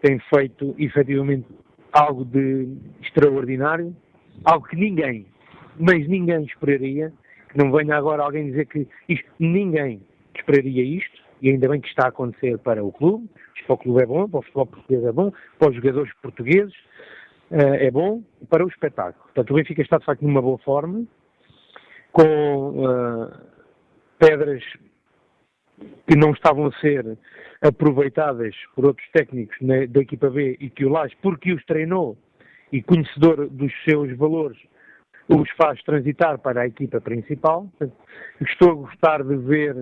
[0.00, 1.46] tem feito efetivamente
[1.92, 2.68] algo de
[3.02, 3.94] extraordinário,
[4.44, 5.26] algo que ninguém,
[5.78, 7.12] mas ninguém esperaria,
[7.50, 10.00] que não venha agora alguém dizer que isto, ninguém
[10.34, 13.78] esperaria isto, e ainda bem que está a acontecer para o clube, isto para o
[13.78, 16.74] clube é bom, para o futebol português é bom, para os jogadores portugueses
[17.50, 19.24] é bom, para o espetáculo.
[19.24, 21.04] Portanto, o Benfica está de facto numa boa forma,
[22.10, 23.30] com uh,
[24.18, 24.62] pedras
[26.06, 27.16] que não estavam a ser
[27.60, 32.16] aproveitadas por outros técnicos na, da equipa B e que o Lage, porque os treinou
[32.72, 34.58] e conhecedor dos seus valores,
[35.28, 37.68] os faz transitar para a equipa principal.
[38.40, 39.76] Estou a gostar de ver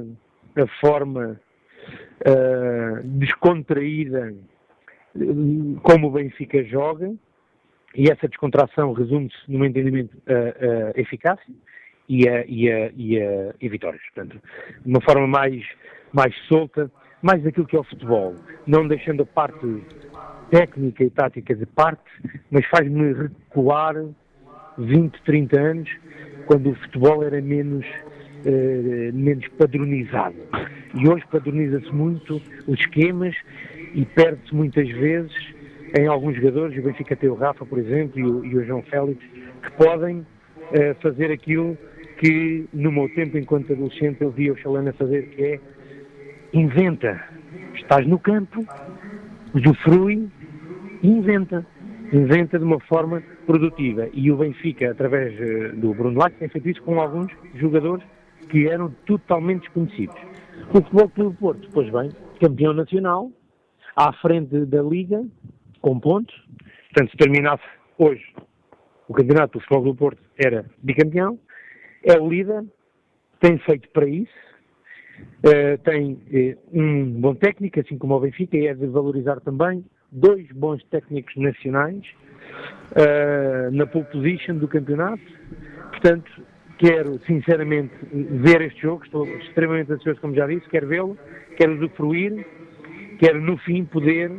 [0.57, 1.41] a forma
[2.21, 4.35] uh, descontraída
[5.83, 7.13] como o Benfica joga
[7.95, 11.53] e essa descontração resume-se meu entendimento a, a eficácia
[12.11, 14.03] e a, e, a, e, a, e vitórias.
[14.13, 14.43] Portanto,
[14.85, 15.65] de uma forma mais,
[16.13, 16.91] mais solta,
[17.23, 18.35] mais daquilo que é o futebol,
[18.67, 19.85] não deixando a parte
[20.51, 22.03] técnica e tática de parte,
[22.51, 23.95] mas faz-me recuar
[24.77, 25.91] 20, 30 anos,
[26.47, 27.87] quando o futebol era menos
[28.45, 30.35] eh, menos padronizado.
[30.99, 33.37] E hoje padroniza-se muito os esquemas
[33.95, 35.55] e perde-se muitas vezes
[35.97, 38.83] em alguns jogadores, o Benfica tem o Rafa, por exemplo, e o, e o João
[38.83, 39.21] Félix,
[39.63, 40.25] que podem
[40.73, 41.77] eh, fazer aquilo
[42.21, 45.61] que no meu tempo, enquanto adolescente, eu via o Chalana fazer, que é
[46.53, 47.19] inventa.
[47.75, 48.63] Estás no campo,
[49.55, 50.29] usufrui
[51.03, 51.67] e inventa.
[52.13, 54.07] Inventa de uma forma produtiva.
[54.13, 58.05] E o Benfica, através uh, do Bruno Lage, tem feito isso com alguns jogadores
[58.51, 60.17] que eram totalmente desconhecidos.
[60.69, 63.31] O Futebol Clube Porto, depois bem, campeão nacional,
[63.97, 65.25] à frente da Liga,
[65.81, 66.35] com pontos.
[66.93, 67.65] Portanto, se terminasse
[67.97, 68.23] hoje
[69.09, 71.39] o campeonato do Futebol Clube Porto, era bicampeão.
[72.05, 72.65] É líder,
[73.41, 74.51] tem feito para isso.
[75.45, 76.15] Uh, tem
[76.73, 80.83] uh, um bom técnico, assim como o Benfica, e é de valorizar também dois bons
[80.85, 82.03] técnicos nacionais
[82.93, 85.23] uh, na pole position do campeonato.
[85.91, 86.31] Portanto,
[86.79, 91.19] quero sinceramente ver este jogo, estou extremamente ansioso, como já disse, quero vê-lo,
[91.57, 92.47] quero usufruir,
[93.19, 94.31] quero no fim poder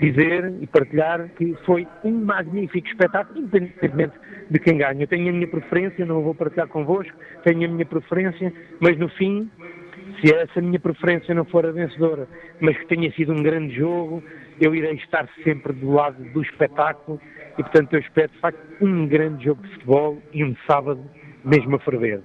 [0.00, 4.14] dizer e partilhar que foi um magnífico espetáculo, independentemente
[4.52, 5.02] de quem ganha.
[5.02, 9.08] Eu tenho a minha preferência, não vou partilhar convosco, tenho a minha preferência, mas no
[9.08, 9.50] fim,
[10.20, 12.28] se essa minha preferência não for a vencedora,
[12.60, 14.22] mas que tenha sido um grande jogo,
[14.60, 17.18] eu irei estar sempre do lado do espetáculo
[17.58, 21.02] e, portanto, eu espero, de facto, um grande jogo de futebol e um sábado
[21.44, 22.20] mesmo a ferver.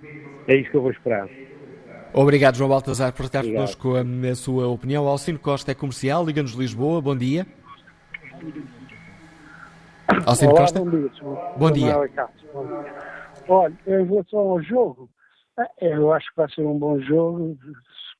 [0.48, 1.30] É isso que eu vou esperar.
[2.14, 5.08] Obrigado, João Baltazar, por estar connosco a, a, sua opinião.
[5.08, 7.46] Alcino Costa é comercial, Liga-nos Lisboa, bom dia.
[10.26, 10.80] Alcino Olá, Costa?
[10.80, 11.10] Bom dia.
[11.58, 11.96] Bom dia.
[13.48, 15.10] Olha, em relação ao jogo,
[15.58, 17.58] é, eu acho que vai ser um bom jogo,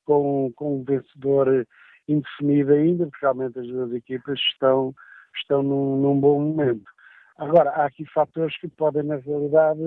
[0.04, 1.66] com, com um vencedor
[2.06, 4.94] indefinido ainda, porque realmente as duas equipas estão,
[5.36, 6.90] estão num, num bom momento.
[7.36, 9.80] Agora, há aqui fatores que podem, na realidade,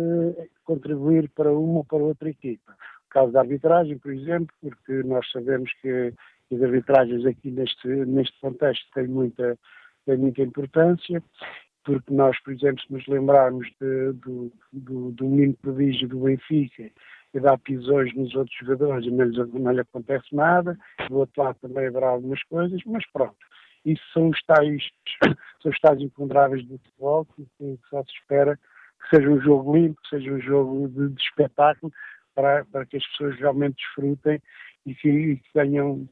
[0.63, 2.71] contribuir para uma ou para outra equipa.
[3.07, 6.13] O caso da arbitragem, por exemplo, porque nós sabemos que
[6.53, 9.57] as arbitragens aqui neste, neste contexto têm muita,
[10.05, 11.21] têm muita importância,
[11.83, 16.91] porque nós, por exemplo, se nos lembrarmos de, do, do, do menino prodígio do Benfica
[17.33, 20.77] e dá pisões nos outros jogadores e não lhe, não lhe acontece nada,
[21.07, 23.37] do outro lado também haverá algumas coisas, mas pronto
[23.85, 24.83] isso são os tais,
[25.61, 29.75] são os tais imponderáveis do futebol, que, que só se espera que seja um jogo
[29.75, 31.91] limpo, que seja um jogo de, de espetáculo,
[32.35, 34.41] para, para que as pessoas realmente desfrutem
[34.85, 36.07] e que, e que tenham,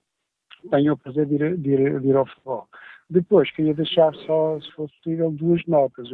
[0.70, 2.68] tenham o prazer de ir, de, ir, de ir, ao futebol.
[3.10, 6.08] Depois, queria deixar só, se fosse possível, duas notas.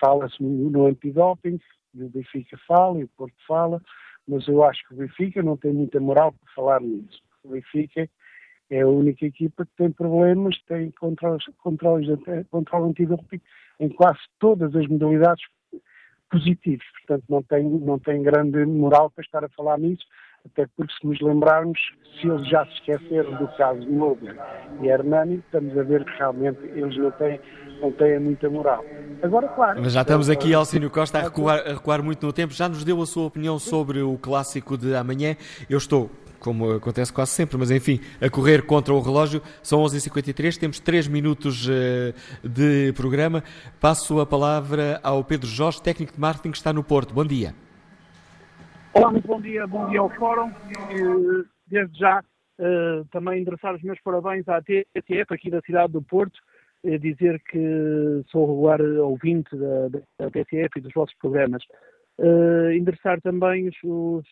[0.00, 1.60] Fala-se no, antidoping,
[1.94, 3.80] o Benfica fala e o Porto fala,
[4.26, 7.22] mas eu acho que o Benfica não tem muita moral para falar nisso.
[7.44, 8.08] O Benfica
[8.70, 13.40] é a única equipa que tem problemas, tem controles, controle antidoping
[13.78, 15.44] em quase todas as modalidades
[16.30, 16.86] positivos.
[16.98, 20.04] Portanto, não tem, não tem grande moral para estar a falar nisso,
[20.46, 21.78] até porque se nos lembrarmos,
[22.20, 24.26] se eles já se esqueceram do caso de Lobo
[24.82, 27.40] e Hernani, estamos a ver que realmente eles não têm,
[27.80, 28.84] não têm muita moral.
[29.22, 29.80] Agora, claro...
[29.82, 32.52] Mas já estamos aqui, Alcínio Costa, a recuar, a recuar muito no tempo.
[32.52, 35.36] Já nos deu a sua opinião sobre o clássico de amanhã.
[35.68, 36.10] Eu estou
[36.40, 39.42] como acontece quase sempre, mas enfim, a correr contra o relógio.
[39.62, 43.44] São 11h53, temos 3 minutos uh, de programa.
[43.78, 47.12] Passo a palavra ao Pedro Jorge, técnico de marketing que está no Porto.
[47.12, 47.54] Bom dia.
[48.92, 50.50] Olá, muito bom dia, bom dia ao Fórum.
[51.68, 56.36] Desde já uh, também endereçar os meus parabéns à TTF aqui da cidade do Porto,
[56.82, 59.88] uh, dizer que sou regular ouvinte da,
[60.18, 60.30] da
[60.76, 61.62] e dos vossos programas.
[62.18, 64.26] Uh, endereçar também os, os,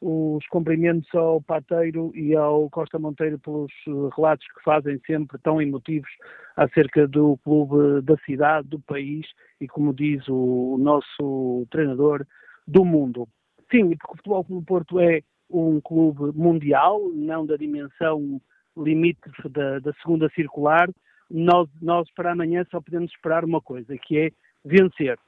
[0.00, 3.72] os cumprimentos ao Pateiro e ao Costa Monteiro pelos
[4.16, 6.10] relatos que fazem sempre tão emotivos
[6.56, 9.24] acerca do clube da cidade, do país
[9.60, 12.26] e, como diz o nosso treinador,
[12.66, 13.28] do mundo.
[13.72, 18.38] Sim, porque o Futebol Clube Porto é um clube mundial, não da dimensão
[18.76, 20.90] limite da, da segunda circular.
[21.30, 24.30] Nós, nós, para amanhã, só podemos esperar uma coisa, que é
[24.62, 25.18] vencer.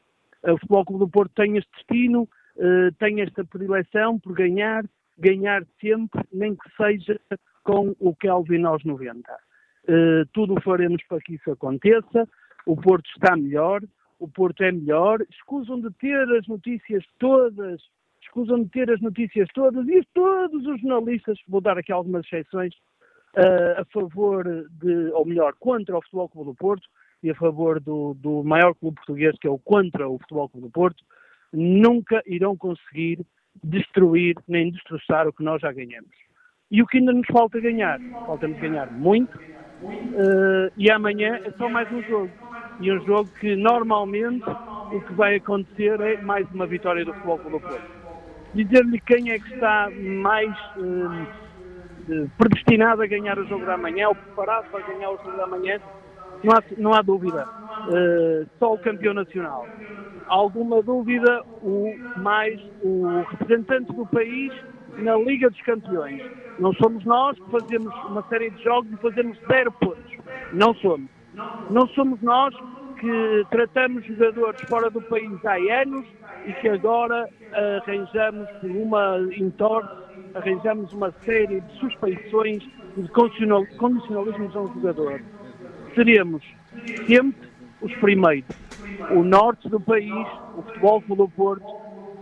[0.42, 4.84] O Futebol Clube do Porto tem este destino, uh, tem esta predileção por ganhar,
[5.18, 7.18] ganhar sempre, nem que seja
[7.62, 9.32] com o Kelvin aos 90.
[9.88, 12.28] Uh, tudo faremos para que isso aconteça.
[12.66, 13.82] O Porto está melhor,
[14.18, 15.22] o Porto é melhor.
[15.30, 17.80] Escusam de ter as notícias todas
[18.34, 22.74] escusam de ter as notícias todas e todos os jornalistas, vou dar aqui algumas exceções,
[23.36, 26.86] uh, a favor de, ou melhor, contra o Futebol Clube do Porto
[27.22, 30.66] e a favor do, do maior clube português, que é o contra o Futebol Clube
[30.66, 31.02] do Porto,
[31.52, 33.24] nunca irão conseguir
[33.62, 36.10] destruir nem destroçar o que nós já ganhamos.
[36.70, 38.00] E o que ainda nos falta ganhar?
[38.26, 42.30] Falta-nos ganhar muito, uh, e amanhã é só mais um jogo.
[42.80, 44.44] E um jogo que normalmente
[44.92, 48.03] o que vai acontecer é mais uma vitória do Futebol Clube do Porto
[48.54, 54.14] dizer-lhe quem é que está mais uh, predestinado a ganhar o jogo da manhã, ou
[54.14, 55.80] preparado para ganhar o jogo da manhã,
[56.42, 57.46] não há, não há dúvida.
[57.88, 59.66] Uh, só o campeão nacional.
[60.26, 64.52] Alguma dúvida, o mais o representante do país
[64.98, 66.22] na Liga dos Campeões.
[66.58, 70.12] Não somos nós que fazemos uma série de jogos e fazemos zero pontos.
[70.52, 71.10] Não somos.
[71.70, 72.54] Não somos nós
[73.04, 76.06] que tratamos jogadores fora do país há anos
[76.46, 79.94] e que agora arranjamos por uma entorse,
[80.34, 82.62] arranjamos uma série de suspeições
[82.96, 85.20] de condicionalismos a um jogador.
[85.94, 86.42] Seremos
[87.06, 87.46] sempre
[87.82, 88.56] os primeiros.
[89.10, 90.26] O norte do país,
[90.56, 91.66] o futebol do Porto,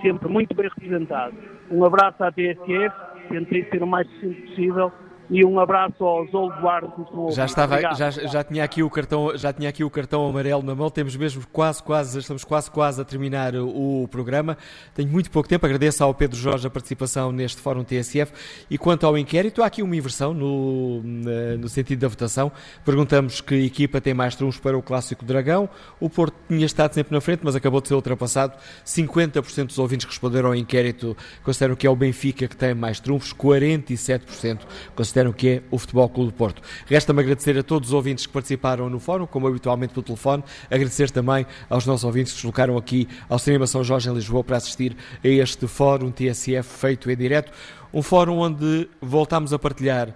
[0.02, 1.36] sempre muito bem representado.
[1.70, 2.92] Um abraço à TSF,
[3.28, 4.90] tentei ser o mais possível
[5.30, 6.90] e um abraço aos Old Guard
[7.30, 10.74] já estava já, já tinha aqui o cartão já tinha aqui o cartão amarelo na
[10.74, 10.90] mão.
[10.90, 14.56] Temos mesmo quase quase estamos quase quase a terminar o programa.
[14.94, 15.64] Tenho muito pouco tempo.
[15.64, 18.32] Agradeço ao Pedro Jorge a participação neste fórum TSF
[18.70, 22.52] e quanto ao inquérito há aqui uma inversão no no sentido da votação.
[22.84, 25.68] Perguntamos que equipa tem mais trunfos para o clássico Dragão.
[25.98, 28.54] O Porto tinha estado sempre na frente mas acabou de ser ultrapassado.
[28.84, 33.00] 50% dos ouvintes que responderam ao inquérito consideram que é o Benfica que tem mais
[33.00, 33.32] trunfos.
[33.32, 34.60] 47%
[34.94, 36.62] consideram consideram que é o Futebol Clube do Porto.
[36.86, 41.10] Resta-me agradecer a todos os ouvintes que participaram no fórum, como habitualmente pelo telefone, agradecer
[41.10, 44.56] também aos nossos ouvintes que se deslocaram aqui ao Cinema São Jorge em Lisboa para
[44.56, 47.52] assistir a este fórum TSF feito em direto,
[47.92, 50.08] um fórum onde voltámos a partilhar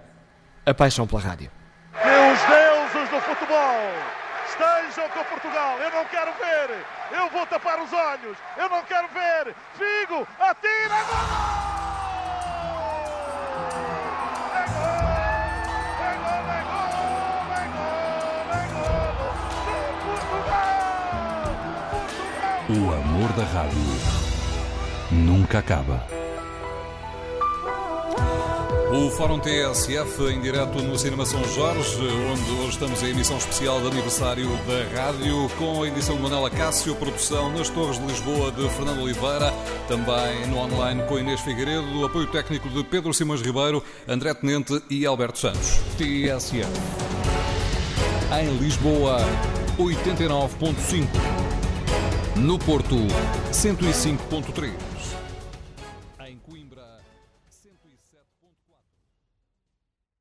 [0.65, 1.51] a paixão pela rádio.
[1.93, 3.91] Os deuses do futebol
[4.49, 5.77] estejam com Portugal.
[5.77, 6.75] Eu não quero ver.
[7.11, 8.37] Eu vou tapar os olhos.
[8.57, 9.55] Eu não quero ver.
[9.77, 11.86] Figo, atira, gol!
[22.69, 23.79] O amor da rádio
[25.09, 26.05] nunca acaba.
[28.91, 31.97] O Fórum TSF em direto no Cinema São Jorge,
[32.29, 36.49] onde hoje estamos em emissão especial de aniversário da rádio, com a edição de Manela
[36.49, 39.53] Cássio, produção nas Torres de Lisboa de Fernando Oliveira,
[39.87, 45.05] também no online com Inês Figueiredo, apoio técnico de Pedro Simões Ribeiro, André Tenente e
[45.05, 45.79] Alberto Santos.
[45.97, 46.67] TSF.
[48.37, 49.19] Em Lisboa,
[49.77, 51.07] 89.5.
[52.39, 52.95] No Porto,
[53.51, 54.96] 105.3.